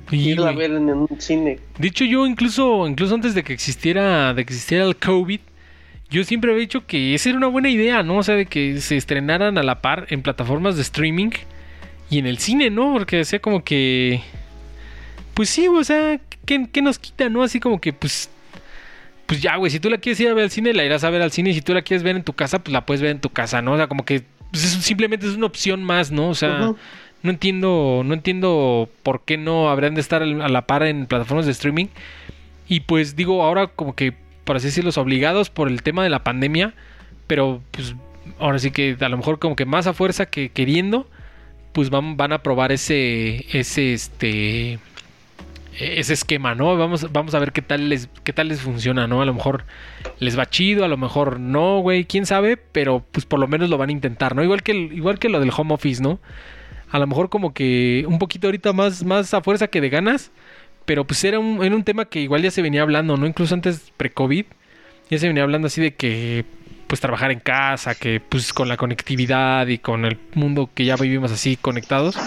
[0.09, 1.59] Sí, a ver en un cine.
[1.77, 5.39] Dicho yo, incluso, incluso antes de que existiera, de que existiera el COVID,
[6.09, 8.17] yo siempre había dicho que esa era una buena idea, ¿no?
[8.17, 11.29] O sea, de que se estrenaran a la par en plataformas de streaming
[12.09, 12.91] y en el cine, ¿no?
[12.91, 14.21] Porque decía como que.
[15.33, 17.41] Pues sí, o sea, ¿qué, ¿qué, nos quita, no?
[17.41, 18.29] Así como que, pues.
[19.25, 21.09] Pues ya, güey, si tú la quieres ir a ver al cine, la irás a
[21.09, 21.51] ver al cine.
[21.51, 23.29] Y si tú la quieres ver en tu casa, pues la puedes ver en tu
[23.29, 23.71] casa, ¿no?
[23.71, 26.27] O sea, como que pues, simplemente es una opción más, ¿no?
[26.27, 26.73] O sea,
[27.23, 31.45] no entiendo, no entiendo por qué no habrían de estar a la par en plataformas
[31.45, 31.87] de streaming.
[32.67, 36.23] Y pues digo, ahora como que, por así decirlo, obligados por el tema de la
[36.23, 36.73] pandemia.
[37.27, 37.95] Pero pues
[38.39, 41.07] ahora sí que a lo mejor como que más a fuerza que queriendo,
[41.73, 44.79] pues van, van a probar ese, ese, este,
[45.79, 46.75] ese esquema, ¿no?
[46.75, 49.21] Vamos, vamos a ver qué tal les, qué tal les funciona, ¿no?
[49.21, 49.65] A lo mejor
[50.19, 53.69] les va chido, a lo mejor no, güey, quién sabe, pero pues por lo menos
[53.69, 54.43] lo van a intentar, ¿no?
[54.43, 56.19] Igual que, igual que lo del home office, ¿no?
[56.91, 60.31] A lo mejor como que un poquito ahorita más, más a fuerza que de ganas,
[60.85, 63.25] pero pues era un, era un tema que igual ya se venía hablando, ¿no?
[63.25, 64.45] Incluso antes pre-COVID,
[65.09, 66.45] ya se venía hablando así de que
[66.87, 70.97] pues trabajar en casa, que pues con la conectividad y con el mundo que ya
[70.97, 72.17] vivimos así conectados,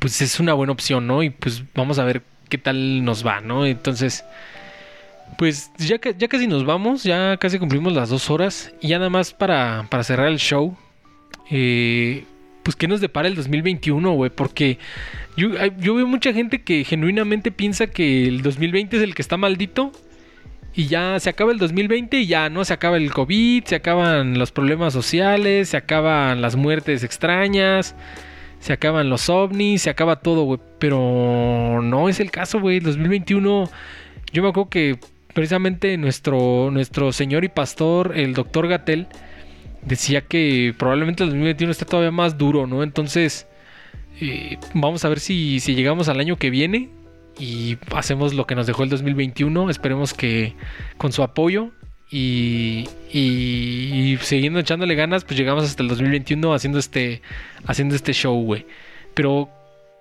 [0.00, 1.22] pues es una buena opción, ¿no?
[1.22, 3.64] Y pues vamos a ver qué tal nos va, ¿no?
[3.64, 4.24] Entonces,
[5.38, 9.10] pues ya, ya casi nos vamos, ya casi cumplimos las dos horas y ya nada
[9.10, 10.76] más para, para cerrar el show.
[11.48, 12.24] Eh,
[12.62, 14.78] pues qué nos depara el 2021, güey, porque
[15.36, 15.50] yo,
[15.94, 19.92] veo mucha gente que genuinamente piensa que el 2020 es el que está maldito
[20.74, 24.38] y ya se acaba el 2020 y ya no se acaba el COVID, se acaban
[24.38, 27.94] los problemas sociales, se acaban las muertes extrañas,
[28.60, 32.84] se acaban los ovnis, se acaba todo, güey, pero no es el caso, güey, el
[32.84, 33.70] 2021
[34.32, 34.98] yo me acuerdo que
[35.34, 39.06] precisamente nuestro nuestro señor y pastor, el doctor Gatel,
[39.82, 42.82] decía que probablemente el 2021 esté todavía más duro, ¿no?
[42.82, 43.46] Entonces,
[44.20, 46.90] eh, vamos a ver si, si llegamos al año que viene
[47.38, 49.70] y hacemos lo que nos dejó el 2021.
[49.70, 50.54] Esperemos que
[50.98, 51.70] con su apoyo
[52.10, 57.22] y, y, siguiendo echándole ganas, pues llegamos hasta el 2021 haciendo este,
[57.66, 58.66] haciendo este show, güey.
[59.14, 59.48] Pero,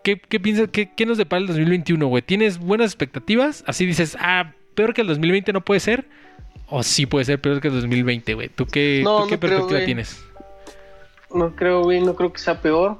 [0.04, 0.70] ¿qué, qué piensas?
[0.72, 2.22] Qué, ¿Qué nos depara el 2021, güey?
[2.22, 3.64] ¿Tienes buenas expectativas?
[3.68, 6.06] Así dices, ah, peor que el 2020 no puede ser
[6.70, 8.50] o sí puede ser peor que el 2020, güey.
[8.50, 10.24] ¿Tú qué, No, tú qué no perspectiva tienes?
[11.34, 12.98] No creo, güey, no creo que sea peor.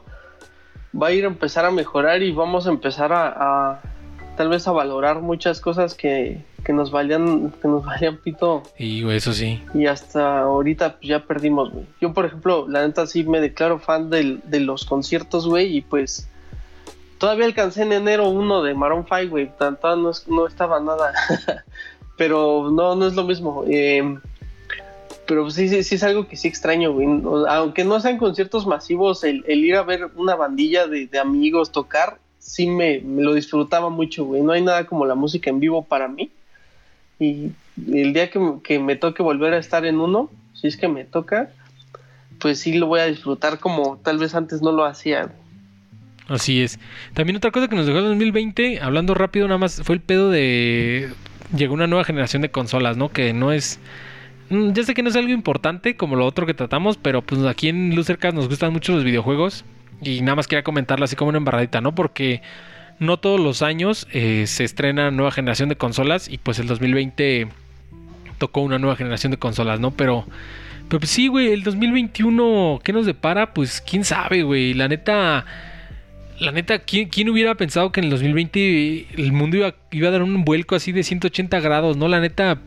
[1.00, 3.28] Va a ir a empezar a mejorar y vamos a empezar a,
[3.72, 3.82] a-
[4.38, 9.04] tal vez a valorar muchas cosas que, que nos valían, que nos valían pito Y,
[9.04, 9.62] güey, eso sí.
[9.74, 11.86] y hasta ahorita pues, ya perdimos, güey.
[12.02, 15.82] Yo, por ejemplo, la neta sí me declaro fan del- de los conciertos, güey, y
[15.82, 16.28] pues
[17.18, 21.12] todavía alcancé en enero uno de Maroon 5, güey, todavía no, es- no estaba nada,
[22.20, 23.64] pero no, no es lo mismo.
[23.68, 24.20] eh,
[25.26, 27.08] pero sí, sí, sí es algo que sí extraño, güey.
[27.50, 32.68] Aunque no sean conciertos masivos, el, ir a ver una bandilla de, amigos tocar, sí
[32.68, 34.42] me, lo disfrutaba mucho, güey.
[34.42, 36.30] No hay nada como la música en vivo para mí.
[37.20, 40.88] Y el día que, que me toque volver a estar en uno, si es que
[40.88, 41.52] me toca,
[42.40, 45.32] pues sí lo voy a disfrutar como tal vez antes no lo hacía.
[46.28, 46.80] Así es.
[47.14, 50.32] También otra cosa que nos dejó el 2020, hablando rápido nada más, fue el pedo
[50.32, 51.10] de...
[51.56, 53.10] Llegó una nueva generación de consolas, ¿no?
[53.10, 53.80] Que no es...
[54.50, 57.44] Mm, Ya sé que no es algo importante como lo otro que tratamos, pero pues
[57.46, 59.66] aquí en Lucercast nos gustan mucho los videojuegos.
[60.02, 61.94] Y nada más quería comentarlo así como una embarradita, ¿no?
[61.94, 62.42] Porque
[63.00, 67.48] no todos los años eh, se estrena nueva generación de consolas y pues el 2020
[68.38, 69.92] tocó una nueva generación de consolas, ¿no?
[69.92, 70.26] Pero,
[70.88, 73.54] pero pues sí, güey, el 2021, ¿qué nos depara?
[73.54, 74.74] Pues quién sabe, güey.
[74.74, 75.46] La neta,
[76.40, 80.12] la neta, ¿quién, quién hubiera pensado que en el 2020 el mundo iba, iba a
[80.12, 82.08] dar un vuelco así de 180 grados, ¿no?
[82.08, 82.60] La neta,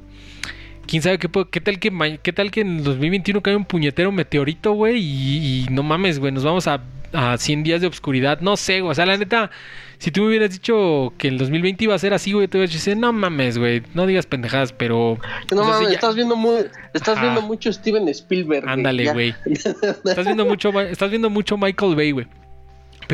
[0.86, 4.12] quién sabe qué, qué tal que qué tal que en el 2021 cae un puñetero
[4.12, 6.82] meteorito, güey, y, y no mames, güey, nos vamos a,
[7.12, 8.40] a 100 días de obscuridad.
[8.40, 9.51] No sé, güey, o sea, la neta,
[9.99, 12.74] si tú me hubieras dicho que el 2020 iba a ser así, güey, te hubieras
[12.74, 15.19] dicho, no mames, güey, no digas pendejadas, pero...
[15.51, 16.57] No o sea, sí, mames, ya- estás viendo muy,
[16.93, 17.23] estás Ajá.
[17.23, 18.69] viendo mucho Steven Spielberg.
[18.69, 19.35] Ándale, güey.
[19.47, 22.27] Estás viendo mucho, estás viendo mucho Michael Bay, güey.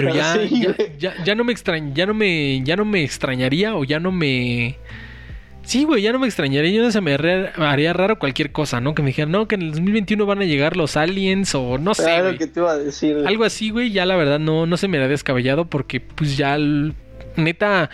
[0.00, 3.02] Pero ya, Sí, ya, ya, ya no me extrañ, ya no me, ya no me
[3.02, 4.76] extrañaría o ya no me.
[5.62, 8.80] Sí, güey, ya no me extrañaría, yo no se me haría, haría raro cualquier cosa,
[8.80, 8.94] ¿no?
[8.94, 11.92] Que me dijeran, no, que en el 2021 van a llegar los aliens o no
[11.94, 13.22] sé, Claro que te iba a decir.
[13.26, 16.54] Algo así, güey, ya la verdad no, no se me da descabellado porque pues ya,
[16.54, 16.94] el-
[17.36, 17.90] neta,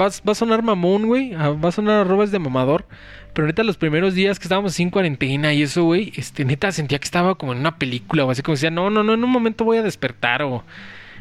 [0.00, 2.84] va, va a sonar mamón, güey, va a sonar arrobas de mamador,
[3.32, 6.98] pero neta los primeros días que estábamos sin cuarentena y eso, güey, este, neta sentía
[6.98, 9.30] que estaba como en una película o así como decía, no, no, no, en un
[9.30, 10.64] momento voy a despertar o...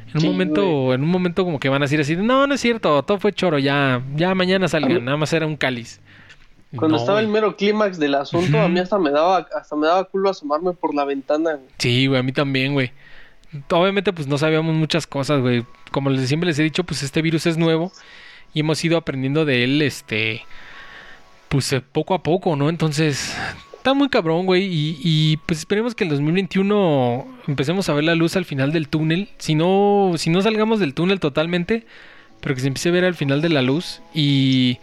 [0.10, 2.54] En un Sí, momento, en un momento como que van a decir así, no, no
[2.54, 6.00] es cierto, todo fue choro, ya, ya mañana salgan, nada más era un cáliz.
[6.76, 9.86] Cuando No, estaba el mero clímax del asunto, a mí hasta me daba, hasta me
[9.88, 11.52] daba culo asomarme por la ventana.
[11.54, 11.68] güey.
[11.78, 12.92] Sí, güey, a mí también, güey.
[13.70, 15.64] Obviamente, pues no sabíamos muchas cosas, güey.
[15.92, 17.92] Como les, siempre les he dicho, pues este virus es nuevo
[18.56, 20.42] y hemos ido aprendiendo de él, este,
[21.50, 22.70] pues eh, poco a poco, ¿no?
[22.70, 23.36] Entonces,
[23.84, 24.70] está muy cabrón, güey.
[24.72, 29.28] Y, pues esperemos que el 2021 empecemos a ver la luz al final del túnel.
[29.38, 31.86] Si no, si no salgamos del túnel totalmente,
[32.40, 34.78] pero que se empiece a ver al final de la luz y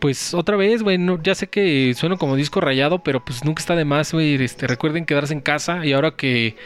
[0.00, 3.76] pues otra vez, güey, ya sé que sueno como disco rayado, pero pues nunca está
[3.76, 4.34] de más, güey.
[4.34, 6.56] Este, recuerden quedarse en casa y ahora que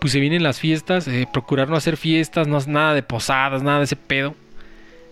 [0.00, 3.78] pues se vienen las fiestas, eh, procurar no hacer fiestas, no nada de posadas, nada
[3.78, 4.34] de ese pedo.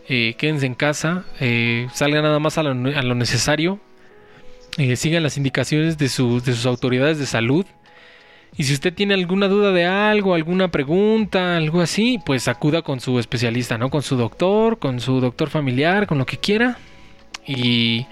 [0.09, 3.78] Eh, quédense en casa, eh, salgan nada más a lo, a lo necesario,
[4.78, 7.66] eh, sigan las indicaciones de, sus de sus autoridades de salud.
[8.56, 13.00] Y si usted tiene alguna duda de algo, alguna pregunta, algo así, pues acuda con
[13.00, 13.90] su especialista, ¿no?
[13.90, 16.78] Con su doctor, con su doctor familiar, con lo que quiera.
[17.44, 18.06] Y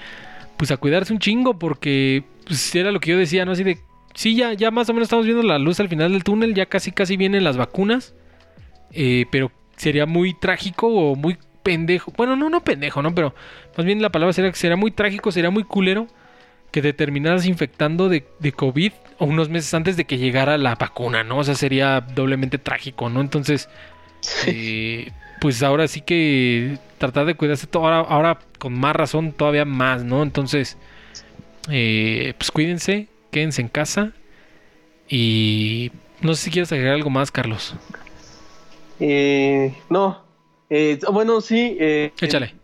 [0.57, 3.53] pues a cuidarse un chingo porque pues, era lo que yo decía, ¿no?
[3.53, 3.79] Así de,
[4.15, 6.67] sí, ya, ya más o menos estamos viendo la luz al final del túnel, ya
[6.67, 8.15] casi casi vienen las vacunas,
[8.93, 13.15] eh, pero sería muy trágico o muy pendejo, bueno, no, no pendejo, ¿no?
[13.15, 13.35] Pero
[13.77, 16.09] más bien la palabra sería que sería muy trágico, sería muy culero
[16.71, 21.25] que te terminaras infectando de, de COVID unos meses antes de que llegara la vacuna,
[21.25, 21.39] ¿no?
[21.39, 23.21] O sea, sería doblemente trágico, ¿no?
[23.21, 23.69] Entonces,
[24.47, 25.11] eh,
[25.41, 30.05] pues ahora sí que tratar de cuidarse todo, ahora, ahora con más razón, todavía más,
[30.05, 30.23] ¿no?
[30.23, 30.77] Entonces,
[31.71, 34.13] eh, pues cuídense, quédense en casa
[35.09, 37.75] y no sé si quieres agregar algo más, Carlos.
[39.01, 40.25] Eh, no.
[40.71, 41.77] Eh, bueno, sí.
[41.79, 42.55] Eh, Échale,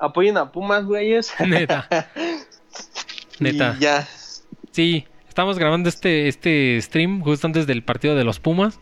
[0.00, 1.32] apoyen a Pumas, güeyes.
[1.46, 1.88] neta,
[3.42, 3.76] neta.
[3.78, 4.08] Y ya.
[4.70, 8.80] Sí, estamos grabando este, este stream justo antes del partido de los Pumas.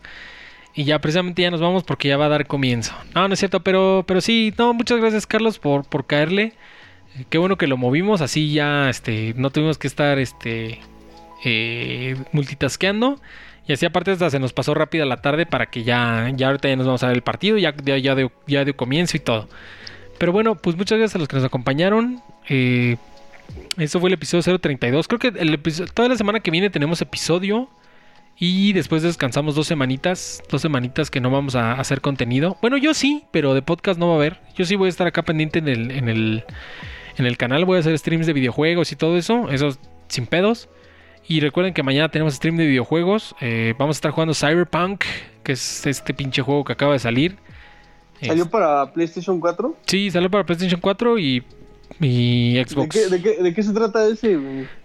[0.73, 2.93] Y ya precisamente ya nos vamos porque ya va a dar comienzo.
[3.13, 6.53] No, no es cierto, pero, pero sí, no, muchas gracias Carlos por, por caerle.
[7.17, 10.79] Eh, Qué bueno que lo movimos, así ya este, no tuvimos que estar este,
[11.43, 13.19] eh, multitasqueando.
[13.67, 16.67] Y así aparte hasta se nos pasó rápida la tarde para que ya, ya ahorita
[16.67, 19.19] ya nos vamos a ver el partido, ya, ya, ya, dio, ya dio comienzo y
[19.19, 19.47] todo.
[20.17, 22.21] Pero bueno, pues muchas gracias a los que nos acompañaron.
[22.47, 22.97] Eh,
[23.77, 25.07] eso fue el episodio 032.
[25.07, 27.69] Creo que el episodio, toda la semana que viene tenemos episodio.
[28.37, 30.41] Y después descansamos dos semanitas.
[30.49, 32.57] Dos semanitas que no vamos a hacer contenido.
[32.61, 34.39] Bueno, yo sí, pero de podcast no va a haber.
[34.55, 36.43] Yo sí voy a estar acá pendiente en el, en el,
[37.17, 37.65] en el canal.
[37.65, 39.49] Voy a hacer streams de videojuegos y todo eso.
[39.51, 40.69] Eso sin pedos.
[41.27, 43.35] Y recuerden que mañana tenemos stream de videojuegos.
[43.41, 45.03] Eh, vamos a estar jugando Cyberpunk,
[45.43, 47.37] que es este pinche juego que acaba de salir.
[48.21, 49.77] ¿Salió para PlayStation 4?
[49.85, 51.43] Sí, salió para PlayStation 4 y,
[51.99, 52.95] y Xbox.
[52.95, 54.37] ¿De qué, de, qué, ¿De qué, se trata ese?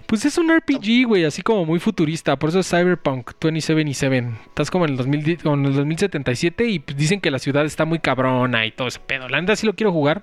[0.07, 2.39] Pues es un RPG, güey, así como muy futurista.
[2.39, 4.29] Por eso es Cyberpunk 2077.
[4.47, 7.65] Estás como en el, 2010, como en el 2077 y pues dicen que la ciudad
[7.65, 9.29] está muy cabrona y todo ese pedo.
[9.29, 10.23] La neta sí lo quiero jugar.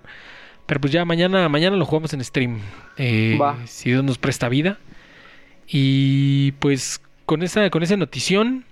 [0.66, 2.60] Pero pues ya mañana, mañana lo jugamos en stream.
[2.98, 4.80] Eh, si Dios nos presta vida.
[5.68, 8.66] Y pues con esa, con esa notición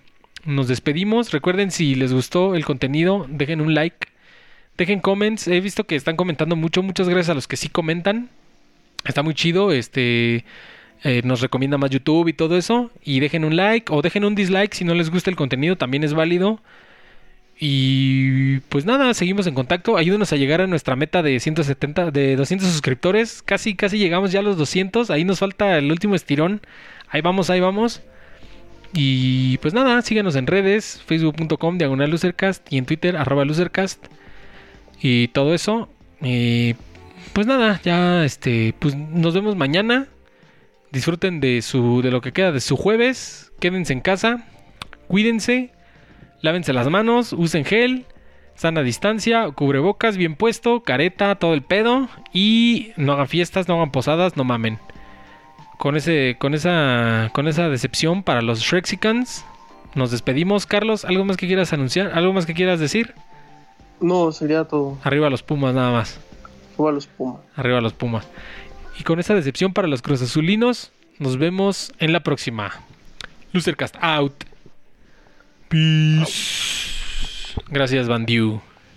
[0.46, 1.32] nos despedimos.
[1.32, 4.08] Recuerden si les gustó el contenido, dejen un like
[4.82, 5.48] Dejen comments.
[5.48, 6.82] He visto que están comentando mucho.
[6.82, 8.30] Muchas gracias a los que sí comentan.
[9.06, 9.72] Está muy chido.
[9.72, 10.44] Este.
[11.04, 12.90] Eh, nos recomienda más YouTube y todo eso.
[13.04, 15.76] Y dejen un like o dejen un dislike si no les gusta el contenido.
[15.76, 16.62] También es válido.
[17.60, 19.98] Y pues nada, seguimos en contacto.
[19.98, 23.44] Ayúdenos a llegar a nuestra meta de 170, de 200 suscriptores.
[23.44, 25.12] Casi, casi llegamos ya a los 200.
[25.12, 26.60] Ahí nos falta el último estirón.
[27.08, 28.02] Ahí vamos, ahí vamos.
[28.94, 32.20] Y pues nada, síganos en redes, facebook.com, diagonal
[32.72, 34.08] y en Twitter, arroba lucercast
[35.02, 35.90] y todo eso.
[36.22, 36.76] Y
[37.34, 40.08] pues nada, ya este, pues nos vemos mañana.
[40.92, 43.52] Disfruten de su de lo que queda de su jueves.
[43.60, 44.46] Quédense en casa.
[45.08, 45.72] Cuídense.
[46.42, 48.06] Lávense las manos, usen gel,
[48.56, 53.92] sana distancia, cubrebocas bien puesto, careta, todo el pedo y no hagan fiestas, no hagan
[53.92, 54.80] posadas, no mamen.
[55.78, 59.46] Con ese con esa con esa decepción para los Shrexicans
[59.94, 62.12] nos despedimos, Carlos, ¿algo más que quieras anunciar?
[62.16, 63.14] ¿Algo más que quieras decir?
[64.02, 64.98] No, sería todo.
[65.04, 66.20] Arriba los Pumas nada más.
[66.74, 67.42] Arriba los Pumas.
[67.56, 68.28] Arriba los Pumas.
[69.00, 72.72] Y con esa decepción para los Cruz Azulinos, nos vemos en la próxima.
[73.54, 74.34] Lucercast out.
[75.70, 77.56] Peace.
[77.70, 78.62] Gracias, Bandiu.